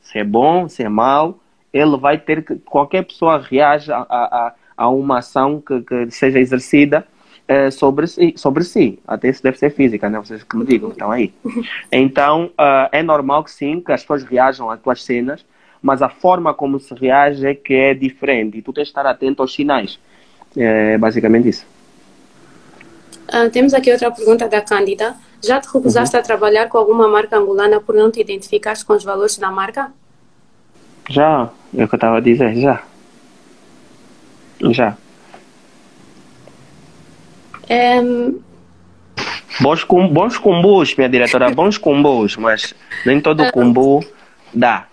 Se 0.00 0.20
é 0.20 0.24
bom, 0.24 0.68
se 0.68 0.84
é 0.84 0.88
mau, 0.88 1.40
ele 1.72 1.96
vai 1.96 2.16
ter 2.16 2.44
que. 2.44 2.54
Qualquer 2.60 3.02
pessoa 3.02 3.40
reage 3.40 3.90
a, 3.90 4.06
a, 4.08 4.54
a 4.76 4.88
uma 4.88 5.18
ação 5.18 5.60
que, 5.60 5.80
que 5.82 6.12
seja 6.12 6.38
exercida 6.38 7.04
é, 7.52 7.70
sobre, 7.70 8.06
si, 8.06 8.32
sobre 8.36 8.64
si. 8.64 8.98
Até 9.06 9.28
isso 9.28 9.42
deve 9.42 9.58
ser 9.58 9.70
física, 9.70 10.08
né? 10.08 10.18
Vocês 10.18 10.42
que 10.42 10.56
me 10.56 10.64
digam, 10.64 10.90
estão 10.90 11.10
aí. 11.10 11.32
Então, 11.92 12.46
uh, 12.58 12.88
é 12.90 13.02
normal 13.02 13.44
que 13.44 13.50
sim, 13.50 13.80
que 13.80 13.92
as 13.92 14.00
pessoas 14.00 14.24
reajam 14.24 14.70
às 14.70 14.80
tuas 14.80 15.04
cenas, 15.04 15.44
mas 15.82 16.00
a 16.00 16.08
forma 16.08 16.54
como 16.54 16.80
se 16.80 16.94
reage 16.94 17.46
é 17.46 17.54
que 17.54 17.74
é 17.74 17.92
diferente. 17.92 18.56
E 18.56 18.62
tu 18.62 18.72
tens 18.72 18.84
de 18.84 18.90
estar 18.90 19.04
atento 19.04 19.42
aos 19.42 19.54
sinais. 19.54 19.98
É 20.56 20.96
basicamente 20.96 21.48
isso. 21.48 21.66
Uh, 23.28 23.50
temos 23.50 23.74
aqui 23.74 23.92
outra 23.92 24.10
pergunta 24.10 24.48
da 24.48 24.62
Cândida. 24.62 25.14
Já 25.44 25.60
te 25.60 25.66
recusaste 25.66 26.16
uhum. 26.16 26.20
a 26.20 26.24
trabalhar 26.24 26.68
com 26.68 26.78
alguma 26.78 27.06
marca 27.08 27.36
angolana 27.36 27.80
por 27.80 27.94
não 27.94 28.10
te 28.10 28.20
identificares 28.20 28.82
com 28.82 28.94
os 28.94 29.04
valores 29.04 29.36
da 29.36 29.50
marca? 29.50 29.92
Já, 31.10 31.50
é 31.76 31.84
o 31.84 31.88
que 31.88 31.94
eu 31.94 31.96
estava 31.96 32.16
a 32.16 32.20
dizer, 32.20 32.54
já. 32.56 32.82
Já. 34.70 34.96
Um... 37.70 38.40
Bons, 39.60 39.84
com, 39.84 40.08
bons 40.08 40.38
combos, 40.38 40.96
minha 40.96 41.08
diretora, 41.08 41.50
bons 41.50 41.76
combos, 41.76 42.36
mas 42.36 42.74
nem 43.04 43.20
todo 43.20 43.50
combo 43.52 44.04
dá. 44.52 44.86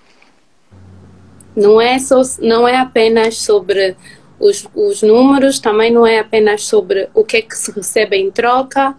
Não 1.56 1.80
é, 1.80 1.98
só, 1.98 2.22
não 2.40 2.68
é 2.68 2.78
apenas 2.78 3.38
sobre 3.38 3.96
os, 4.40 4.68
os 4.76 5.02
números, 5.02 5.60
também 5.60 5.92
não 5.92 6.06
é 6.06 6.20
apenas 6.20 6.66
sobre 6.66 7.10
o 7.14 7.24
que 7.24 7.38
é 7.38 7.42
que 7.42 7.56
se 7.56 7.72
recebe 7.72 8.18
em 8.18 8.32
troca. 8.32 8.96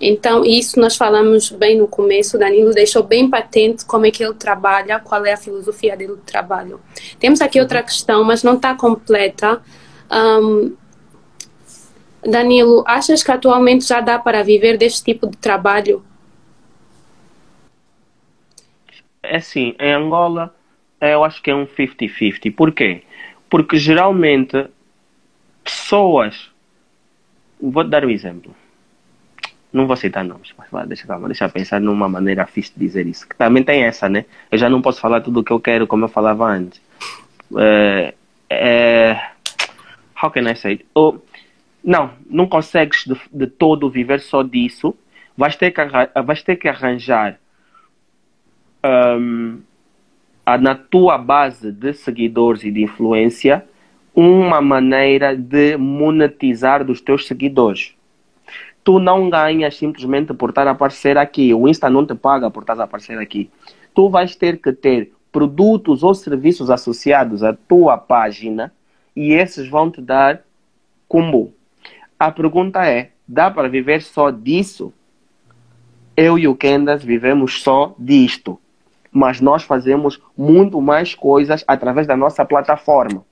Então, 0.00 0.44
isso 0.44 0.80
nós 0.80 0.96
falamos 0.96 1.50
bem 1.50 1.76
no 1.76 1.86
começo, 1.86 2.38
Danilo 2.38 2.72
deixou 2.72 3.02
bem 3.02 3.28
patente 3.28 3.84
como 3.84 4.06
é 4.06 4.10
que 4.10 4.24
ele 4.24 4.34
trabalha, 4.34 4.98
qual 4.98 5.26
é 5.26 5.34
a 5.34 5.36
filosofia 5.36 5.94
dele 5.96 6.14
do 6.14 6.22
trabalho. 6.22 6.80
Temos 7.18 7.40
aqui 7.42 7.60
outra 7.60 7.82
questão, 7.82 8.24
mas 8.24 8.42
não 8.42 8.54
está 8.54 8.74
completa. 8.74 9.60
Um, 10.10 10.74
Danilo, 12.24 12.84
achas 12.86 13.22
que 13.22 13.30
atualmente 13.30 13.86
já 13.86 14.00
dá 14.00 14.18
para 14.18 14.42
viver 14.42 14.76
deste 14.76 15.04
tipo 15.04 15.26
de 15.26 15.36
trabalho? 15.36 16.04
É 19.22 19.36
assim, 19.36 19.74
em 19.78 19.92
Angola 19.92 20.54
eu 21.00 21.24
acho 21.24 21.42
que 21.42 21.50
é 21.50 21.54
um 21.54 21.66
50-50. 21.66 22.54
Por 22.54 22.72
quê? 22.72 23.02
Porque 23.48 23.78
geralmente 23.78 24.68
pessoas. 25.64 26.50
Vou 27.60 27.84
dar 27.84 28.04
um 28.04 28.10
exemplo. 28.10 28.54
Não 29.72 29.86
vou 29.86 29.96
citar 29.96 30.24
nomes, 30.24 30.52
mas 30.58 30.68
vai, 30.70 30.86
deixa, 30.86 31.06
calma, 31.06 31.28
deixa 31.28 31.48
pensar 31.48 31.80
numa 31.80 32.08
maneira 32.08 32.44
fixe 32.46 32.72
de 32.72 32.80
dizer 32.80 33.06
isso. 33.06 33.28
Que 33.28 33.36
também 33.36 33.62
tem 33.62 33.84
essa, 33.84 34.08
né? 34.08 34.24
Eu 34.50 34.58
já 34.58 34.68
não 34.68 34.82
posso 34.82 35.00
falar 35.00 35.20
tudo 35.20 35.40
o 35.40 35.44
que 35.44 35.52
eu 35.52 35.60
quero 35.60 35.86
como 35.86 36.04
eu 36.04 36.08
falava 36.08 36.46
antes. 36.46 36.80
É, 37.56 38.14
é, 38.50 39.30
how 40.20 40.30
can 40.30 40.50
I 40.50 40.56
say? 40.56 40.72
It? 40.72 40.86
Oh, 40.94 41.18
não, 41.82 42.12
não 42.28 42.46
consegues 42.46 43.04
de, 43.04 43.16
de 43.32 43.46
todo 43.46 43.90
viver 43.90 44.20
só 44.20 44.42
disso. 44.42 44.94
Vais 45.36 45.56
ter 45.56 45.70
que, 45.70 45.80
vais 46.22 46.42
ter 46.42 46.56
que 46.56 46.68
arranjar 46.68 47.38
um, 48.84 49.60
a, 50.44 50.58
na 50.58 50.74
tua 50.74 51.16
base 51.18 51.72
de 51.72 51.92
seguidores 51.92 52.64
e 52.64 52.70
de 52.70 52.82
influência 52.82 53.64
uma 54.14 54.60
maneira 54.60 55.36
de 55.36 55.76
monetizar 55.76 56.84
dos 56.84 57.00
teus 57.00 57.26
seguidores. 57.26 57.94
Tu 58.82 58.98
não 58.98 59.30
ganhas 59.30 59.76
simplesmente 59.76 60.34
por 60.34 60.50
estar 60.50 60.66
a 60.66 60.72
aparecer 60.72 61.16
aqui. 61.16 61.54
O 61.54 61.68
Insta 61.68 61.88
não 61.88 62.04
te 62.04 62.14
paga 62.14 62.50
por 62.50 62.62
estar 62.62 62.78
a 62.80 62.84
aparecer 62.84 63.18
aqui. 63.18 63.50
Tu 63.94 64.08
vais 64.08 64.34
ter 64.34 64.58
que 64.58 64.72
ter 64.72 65.12
produtos 65.30 66.02
ou 66.02 66.14
serviços 66.14 66.70
associados 66.70 67.42
à 67.42 67.52
tua 67.52 67.96
página 67.96 68.72
e 69.14 69.32
esses 69.32 69.68
vão 69.68 69.90
te 69.90 70.00
dar 70.00 70.42
combo. 71.06 71.52
A 72.20 72.30
pergunta 72.30 72.84
é: 72.84 73.12
dá 73.26 73.50
para 73.50 73.66
viver 73.66 74.02
só 74.02 74.30
disso? 74.30 74.92
Eu 76.14 76.38
e 76.38 76.46
o 76.46 76.54
Kendas 76.54 77.02
vivemos 77.02 77.62
só 77.62 77.94
disto, 77.98 78.60
mas 79.10 79.40
nós 79.40 79.62
fazemos 79.62 80.20
muito 80.36 80.82
mais 80.82 81.14
coisas 81.14 81.64
através 81.66 82.06
da 82.06 82.14
nossa 82.14 82.44
plataforma. 82.44 83.24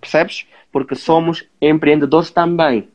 Percebes? 0.00 0.46
Porque 0.72 0.94
somos 0.94 1.46
empreendedores 1.60 2.30
também. 2.30 2.88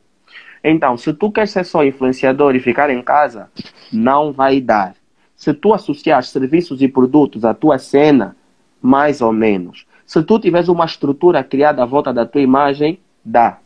Então, 0.64 0.96
se 0.96 1.12
tu 1.12 1.30
queres 1.30 1.52
ser 1.52 1.64
só 1.64 1.84
influenciador 1.84 2.56
e 2.56 2.60
ficar 2.60 2.90
em 2.90 3.02
casa, 3.02 3.52
não 3.92 4.32
vai 4.32 4.60
dar. 4.60 4.96
Se 5.36 5.54
tu 5.54 5.72
associar 5.72 6.24
serviços 6.24 6.82
e 6.82 6.88
produtos 6.88 7.44
à 7.44 7.54
tua 7.54 7.78
cena, 7.78 8.34
mais 8.80 9.20
ou 9.20 9.32
menos. 9.32 9.86
Se 10.04 10.20
tu 10.24 10.40
tiveres 10.40 10.68
uma 10.68 10.84
estrutura 10.84 11.44
criada 11.44 11.84
à 11.84 11.86
volta 11.86 12.12
da 12.12 12.26
tua 12.26 12.40
imagem, 12.40 12.98
dá. 13.24 13.61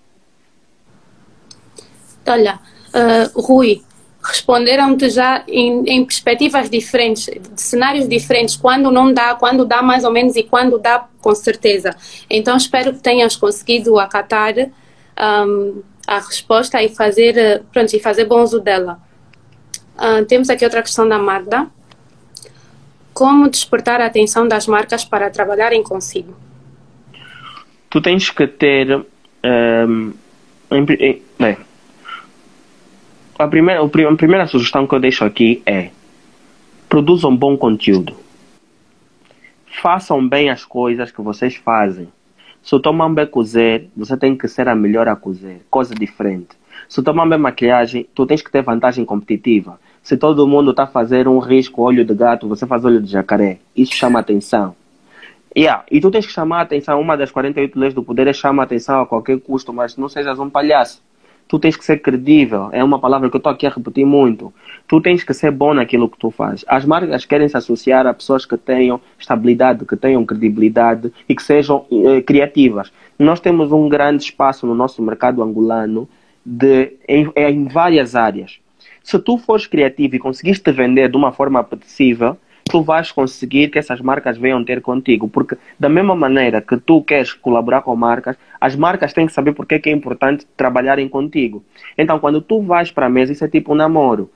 Olha, 2.26 2.58
uh, 2.92 3.40
Rui, 3.40 3.82
responderam-te 4.22 5.08
já 5.10 5.44
em, 5.46 5.84
em, 5.86 6.04
perspectivas 6.04 6.68
diferentes, 6.68 7.26
de 7.26 7.60
cenários 7.60 8.08
diferentes, 8.08 8.56
quando 8.56 8.90
não 8.90 9.12
dá, 9.12 9.34
quando 9.34 9.64
dá 9.64 9.82
mais 9.82 10.04
ou 10.04 10.10
menos 10.10 10.34
e 10.36 10.42
quando 10.42 10.78
dá 10.78 11.06
com 11.20 11.34
certeza. 11.34 11.94
Então 12.28 12.56
espero 12.56 12.92
que 12.92 12.98
tenhas 12.98 13.36
conseguido 13.36 13.98
acatar 13.98 14.54
um, 15.46 15.82
a 16.06 16.18
resposta 16.18 16.82
e 16.82 16.88
fazer, 16.88 17.62
pronto, 17.72 17.94
e 17.94 18.00
fazer 18.00 18.24
bom 18.24 18.42
uso 18.42 18.60
dela. 18.60 18.98
Uh, 19.96 20.24
temos 20.26 20.50
aqui 20.50 20.64
outra 20.64 20.82
questão 20.82 21.08
da 21.08 21.18
Magda. 21.18 21.68
Como 23.14 23.48
despertar 23.48 24.00
a 24.00 24.06
atenção 24.06 24.46
das 24.46 24.66
marcas 24.66 25.04
para 25.04 25.30
trabalharem 25.30 25.82
consigo? 25.82 26.36
Tu 27.88 28.00
tens 28.02 28.28
que 28.28 28.46
ter. 28.46 29.06
Um, 29.42 30.12
bem, 31.38 31.56
a 33.38 33.46
primeira, 33.46 33.82
a 33.82 34.16
primeira 34.16 34.46
sugestão 34.46 34.86
que 34.86 34.94
eu 34.94 35.00
deixo 35.00 35.24
aqui 35.24 35.62
é 35.66 35.90
produzam 36.88 37.36
bom 37.36 37.56
conteúdo. 37.56 38.14
Façam 39.82 40.26
bem 40.26 40.48
as 40.48 40.64
coisas 40.64 41.10
que 41.10 41.20
vocês 41.20 41.56
fazem. 41.56 42.08
Se 42.62 42.74
o 42.74 42.80
Tomambe 42.80 43.20
é 43.20 43.26
cozer, 43.26 43.88
você 43.96 44.16
tem 44.16 44.36
que 44.36 44.48
ser 44.48 44.68
a 44.68 44.74
melhor 44.74 45.06
a 45.06 45.14
cozer. 45.14 45.60
Coisa 45.70 45.94
diferente. 45.94 46.56
Se 46.88 46.98
o 47.00 47.02
Tomambe 47.02 47.34
é 47.34 47.38
maquiagem, 47.38 48.08
tu 48.14 48.26
tens 48.26 48.40
que 48.40 48.50
ter 48.50 48.62
vantagem 48.62 49.04
competitiva. 49.04 49.78
Se 50.02 50.16
todo 50.16 50.46
mundo 50.46 50.70
está 50.70 50.84
a 50.84 50.86
fazer 50.86 51.28
um 51.28 51.38
risco 51.38 51.82
olho 51.82 52.04
de 52.04 52.14
gato, 52.14 52.48
você 52.48 52.66
faz 52.66 52.84
olho 52.84 53.02
de 53.02 53.10
jacaré. 53.10 53.58
Isso 53.76 53.94
chama 53.94 54.18
atenção. 54.18 54.74
Yeah. 55.56 55.84
E 55.90 56.00
tu 56.00 56.10
tens 56.10 56.26
que 56.26 56.32
chamar 56.32 56.60
a 56.60 56.62
atenção. 56.62 57.00
Uma 57.00 57.16
das 57.16 57.30
48 57.30 57.78
leis 57.78 57.94
do 57.94 58.02
poder 58.02 58.26
é 58.26 58.32
chamar 58.32 58.62
a 58.62 58.66
atenção 58.66 59.02
a 59.02 59.06
qualquer 59.06 59.38
custo, 59.40 59.72
mas 59.72 59.96
não 59.96 60.08
sejas 60.08 60.38
um 60.38 60.48
palhaço 60.48 61.02
tu 61.48 61.58
tens 61.58 61.76
que 61.76 61.84
ser 61.84 61.98
credível. 61.98 62.68
É 62.72 62.82
uma 62.82 62.98
palavra 62.98 63.28
que 63.28 63.36
eu 63.36 63.38
estou 63.38 63.52
aqui 63.52 63.66
a 63.66 63.70
repetir 63.70 64.04
muito. 64.04 64.52
Tu 64.86 65.00
tens 65.00 65.22
que 65.22 65.32
ser 65.32 65.50
bom 65.50 65.74
naquilo 65.74 66.08
que 66.08 66.18
tu 66.18 66.30
fazes. 66.30 66.64
As 66.68 66.84
marcas 66.84 67.24
querem 67.24 67.48
se 67.48 67.56
associar 67.56 68.06
a 68.06 68.14
pessoas 68.14 68.44
que 68.44 68.56
tenham 68.56 69.00
estabilidade, 69.18 69.84
que 69.84 69.96
tenham 69.96 70.24
credibilidade 70.24 71.12
e 71.28 71.34
que 71.34 71.42
sejam 71.42 71.86
eh, 71.90 72.20
criativas. 72.22 72.92
Nós 73.18 73.40
temos 73.40 73.72
um 73.72 73.88
grande 73.88 74.24
espaço 74.24 74.66
no 74.66 74.74
nosso 74.74 75.02
mercado 75.02 75.42
angolano 75.42 76.08
de, 76.44 76.92
em, 77.08 77.30
em 77.34 77.64
várias 77.66 78.14
áreas. 78.14 78.58
Se 79.02 79.18
tu 79.18 79.38
fores 79.38 79.66
criativo 79.66 80.16
e 80.16 80.18
conseguiste 80.18 80.64
te 80.64 80.72
vender 80.72 81.08
de 81.08 81.16
uma 81.16 81.32
forma 81.32 81.60
apetecível, 81.60 82.36
tu 82.70 82.82
vais 82.82 83.10
conseguir 83.12 83.68
que 83.68 83.78
essas 83.78 84.00
marcas 84.00 84.36
venham 84.36 84.64
ter 84.64 84.80
contigo. 84.80 85.28
Porque 85.28 85.56
da 85.78 85.88
mesma 85.88 86.14
maneira 86.14 86.60
que 86.60 86.76
tu 86.76 87.02
queres 87.02 87.32
colaborar 87.32 87.82
com 87.82 87.94
marcas, 87.96 88.36
as 88.60 88.76
marcas 88.76 89.12
têm 89.12 89.26
que 89.26 89.32
saber 89.32 89.52
porque 89.52 89.80
é 89.84 89.90
importante 89.92 90.46
trabalharem 90.56 91.08
contigo. 91.08 91.64
Então, 91.96 92.18
quando 92.18 92.40
tu 92.40 92.60
vais 92.62 92.90
para 92.90 93.06
a 93.06 93.10
mesa, 93.10 93.32
isso 93.32 93.44
é 93.44 93.48
tipo 93.48 93.72
um 93.72 93.76
namoro. 93.76 94.30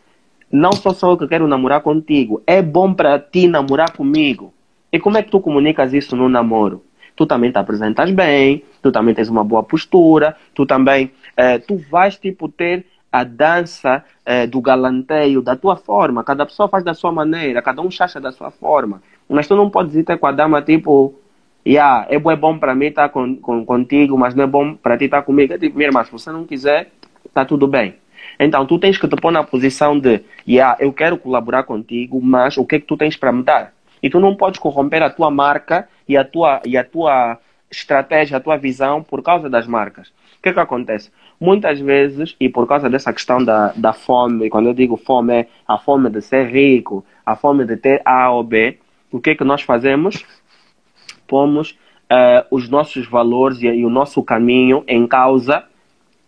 Não 0.50 0.72
sou 0.72 0.92
só 0.92 1.12
eu 1.12 1.16
que 1.16 1.28
quero 1.28 1.46
namorar 1.46 1.80
contigo. 1.80 2.42
É 2.46 2.60
bom 2.60 2.92
para 2.92 3.18
ti 3.18 3.46
namorar 3.46 3.92
comigo. 3.92 4.52
E 4.92 4.98
como 4.98 5.16
é 5.18 5.22
que 5.22 5.30
tu 5.30 5.40
comunicas 5.40 5.92
isso 5.92 6.16
no 6.16 6.28
namoro? 6.28 6.84
Tu 7.14 7.26
também 7.26 7.52
te 7.52 7.58
apresentas 7.58 8.10
bem, 8.10 8.64
tu 8.82 8.90
também 8.90 9.14
tens 9.14 9.28
uma 9.28 9.44
boa 9.44 9.62
postura, 9.62 10.36
tu 10.54 10.64
também, 10.64 11.12
eh, 11.36 11.58
tu 11.58 11.76
vais 11.76 12.16
tipo 12.16 12.48
ter 12.48 12.86
a 13.12 13.24
dança 13.24 14.04
eh, 14.24 14.46
do 14.46 14.60
galanteio 14.60 15.42
da 15.42 15.56
tua 15.56 15.76
forma. 15.76 16.22
Cada 16.22 16.46
pessoa 16.46 16.68
faz 16.68 16.84
da 16.84 16.94
sua 16.94 17.10
maneira, 17.10 17.60
cada 17.60 17.82
um 17.82 17.90
chacha 17.90 18.20
da 18.20 18.30
sua 18.30 18.50
forma. 18.50 19.02
Mas 19.28 19.46
tu 19.48 19.56
não 19.56 19.68
podes 19.68 19.94
ir 19.94 20.04
ter 20.04 20.18
com 20.18 20.26
a 20.26 20.32
dama 20.32 20.62
tipo, 20.62 21.14
yeah, 21.66 22.06
é 22.08 22.18
bom, 22.18 22.30
é 22.30 22.36
bom 22.36 22.58
para 22.58 22.74
mim 22.74 22.86
estar 22.86 23.08
com, 23.08 23.36
com, 23.36 23.64
contigo, 23.64 24.16
mas 24.16 24.34
não 24.34 24.44
é 24.44 24.46
bom 24.46 24.74
para 24.74 24.96
ti 24.96 25.04
estar 25.04 25.22
comigo. 25.22 25.52
É 25.52 25.58
tipo, 25.58 25.76
minha 25.76 25.88
irmã, 25.88 26.04
se 26.04 26.12
você 26.12 26.30
não 26.30 26.44
quiser, 26.44 26.90
está 27.24 27.44
tudo 27.44 27.66
bem. 27.66 27.94
Então 28.38 28.64
tu 28.66 28.78
tens 28.78 28.96
que 28.98 29.08
te 29.08 29.16
pôr 29.16 29.32
na 29.32 29.42
posição 29.42 29.98
de, 29.98 30.20
yeah, 30.46 30.76
eu 30.78 30.92
quero 30.92 31.18
colaborar 31.18 31.64
contigo, 31.64 32.20
mas 32.22 32.56
o 32.56 32.64
que 32.64 32.76
é 32.76 32.80
que 32.80 32.86
tu 32.86 32.96
tens 32.96 33.16
para 33.16 33.32
me 33.32 33.42
dar? 33.42 33.72
E 34.02 34.08
tu 34.08 34.20
não 34.20 34.34
podes 34.34 34.60
corromper 34.60 35.02
a 35.02 35.10
tua 35.10 35.30
marca 35.30 35.88
e 36.08 36.16
a 36.16 36.24
tua, 36.24 36.60
e 36.64 36.76
a 36.76 36.84
tua 36.84 37.38
estratégia, 37.70 38.36
a 38.36 38.40
tua 38.40 38.56
visão 38.56 39.02
por 39.02 39.22
causa 39.22 39.48
das 39.48 39.66
marcas. 39.66 40.08
O 40.08 40.42
que 40.42 40.48
é 40.48 40.52
que 40.52 40.60
acontece? 40.60 41.10
Muitas 41.40 41.80
vezes, 41.80 42.36
e 42.38 42.48
por 42.48 42.66
causa 42.66 42.90
dessa 42.90 43.12
questão 43.12 43.42
da, 43.42 43.72
da 43.74 43.94
fome, 43.94 44.50
quando 44.50 44.66
eu 44.66 44.74
digo 44.74 44.96
fome, 44.96 45.32
é 45.32 45.46
a 45.66 45.78
fome 45.78 46.10
de 46.10 46.20
ser 46.20 46.46
rico, 46.48 47.04
a 47.24 47.34
fome 47.34 47.64
de 47.64 47.76
ter 47.76 48.02
A 48.04 48.30
ou 48.30 48.44
B, 48.44 48.78
o 49.10 49.18
que 49.18 49.30
é 49.30 49.34
que 49.34 49.42
nós 49.42 49.62
fazemos? 49.62 50.24
Pomos 51.26 51.70
uh, 52.10 52.44
os 52.50 52.68
nossos 52.68 53.06
valores 53.06 53.62
e, 53.62 53.66
e, 53.66 53.84
o 53.84 53.90
nosso 53.90 54.22
caminho 54.22 54.84
em 54.86 55.06
causa 55.06 55.64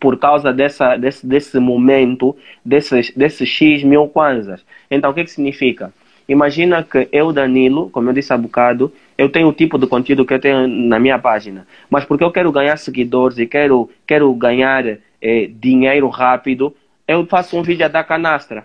por 0.01 0.19
causa 0.19 0.53
dessa, 0.53 0.97
desse, 0.97 1.25
desse 1.25 1.59
momento, 1.61 2.35
desses, 2.65 3.15
desses 3.15 3.49
X 3.49 3.85
mil 3.85 4.09
kwanzas. 4.09 4.65
Então, 4.91 5.11
o 5.11 5.15
que, 5.15 5.21
é 5.21 5.25
que 5.25 5.31
significa? 5.31 5.93
Imagina 6.29 6.83
que 6.83 7.09
eu, 7.13 7.33
Danilo, 7.33 7.91
como 7.91 8.09
eu 8.09 8.13
disse 8.13 8.33
há 8.33 8.39
bocado, 8.39 8.93
eu 9.17 9.29
tenho 9.29 9.49
o 9.49 9.53
tipo 9.53 9.79
de 9.79 9.87
conteúdo 9.87 10.25
que 10.25 10.35
eu 10.35 10.41
tenho 10.41 10.67
na 10.67 10.99
minha 10.99 11.19
página. 11.19 11.67
Mas 11.91 12.05
porque 12.05 12.25
eu 12.25 12.31
quero 12.31 12.51
ganhar 12.51 12.77
seguidores 12.77 13.39
e 13.39 13.47
quero, 13.47 13.91
quero 14.07 14.33
ganhar 14.35 14.87
eh, 14.87 15.51
dinheiro 15.53 16.09
rápido, 16.09 16.75
eu 17.07 17.27
faço 17.27 17.57
um 17.57 17.63
vídeo 17.63 17.85
a 17.85 17.89
dar 17.89 18.05
canastra. 18.05 18.65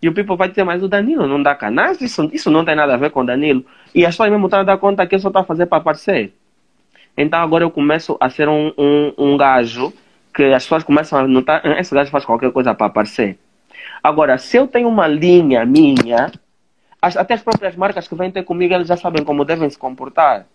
E 0.00 0.08
o 0.08 0.14
people 0.14 0.36
vai 0.36 0.48
dizer, 0.48 0.64
mas 0.64 0.82
o 0.82 0.88
Danilo 0.88 1.26
não 1.26 1.42
dá 1.42 1.54
canastra? 1.54 2.04
Isso, 2.04 2.28
isso 2.32 2.50
não 2.50 2.64
tem 2.64 2.74
nada 2.74 2.94
a 2.94 2.96
ver 2.96 3.10
com 3.10 3.20
o 3.20 3.24
Danilo. 3.24 3.64
E 3.94 4.04
as 4.04 4.14
pessoas 4.14 4.30
mesmo 4.30 4.46
estão 4.46 4.60
a 4.60 4.64
dar 4.64 4.78
conta 4.78 5.06
que 5.06 5.14
eu 5.14 5.18
só 5.18 5.28
estou 5.28 5.42
a 5.42 5.44
fazer 5.44 5.66
para 5.66 5.78
aparecer. 5.78 6.32
Então 7.16 7.40
agora 7.40 7.64
eu 7.64 7.70
começo 7.70 8.16
a 8.20 8.28
ser 8.28 8.48
um, 8.48 8.72
um, 8.76 9.12
um 9.16 9.36
gajo 9.36 9.92
que 10.34 10.42
as 10.52 10.64
pessoas 10.64 10.82
começam 10.82 11.18
a 11.18 11.28
notar, 11.28 11.60
ah, 11.64 11.78
esse 11.78 11.94
gajo 11.94 12.10
faz 12.10 12.24
qualquer 12.24 12.50
coisa 12.50 12.74
para 12.74 12.86
aparecer. 12.86 13.38
Agora, 14.02 14.36
se 14.36 14.56
eu 14.56 14.66
tenho 14.66 14.88
uma 14.88 15.06
linha 15.06 15.64
minha, 15.64 16.32
as, 17.04 17.18
até 17.18 17.34
as 17.34 17.42
próprias 17.42 17.76
marcas 17.76 18.08
que 18.08 18.14
vêm 18.14 18.30
ter 18.30 18.44
comigo, 18.44 18.72
eles 18.72 18.88
já 18.88 18.96
sabem 18.96 19.22
como 19.22 19.44
devem 19.44 19.68
se 19.68 19.78
comportar. 19.78 20.46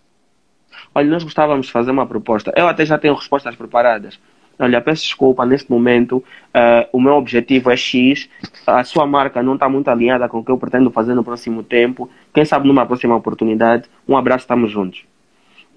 Olha, 0.96 1.08
nós 1.08 1.24
gostávamos 1.24 1.68
de 1.68 1.72
fazer 1.72 1.92
uma 1.92 2.08
proposta. 2.08 2.52
Eu 2.56 2.68
até 2.68 2.84
já 2.86 2.98
tenho 2.98 3.14
respostas 3.14 3.56
preparadas. 3.56 4.20
Olha, 4.58 4.82
peço 4.82 5.04
desculpa, 5.04 5.46
neste 5.46 5.70
momento 5.70 6.18
uh, 6.18 6.90
o 6.92 7.00
meu 7.00 7.14
objetivo 7.14 7.70
é 7.72 7.78
X, 7.78 8.28
a 8.68 8.84
sua 8.84 9.06
marca 9.06 9.42
não 9.44 9.54
está 9.54 9.70
muito 9.70 9.88
alinhada 9.90 10.28
com 10.28 10.40
o 10.40 10.44
que 10.44 10.52
eu 10.52 10.58
pretendo 10.58 10.90
fazer 10.90 11.14
no 11.14 11.24
próximo 11.24 11.62
tempo. 11.62 12.10
Quem 12.34 12.44
sabe 12.44 12.68
numa 12.68 12.86
próxima 12.86 13.16
oportunidade, 13.16 13.88
um 14.08 14.18
abraço, 14.18 14.44
estamos 14.44 14.72
juntos. 14.72 15.06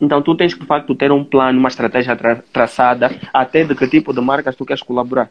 Então 0.00 0.20
tu 0.22 0.34
tens 0.34 0.54
que 0.54 0.60
de 0.60 0.66
facto 0.66 0.94
ter 0.94 1.12
um 1.12 1.22
plano, 1.22 1.58
uma 1.58 1.68
estratégia 1.68 2.16
tra 2.16 2.42
traçada, 2.50 3.14
até 3.32 3.62
de 3.62 3.74
que 3.74 3.86
tipo 3.86 4.12
de 4.12 4.20
marcas 4.20 4.56
tu 4.56 4.64
queres 4.64 4.82
colaborar. 4.82 5.30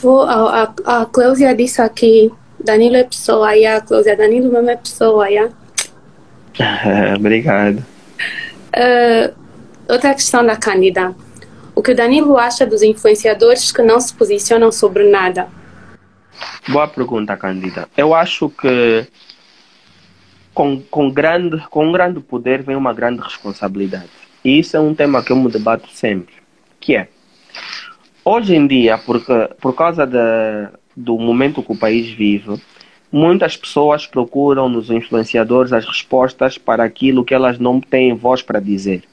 Vou, 0.00 0.22
a, 0.22 0.72
a, 0.86 1.02
a 1.02 1.06
Cleusia 1.06 1.54
disse 1.54 1.82
aqui 1.82 2.32
Danilo 2.64 2.96
é 2.96 3.04
pessoa, 3.04 3.54
ya. 3.54 3.80
Cleusia, 3.80 4.16
Danilo 4.16 4.50
mesmo 4.50 4.70
é 4.70 4.76
pessoa, 4.76 5.28
ya. 5.28 5.50
Obrigado. 7.16 7.84
Uh, 8.74 9.34
outra 9.88 10.14
questão 10.14 10.44
da 10.44 10.56
Cândida. 10.56 11.14
O 11.74 11.82
que 11.82 11.92
o 11.92 11.94
Danilo 11.94 12.38
acha 12.38 12.64
dos 12.64 12.82
influenciadores 12.82 13.70
que 13.70 13.82
não 13.82 14.00
se 14.00 14.14
posicionam 14.14 14.72
sobre 14.72 15.10
nada? 15.10 15.48
Boa 16.68 16.88
pergunta, 16.88 17.36
Cândida. 17.36 17.88
Eu 17.96 18.14
acho 18.14 18.48
que 18.48 19.06
com, 20.54 20.80
com, 20.80 21.10
grande, 21.10 21.58
com 21.68 21.88
um 21.88 21.92
grande 21.92 22.20
poder 22.20 22.62
vem 22.62 22.76
uma 22.76 22.94
grande 22.94 23.20
responsabilidade. 23.20 24.08
E 24.42 24.58
isso 24.58 24.76
é 24.76 24.80
um 24.80 24.94
tema 24.94 25.22
que 25.22 25.32
eu 25.32 25.36
me 25.36 25.50
debato 25.50 25.88
sempre, 25.90 26.34
que 26.78 26.94
é, 26.94 27.08
hoje 28.24 28.54
em 28.54 28.66
dia, 28.66 28.96
porque, 28.98 29.32
por 29.60 29.74
causa 29.74 30.06
da, 30.06 30.70
do 30.96 31.18
momento 31.18 31.62
que 31.62 31.72
o 31.72 31.76
país 31.76 32.08
vive, 32.10 32.60
muitas 33.10 33.56
pessoas 33.56 34.06
procuram 34.06 34.68
nos 34.68 34.90
influenciadores 34.90 35.72
as 35.72 35.84
respostas 35.84 36.58
para 36.58 36.84
aquilo 36.84 37.24
que 37.24 37.34
elas 37.34 37.58
não 37.58 37.80
têm 37.80 38.14
voz 38.14 38.42
para 38.42 38.60
dizer. 38.60 39.04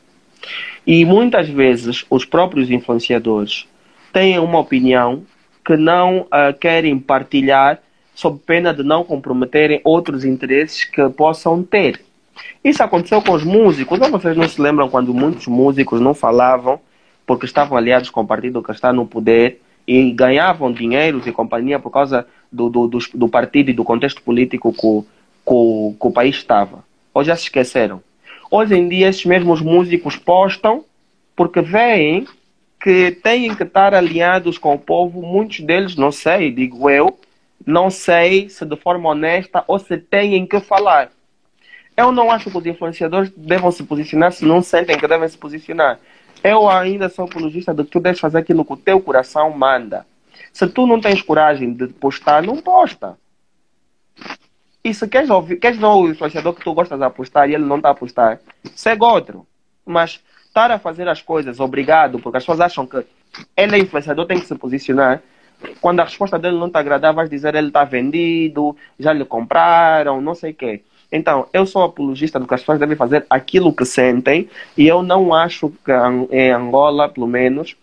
E 0.86 1.05
muitas 1.05 1.47
vezes 1.47 2.05
os 2.09 2.25
próprios 2.25 2.71
influenciadores 2.71 3.67
têm 4.11 4.39
uma 4.39 4.59
opinião 4.59 5.23
que 5.63 5.77
não 5.77 6.21
uh, 6.21 6.57
querem 6.59 6.97
partilhar 6.97 7.79
sob 8.15 8.39
pena 8.45 8.73
de 8.73 8.84
não 8.84 9.03
comprometerem 9.03 9.82
outros 9.84 10.25
interesses 10.25 10.84
que 10.84 11.07
possam 11.09 11.63
ter. 11.63 12.01
Isso 12.63 12.84
aconteceu 12.84 13.21
com 13.21 13.34
os 13.34 13.43
músicos. 13.43 13.99
Ou 13.99 14.09
vocês 14.09 14.36
não 14.36 14.47
se 14.47 14.61
lembram 14.61 14.89
quando 14.89 15.13
muitos 15.13 15.47
músicos 15.47 16.01
não 16.01 16.13
falavam 16.13 16.79
porque 17.25 17.45
estavam 17.45 17.77
aliados 17.77 18.09
com 18.09 18.21
o 18.21 18.27
partido 18.27 18.61
que 18.61 18.71
está 18.71 18.91
no 18.91 19.05
poder 19.05 19.61
e 19.91 20.09
ganhavam 20.11 20.71
dinheiros 20.71 21.27
e 21.27 21.33
companhia 21.33 21.77
por 21.77 21.89
causa 21.89 22.25
do, 22.49 22.69
do, 22.69 22.87
do, 22.87 22.99
do 23.13 23.27
partido 23.27 23.71
e 23.71 23.73
do 23.73 23.83
contexto 23.83 24.21
político 24.21 24.71
que, 24.71 24.79
que, 24.79 25.97
que 25.99 26.07
o 26.07 26.11
país 26.13 26.37
estava. 26.37 26.85
Ou 27.13 27.25
já 27.25 27.35
se 27.35 27.43
esqueceram? 27.43 28.01
Hoje 28.49 28.73
em 28.73 28.87
dia, 28.87 29.09
esses 29.09 29.25
mesmos 29.25 29.59
músicos 29.59 30.15
postam 30.15 30.85
porque 31.35 31.61
veem 31.61 32.25
que 32.81 33.11
têm 33.11 33.53
que 33.53 33.63
estar 33.63 33.93
alinhados 33.93 34.57
com 34.57 34.73
o 34.73 34.79
povo. 34.79 35.21
Muitos 35.21 35.59
deles, 35.59 35.97
não 35.97 36.09
sei, 36.09 36.51
digo 36.51 36.89
eu, 36.89 37.19
não 37.65 37.89
sei 37.89 38.47
se 38.47 38.65
de 38.65 38.77
forma 38.77 39.09
honesta 39.09 39.61
ou 39.67 39.77
se 39.77 39.97
têm 39.97 40.45
que 40.45 40.61
falar. 40.61 41.11
Eu 41.97 42.13
não 42.13 42.31
acho 42.31 42.49
que 42.49 42.57
os 42.57 42.65
influenciadores 42.65 43.29
devam 43.35 43.69
se 43.71 43.83
posicionar 43.83 44.31
se 44.31 44.45
não 44.45 44.61
sentem 44.61 44.97
que 44.97 45.05
devem 45.05 45.27
se 45.27 45.37
posicionar. 45.37 45.99
Eu 46.43 46.67
ainda 46.67 47.09
sou 47.09 47.25
apologista 47.25 47.73
de 47.73 47.83
que 47.83 47.91
tu 47.91 47.99
deves 47.99 48.19
fazer 48.19 48.39
aquilo 48.39 48.65
que 48.65 48.73
o 48.73 48.77
teu 48.77 48.99
coração 48.99 49.51
manda. 49.51 50.05
Se 50.51 50.67
tu 50.67 50.87
não 50.87 50.99
tens 50.99 51.21
coragem 51.21 51.73
de 51.73 51.87
postar, 51.87 52.41
não 52.43 52.57
posta. 52.57 53.17
E 54.83 54.93
se 54.93 55.07
queres 55.07 55.29
ouvir, 55.29 55.57
queres 55.57 55.77
ver 55.77 55.85
o 55.85 56.09
influenciador 56.09 56.53
que 56.53 56.63
tu 56.63 56.73
gostas 56.73 56.97
de 56.97 57.05
apostar 57.05 57.49
e 57.49 57.53
ele 57.53 57.65
não 57.65 57.77
está 57.77 57.89
a 57.89 57.91
apostar, 57.91 58.39
segue 58.75 59.03
outro. 59.03 59.45
Mas 59.85 60.19
estar 60.47 60.71
a 60.71 60.79
fazer 60.79 61.07
as 61.07 61.21
coisas 61.21 61.59
obrigado, 61.59 62.19
porque 62.19 62.37
as 62.37 62.43
pessoas 62.43 62.59
acham 62.59 62.87
que 62.87 63.05
ele 63.55 63.75
é 63.75 63.79
influenciador, 63.79 64.25
tem 64.25 64.39
que 64.39 64.47
se 64.47 64.55
posicionar. 64.55 65.21
Quando 65.79 65.99
a 65.99 66.03
resposta 66.03 66.39
dele 66.39 66.57
não 66.57 66.71
te 66.71 66.77
agradar, 66.77 67.13
vais 67.13 67.29
dizer 67.29 67.53
ele 67.53 67.67
está 67.67 67.83
vendido, 67.83 68.75
já 68.99 69.13
lhe 69.13 69.23
compraram, 69.23 70.19
não 70.19 70.33
sei 70.33 70.51
o 70.51 70.55
quê. 70.55 70.83
Então, 71.12 71.47
eu 71.51 71.66
sou 71.66 71.84
apologista 71.84 72.39
do 72.39 72.47
que 72.47 72.53
as 72.53 72.62
pessoas 72.62 72.80
devem 72.80 72.95
fazer 72.95 73.26
aquilo 73.30 73.74
que 73.74 73.84
sentem 73.84 74.49
e 74.78 74.88
eu 74.88 75.03
não 75.03 75.34
acho 75.34 75.70
que 75.84 75.91
em 76.32 76.51
Angola, 76.51 77.09
pelo 77.09 77.28
menos, 77.28 77.76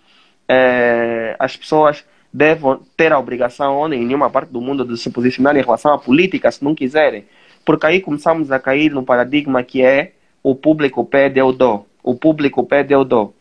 é, 0.49 1.37
as 1.39 1.57
pessoas 1.57 2.05
devem 2.33 2.79
ter 2.97 3.13
a 3.13 3.19
obrigação, 3.19 3.77
ou 3.77 3.93
em 3.93 4.05
nenhuma 4.05 4.31
parte 4.31 4.51
do 4.51 4.61
mundo, 4.61 4.85
de 4.85 4.97
se 4.97 5.11
posicionar 5.11 5.57
em 5.57 5.63
relação 5.63 5.93
à 5.93 5.99
política, 5.99 6.51
se 6.51 6.65
não 6.65 6.75
quiserem. 6.75 7.25
Porque 7.65 7.87
aí 7.87 8.01
começamos 8.01 8.51
a 8.51 8.59
cair 8.59 8.91
no 8.93 9.03
paradigma 9.03 9.63
que 9.63 9.83
é 9.83 10.13
o 10.43 10.55
público 10.55 11.05
pede, 11.05 11.39
eu 11.39 11.53
dou. 11.53 11.87
O 12.03 12.15
público 12.15 12.65
pede, 12.65 12.95
eu 12.95 13.05
dou. 13.05 13.35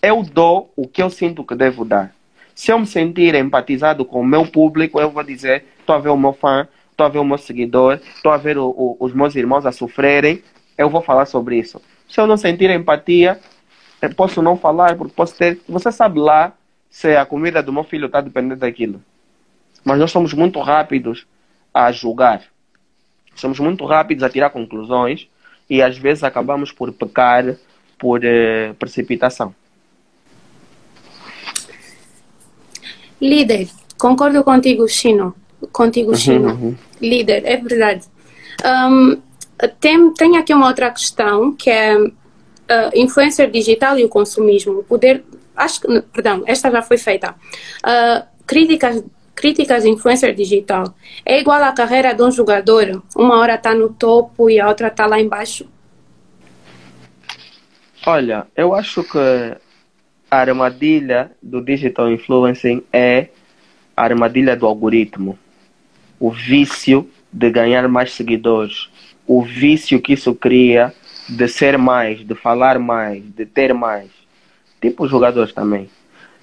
Eu 0.00 0.22
dou 0.22 0.72
o 0.76 0.86
que 0.86 1.02
eu 1.02 1.10
sinto 1.10 1.44
que 1.44 1.54
devo 1.54 1.84
dar. 1.84 2.14
Se 2.54 2.70
eu 2.70 2.78
me 2.78 2.86
sentir 2.86 3.34
empatizado 3.34 4.04
com 4.04 4.20
o 4.20 4.26
meu 4.26 4.46
público, 4.46 5.00
eu 5.00 5.10
vou 5.10 5.24
dizer, 5.24 5.64
estou 5.80 5.96
a 5.96 5.98
ver 5.98 6.10
o 6.10 6.16
meu 6.16 6.32
fã, 6.32 6.68
estou 6.92 7.06
a 7.06 7.08
ver 7.08 7.18
o 7.18 7.24
meu 7.24 7.38
seguidor, 7.38 8.00
estou 8.14 8.30
a 8.30 8.36
ver 8.36 8.56
o, 8.56 8.68
o, 8.68 8.96
os 9.00 9.12
meus 9.12 9.34
irmãos 9.34 9.66
a 9.66 9.72
sofrerem, 9.72 10.42
eu 10.78 10.88
vou 10.88 11.02
falar 11.02 11.26
sobre 11.26 11.58
isso. 11.58 11.82
Se 12.08 12.20
eu 12.20 12.26
não 12.26 12.36
sentir 12.36 12.70
empatia, 12.70 13.40
eu 14.00 14.14
posso 14.14 14.40
não 14.40 14.56
falar, 14.56 14.96
porque 14.96 15.14
posso 15.14 15.36
ter. 15.36 15.60
Você 15.68 15.90
sabe 15.90 16.18
lá 16.18 16.52
se 16.90 17.16
a 17.16 17.24
comida 17.24 17.62
do 17.62 17.72
meu 17.72 17.84
filho 17.84 18.06
está 18.06 18.20
dependendo 18.20 18.60
daquilo. 18.60 19.02
Mas 19.84 19.98
nós 19.98 20.10
somos 20.10 20.32
muito 20.32 20.60
rápidos 20.60 21.26
a 21.72 21.90
julgar. 21.90 22.42
Somos 23.34 23.58
muito 23.58 23.84
rápidos 23.86 24.22
a 24.22 24.28
tirar 24.28 24.50
conclusões 24.50 25.26
e 25.68 25.80
às 25.80 25.96
vezes 25.96 26.22
acabamos 26.22 26.70
por 26.70 26.92
pecar 26.92 27.56
por 27.98 28.22
eh, 28.24 28.74
precipitação. 28.78 29.54
Líder, 33.20 33.68
concordo 33.96 34.42
contigo, 34.42 34.86
Chino. 34.88 35.34
Contigo, 35.70 36.10
uhum, 36.10 36.16
Chino. 36.16 36.48
Uhum. 36.48 36.76
Líder, 37.00 37.42
é 37.44 37.56
verdade. 37.56 38.04
Um, 38.64 39.20
tem, 39.80 40.12
tem 40.14 40.36
aqui 40.36 40.52
uma 40.52 40.66
outra 40.66 40.90
questão 40.90 41.52
que 41.52 41.70
é 41.70 41.96
uh, 41.96 42.10
influencer 42.94 43.50
digital 43.50 43.98
e 43.98 44.04
o 44.04 44.08
consumismo. 44.08 44.80
O 44.80 44.84
poder 44.84 45.24
acho 45.56 45.80
que, 45.80 46.00
perdão, 46.12 46.42
esta 46.46 46.70
já 46.70 46.82
foi 46.82 46.98
feita. 46.98 47.34
Uh, 47.84 48.26
críticas, 48.46 49.04
críticas 49.34 49.82
de 49.82 49.90
influencer 49.90 50.34
digital. 50.34 50.94
É 51.24 51.40
igual 51.40 51.62
à 51.62 51.72
carreira 51.72 52.14
de 52.14 52.22
um 52.22 52.30
jogador? 52.30 53.02
Uma 53.16 53.38
hora 53.38 53.54
está 53.54 53.74
no 53.74 53.90
topo 53.90 54.50
e 54.50 54.60
a 54.60 54.68
outra 54.68 54.88
está 54.88 55.06
lá 55.06 55.20
embaixo? 55.20 55.66
Olha, 58.04 58.46
eu 58.56 58.74
acho 58.74 59.04
que 59.04 59.18
a 60.30 60.36
armadilha 60.36 61.30
do 61.40 61.60
digital 61.60 62.10
influencing 62.10 62.82
é 62.92 63.28
a 63.96 64.02
armadilha 64.02 64.56
do 64.56 64.66
algoritmo. 64.66 65.38
O 66.22 66.30
vício 66.30 66.98
de 67.32 67.50
ganhar 67.50 67.88
mais 67.88 68.12
seguidores. 68.12 68.88
O 69.26 69.42
vício 69.42 70.00
que 70.00 70.12
isso 70.12 70.32
cria 70.34 70.94
de 71.28 71.48
ser 71.48 71.76
mais, 71.76 72.24
de 72.24 72.34
falar 72.34 72.78
mais, 72.78 73.22
de 73.24 73.44
ter 73.44 73.74
mais 73.74 74.08
tipo 74.80 75.04
os 75.04 75.10
jogadores 75.10 75.52
também. 75.52 75.88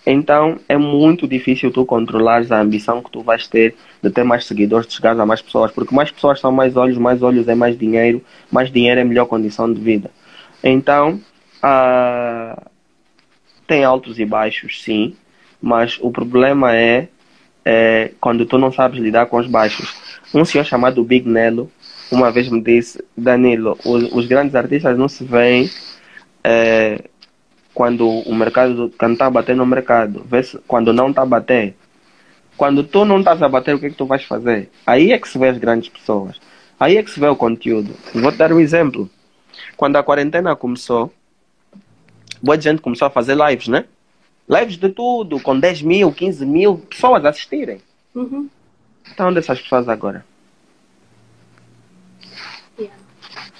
Então 0.05 0.57
é 0.67 0.77
muito 0.77 1.27
difícil 1.27 1.71
tu 1.71 1.85
controlares 1.85 2.51
a 2.51 2.59
ambição 2.59 3.03
que 3.03 3.11
tu 3.11 3.21
vais 3.21 3.47
ter 3.47 3.75
de 4.01 4.09
ter 4.09 4.23
mais 4.23 4.45
seguidores, 4.45 4.87
de 4.87 4.93
chegar 4.93 5.19
a 5.19 5.25
mais 5.25 5.41
pessoas, 5.41 5.71
porque 5.71 5.93
mais 5.93 6.09
pessoas 6.09 6.39
são 6.39 6.51
mais 6.51 6.75
olhos, 6.77 6.97
mais 6.97 7.21
olhos 7.21 7.47
é 7.47 7.53
mais 7.53 7.77
dinheiro, 7.77 8.23
mais 8.49 8.71
dinheiro 8.71 8.99
é 8.99 9.03
melhor 9.03 9.25
condição 9.25 9.71
de 9.71 9.79
vida. 9.79 10.09
Então 10.63 11.21
uh, 11.63 12.61
tem 13.67 13.83
altos 13.83 14.19
e 14.19 14.25
baixos, 14.25 14.81
sim, 14.81 15.15
mas 15.61 15.99
o 16.01 16.09
problema 16.09 16.75
é, 16.75 17.09
é 17.63 18.11
quando 18.19 18.45
tu 18.45 18.57
não 18.57 18.71
sabes 18.71 18.99
lidar 18.99 19.25
com 19.27 19.37
os 19.37 19.47
baixos. 19.47 19.95
Um 20.33 20.45
senhor 20.45 20.63
chamado 20.63 21.03
Big 21.03 21.27
Nelo 21.27 21.71
uma 22.11 22.31
vez 22.31 22.49
me 22.49 22.61
disse, 22.61 23.03
Danilo, 23.15 23.77
os, 23.85 24.11
os 24.11 24.25
grandes 24.25 24.55
artistas 24.55 24.97
não 24.97 25.07
se 25.07 25.23
veem 25.23 25.69
é, 26.43 27.03
quando 27.73 28.07
o 28.07 28.33
mercado, 28.33 28.91
quando 28.97 29.13
está 29.13 29.29
bater 29.29 29.55
no 29.55 29.65
mercado, 29.65 30.25
quando 30.67 30.91
não 30.91 31.09
está 31.09 31.21
a 31.21 31.25
bater. 31.25 31.75
Quando 32.57 32.83
tu 32.83 33.05
não 33.05 33.19
estás 33.19 33.41
a 33.41 33.47
bater, 33.47 33.75
o 33.75 33.79
que 33.79 33.85
é 33.85 33.89
que 33.89 33.95
tu 33.95 34.05
vais 34.05 34.23
fazer? 34.23 34.69
Aí 34.85 35.11
é 35.11 35.17
que 35.17 35.29
se 35.29 35.37
vê 35.37 35.47
as 35.47 35.57
grandes 35.57 35.87
pessoas. 35.87 36.35
Aí 36.77 36.97
é 36.97 37.03
que 37.03 37.09
se 37.09 37.19
vê 37.19 37.27
o 37.27 37.35
conteúdo. 37.35 37.93
Vou 38.13 38.31
te 38.31 38.37
dar 38.37 38.51
um 38.51 38.59
exemplo. 38.59 39.09
Quando 39.77 39.95
a 39.95 40.03
quarentena 40.03 40.53
começou, 40.55 41.13
boa 42.41 42.59
gente 42.59 42.81
começou 42.81 43.05
a 43.05 43.11
fazer 43.11 43.37
lives, 43.37 43.69
né? 43.69 43.85
Lives 44.49 44.77
de 44.77 44.89
tudo, 44.89 45.39
com 45.39 45.59
10 45.59 45.81
mil, 45.83 46.11
15 46.11 46.45
mil 46.45 46.77
pessoas 46.77 47.23
assistirem. 47.23 47.79
Uhum. 48.15 48.49
Então, 49.11 49.29
onde 49.29 49.39
essas 49.39 49.61
pessoas 49.61 49.87
agora? 49.87 50.25
Yeah. 52.77 52.95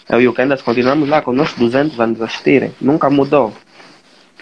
Eu 0.10 0.22
e 0.22 0.28
o 0.28 0.34
Candace 0.34 0.64
continuamos 0.64 1.08
lá 1.08 1.22
com 1.22 1.32
nossos 1.32 1.58
200 1.58 2.00
anos 2.00 2.22
assistirem. 2.22 2.74
Nunca 2.82 3.10
mudou 3.10 3.54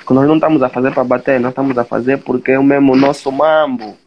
que 0.08 0.14
nós 0.14 0.26
não 0.26 0.36
estamos 0.36 0.64
a 0.64 0.70
fazer 0.70 0.94
para 0.94 1.04
bater, 1.04 1.38
nós 1.38 1.52
estamos 1.52 1.78
a 1.78 1.84
fazer 1.84 2.20
porque 2.20 2.52
é 2.52 2.60
o 2.60 2.64
mesmo 2.64 2.96
nosso 2.96 3.30
mambo. 3.30 3.98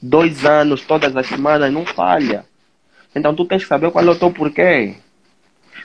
Dois 0.00 0.46
anos, 0.46 0.80
todas 0.80 1.14
as 1.14 1.26
semanas, 1.26 1.70
não 1.70 1.84
falha. 1.84 2.46
Então 3.14 3.34
tu 3.34 3.44
tens 3.44 3.62
que 3.62 3.68
saber 3.68 3.90
qual 3.90 4.02
é 4.02 4.10
o 4.10 4.16
teu 4.16 4.30
porquê. 4.30 4.94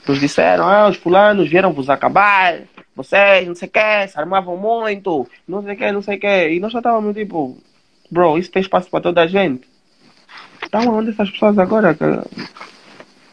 Nos 0.07 0.20
disseram, 0.20 0.70
ah, 0.70 0.88
os 0.88 0.95
fulanos 0.95 1.49
vieram 1.49 1.74
vos 1.74 1.89
acabar, 1.89 2.59
vocês 2.95 3.47
não 3.47 3.55
sei 3.55 3.67
o 3.67 3.71
que, 3.71 4.07
se 4.07 4.17
armavam 4.17 4.55
muito, 4.55 5.27
não 5.47 5.61
sei 5.61 5.73
o 5.73 5.77
que, 5.77 5.91
não 5.91 6.01
sei 6.01 6.17
o 6.17 6.19
que. 6.19 6.49
E 6.49 6.59
nós 6.59 6.71
já 6.71 6.79
estávamos 6.79 7.13
tipo, 7.15 7.57
bro, 8.09 8.37
isso 8.37 8.51
tem 8.51 8.61
espaço 8.61 8.89
para 8.89 9.01
toda 9.01 9.21
a 9.21 9.27
gente. 9.27 9.67
Então 10.63 10.95
onde 10.95 11.11
essas 11.11 11.29
pessoas 11.29 11.57
agora? 11.57 11.95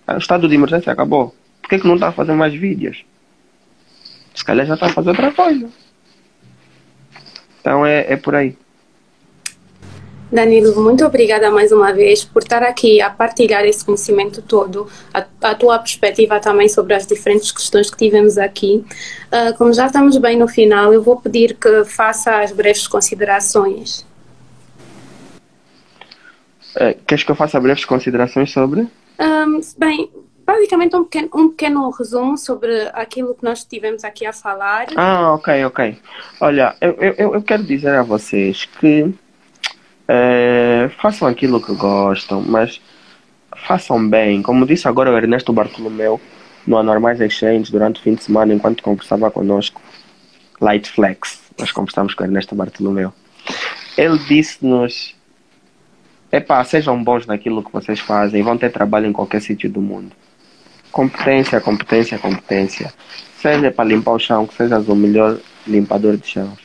O 0.09 0.17
estado 0.17 0.49
de 0.49 0.55
emergência 0.55 0.93
acabou. 0.93 1.35
Por 1.61 1.71
que, 1.71 1.79
que 1.79 1.87
não 1.87 1.95
está 1.95 2.09
a 2.09 2.13
fazer 2.13 2.33
mais 2.33 2.53
vídeos? 2.53 3.05
Se 4.35 4.45
calhar 4.45 4.67
já 4.67 4.75
está 4.75 4.87
a 4.87 4.93
fazer 4.93 5.11
outra 5.11 5.33
coisa. 5.33 5.69
Então 7.61 7.87
é, 7.87 8.13
é 8.13 8.17
por 8.17 8.35
aí. 8.35 8.57
Danilo, 10.33 10.83
muito 10.83 11.05
obrigada 11.05 11.51
mais 11.51 11.73
uma 11.73 11.93
vez 11.93 12.25
por 12.25 12.43
estar 12.43 12.63
aqui 12.63 13.03
a 13.03 13.11
partilhar 13.11 13.67
esse 13.67 13.85
conhecimento 13.85 14.41
todo, 14.41 14.89
a, 15.13 15.27
a 15.43 15.55
tua 15.55 15.79
perspectiva 15.79 16.41
também 16.41 16.71
sobre 16.71 16.95
as 16.95 17.07
diferentes 17.07 17.53
questões 17.53 17.91
que 17.91 17.99
tivemos 17.99 18.39
aqui. 18.39 18.83
Uh, 19.27 19.55
como 19.59 19.75
já 19.75 19.85
estamos 19.87 20.17
bem 20.17 20.39
no 20.39 20.49
final, 20.49 20.91
eu 20.91 21.03
vou 21.03 21.21
pedir 21.21 21.55
que 21.55 21.85
faça 21.85 22.41
as 22.41 22.51
breves 22.51 22.87
considerações. 22.87 24.07
Uh, 26.77 26.97
queres 27.07 27.25
que 27.25 27.31
eu 27.31 27.37
faça 27.37 27.61
breves 27.61 27.85
considerações 27.85 28.51
sobre? 28.51 28.81
Um, 28.81 28.89
ah, 29.19 29.47
bem, 29.77 30.11
basicamente 30.47 30.97
um 30.97 31.05
pequeno, 31.05 31.29
um 31.35 31.49
pequeno 31.51 31.91
resumo 31.91 32.39
sobre 32.39 32.89
aquilo 32.95 33.35
que 33.35 33.45
nós 33.45 33.65
tivemos 33.65 34.03
aqui 34.03 34.25
a 34.25 34.33
falar. 34.33 34.87
Ah, 34.97 35.35
ok, 35.35 35.63
ok. 35.67 35.99
Olha, 36.41 36.75
eu, 36.81 36.93
eu, 36.93 37.35
eu 37.35 37.43
quero 37.43 37.63
dizer 37.63 37.91
a 37.91 38.03
vocês 38.03 38.65
que 38.65 39.13
é, 40.09 40.91
façam 41.01 41.29
aquilo 41.29 41.61
que 41.61 41.75
gostam, 41.75 42.43
mas 42.43 42.81
façam 43.57 44.09
bem. 44.09 44.43
Como 44.43 44.67
disse 44.67 44.89
agora 44.89 45.11
o 45.11 45.17
Ernesto 45.17 45.53
Bartolomeu 45.53 46.21
no 46.67 46.79
Anormais 46.79 47.21
Exchange 47.21 47.71
durante 47.71 48.01
o 48.01 48.03
fim 48.03 48.15
de 48.15 48.23
semana, 48.23 48.55
enquanto 48.55 48.83
conversava 48.83 49.31
conosco, 49.31 49.81
Light 50.61 50.91
Flex, 50.91 51.41
nós 51.59 51.73
conversamos 51.73 52.15
com 52.15 52.23
o 52.23 52.27
Ernesto 52.27 52.55
Bartolomeu. 52.55 53.13
Ele 53.97 54.19
disse-nos: 54.19 55.15
Epá, 56.31 56.65
sejam 56.65 57.03
bons 57.03 57.27
naquilo 57.27 57.63
que 57.63 57.73
vocês 57.73 58.01
fazem, 58.01 58.43
vão 58.43 58.57
ter 58.57 58.71
trabalho 58.71 59.07
em 59.07 59.13
qualquer 59.13 59.41
sítio 59.43 59.69
do 59.69 59.83
mundo. 59.83 60.13
Competência, 60.91 61.61
competência, 61.61 62.19
competência. 62.19 62.93
Seja 63.39 63.71
para 63.71 63.89
limpar 63.89 64.13
o 64.13 64.19
chão, 64.19 64.47
que 64.47 64.55
sejas 64.55 64.89
o 64.89 64.95
melhor 64.95 65.39
limpador 65.67 66.17
de 66.17 66.27
chão. 66.27 66.57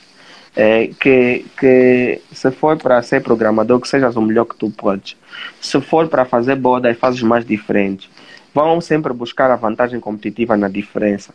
É, 0.60 0.88
que, 1.00 1.46
que 1.60 2.20
se 2.32 2.50
for 2.50 2.78
para 2.80 3.00
ser 3.04 3.22
programador, 3.22 3.80
que 3.80 3.88
sejas 3.88 4.16
o 4.16 4.22
melhor 4.22 4.46
que 4.46 4.56
tu 4.56 4.72
podes. 4.72 5.16
Se 5.62 5.80
for 5.80 6.08
para 6.08 6.26
fazer 6.26 6.56
bodas, 6.56 6.98
fazes 6.98 7.22
mais 7.22 7.46
diferente. 7.46 8.10
Vão 8.56 8.82
sempre 8.82 9.14
buscar 9.14 9.52
a 9.52 9.56
vantagem 9.56 10.00
competitiva 10.00 10.58
na 10.58 10.68
diferença. 10.68 11.32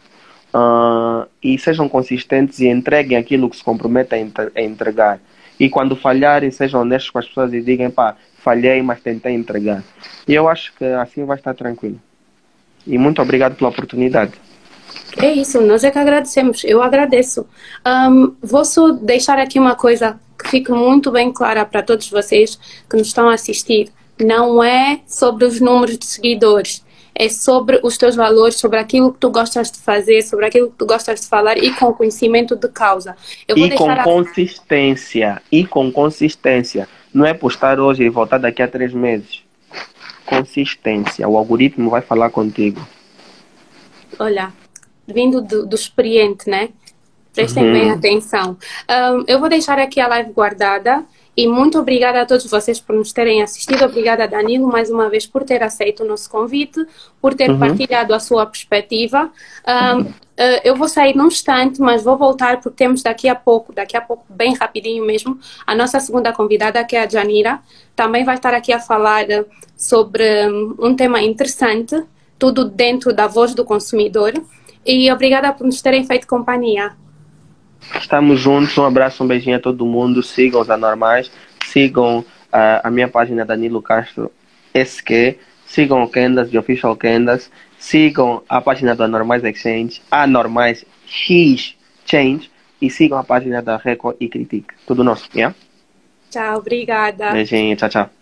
uh, 0.52 1.26
e 1.42 1.58
sejam 1.58 1.88
consistentes 1.88 2.58
e 2.60 2.66
entreguem 2.66 3.16
aquilo 3.16 3.48
que 3.48 3.56
se 3.56 3.64
comprometem 3.64 4.30
a 4.54 4.60
entregar. 4.60 5.20
E 5.58 5.68
quando 5.68 5.94
falharem, 5.94 6.50
sejam 6.50 6.80
honestos 6.80 7.10
com 7.10 7.18
as 7.18 7.26
pessoas 7.26 7.52
e 7.52 7.60
digam, 7.60 7.90
pá, 7.90 8.16
falhei, 8.38 8.82
mas 8.82 9.00
tentei 9.00 9.34
entregar. 9.34 9.82
E 10.26 10.34
eu 10.34 10.48
acho 10.48 10.72
que 10.74 10.84
assim 10.84 11.24
vai 11.24 11.36
estar 11.36 11.54
tranquilo. 11.54 12.00
E 12.86 12.98
muito 12.98 13.22
obrigado 13.22 13.54
pela 13.54 13.70
oportunidade. 13.70 14.32
É 15.16 15.32
isso, 15.32 15.60
nós 15.60 15.84
é 15.84 15.90
que 15.90 15.98
agradecemos. 15.98 16.64
Eu 16.64 16.82
agradeço. 16.82 17.46
Um, 17.86 18.34
vou 18.42 18.64
só 18.64 18.90
deixar 18.90 19.38
aqui 19.38 19.58
uma 19.58 19.74
coisa 19.74 20.18
que 20.38 20.48
fique 20.48 20.72
muito 20.72 21.10
bem 21.10 21.32
clara 21.32 21.64
para 21.64 21.82
todos 21.82 22.08
vocês 22.08 22.58
que 22.88 22.96
nos 22.96 23.08
estão 23.08 23.28
a 23.28 23.34
assistir. 23.34 23.90
Não 24.18 24.62
é 24.62 25.00
sobre 25.06 25.44
os 25.44 25.60
números 25.60 25.98
de 25.98 26.06
seguidores 26.06 26.82
é 27.14 27.28
sobre 27.28 27.78
os 27.82 27.96
teus 27.96 28.16
valores, 28.16 28.56
sobre 28.56 28.78
aquilo 28.78 29.12
que 29.12 29.18
tu 29.18 29.30
gostas 29.30 29.70
de 29.70 29.78
fazer, 29.78 30.22
sobre 30.22 30.46
aquilo 30.46 30.70
que 30.70 30.76
tu 30.78 30.86
gostas 30.86 31.20
de 31.20 31.26
falar 31.26 31.58
e 31.58 31.70
com 31.74 31.92
conhecimento 31.92 32.56
de 32.56 32.68
causa. 32.68 33.16
e 33.48 33.70
com 33.70 33.90
a... 33.90 34.02
consistência, 34.02 35.42
e 35.50 35.66
com 35.66 35.92
consistência. 35.92 36.88
Não 37.12 37.26
é 37.26 37.34
postar 37.34 37.78
hoje 37.78 38.02
e 38.04 38.08
voltar 38.08 38.38
daqui 38.38 38.62
a 38.62 38.68
três 38.68 38.92
meses. 38.94 39.42
Consistência. 40.24 41.28
O 41.28 41.36
algoritmo 41.36 41.90
vai 41.90 42.00
falar 42.00 42.30
contigo. 42.30 42.80
Olha, 44.18 44.52
vindo 45.12 45.40
do, 45.40 45.66
do 45.66 45.74
experiente, 45.76 46.48
né? 46.48 46.70
Prestem 47.32 47.64
uhum. 47.64 47.72
bem 47.72 47.90
atenção. 47.90 48.56
Um, 48.88 49.24
eu 49.26 49.38
vou 49.40 49.48
deixar 49.48 49.78
aqui 49.78 50.00
a 50.00 50.08
live 50.08 50.32
guardada. 50.32 51.04
E 51.34 51.46
muito 51.46 51.78
obrigada 51.78 52.20
a 52.20 52.26
todos 52.26 52.44
vocês 52.46 52.78
por 52.78 52.94
nos 52.94 53.10
terem 53.10 53.42
assistido. 53.42 53.82
Obrigada, 53.84 54.28
Danilo, 54.28 54.68
mais 54.68 54.90
uma 54.90 55.08
vez 55.08 55.26
por 55.26 55.44
ter 55.44 55.62
aceito 55.62 56.02
o 56.02 56.06
nosso 56.06 56.28
convite, 56.28 56.84
por 57.22 57.32
ter 57.32 57.50
uhum. 57.50 57.58
partilhado 57.58 58.12
a 58.12 58.20
sua 58.20 58.44
perspectiva. 58.44 59.32
Um, 59.66 60.00
uh, 60.02 60.12
eu 60.62 60.76
vou 60.76 60.88
sair 60.88 61.16
num 61.16 61.28
instante, 61.28 61.80
mas 61.80 62.02
vou 62.02 62.18
voltar 62.18 62.60
porque 62.60 62.76
temos 62.76 63.02
daqui 63.02 63.30
a 63.30 63.34
pouco, 63.34 63.72
daqui 63.72 63.96
a 63.96 64.00
pouco, 64.02 64.26
bem 64.28 64.54
rapidinho 64.54 65.06
mesmo, 65.06 65.38
a 65.66 65.74
nossa 65.74 65.98
segunda 66.00 66.34
convidada, 66.34 66.84
que 66.84 66.96
é 66.96 67.04
a 67.04 67.08
Janira. 67.08 67.60
Também 67.96 68.24
vai 68.24 68.34
estar 68.34 68.52
aqui 68.52 68.70
a 68.70 68.78
falar 68.78 69.24
sobre 69.74 70.24
um 70.78 70.94
tema 70.94 71.22
interessante, 71.22 72.04
tudo 72.38 72.66
dentro 72.66 73.10
da 73.10 73.26
voz 73.26 73.54
do 73.54 73.64
consumidor. 73.64 74.34
E 74.84 75.10
obrigada 75.12 75.52
por 75.52 75.64
nos 75.64 75.80
terem 75.80 76.04
feito 76.04 76.26
companhia. 76.26 76.92
Estamos 77.94 78.40
juntos. 78.40 78.76
Um 78.78 78.84
abraço, 78.84 79.22
um 79.22 79.26
beijinho 79.26 79.56
a 79.56 79.60
todo 79.60 79.86
mundo. 79.86 80.22
Sigam 80.22 80.60
os 80.60 80.70
anormais. 80.70 81.30
Sigam 81.66 82.20
uh, 82.20 82.24
a 82.82 82.90
minha 82.90 83.08
página 83.08 83.44
Danilo 83.44 83.82
Castro 83.82 84.30
SQ. 84.74 85.38
Sigam 85.66 86.02
o 86.02 86.08
Candas, 86.08 86.50
The 86.50 86.58
Official 86.58 86.96
Candas. 86.96 87.50
Sigam 87.78 88.42
a 88.48 88.60
página 88.60 88.94
do 88.94 89.02
Anormais 89.02 89.42
Exchange, 89.42 90.02
Anormais 90.10 90.84
X 91.06 91.74
Change. 92.04 92.50
E 92.80 92.90
sigam 92.90 93.18
a 93.18 93.24
página 93.24 93.62
da 93.62 93.76
Record 93.76 94.16
e 94.20 94.28
Critique. 94.28 94.74
Tudo 94.86 95.04
nosso, 95.04 95.28
yeah? 95.34 95.54
Tchau, 96.30 96.58
obrigada. 96.58 97.30
Beijinho, 97.30 97.76
tchau, 97.76 97.88
tchau. 97.88 98.21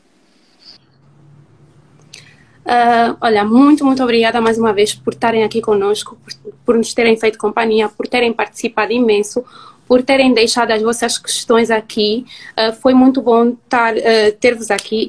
Uh, 2.71 3.17
olha, 3.21 3.45
muito, 3.45 3.85
muito 3.85 4.01
obrigada 4.01 4.41
mais 4.41 4.57
uma 4.57 4.73
vez 4.73 4.95
por 4.95 5.13
estarem 5.13 5.43
aqui 5.43 5.61
conosco, 5.61 6.17
por, 6.23 6.53
por, 6.65 6.77
nos 6.77 6.95
terem 6.95 7.17
feito 7.17 7.37
companhia, 7.37 7.89
por 7.89 8.07
terem 8.07 8.33
participado 8.33 8.93
imenso, 8.93 9.45
por 9.89 10.05
terem 10.05 10.33
deixado 10.33 10.71
as 10.71 10.81
vossas 10.81 11.19
questões 11.19 11.69
aqui. 11.69 12.25
Uh, 12.57 12.73
foi 12.75 12.95
muito 12.95 13.21
bom 13.21 13.49
uh, 13.49 13.57
ter-vos 14.39 14.71
aqui. 14.71 15.09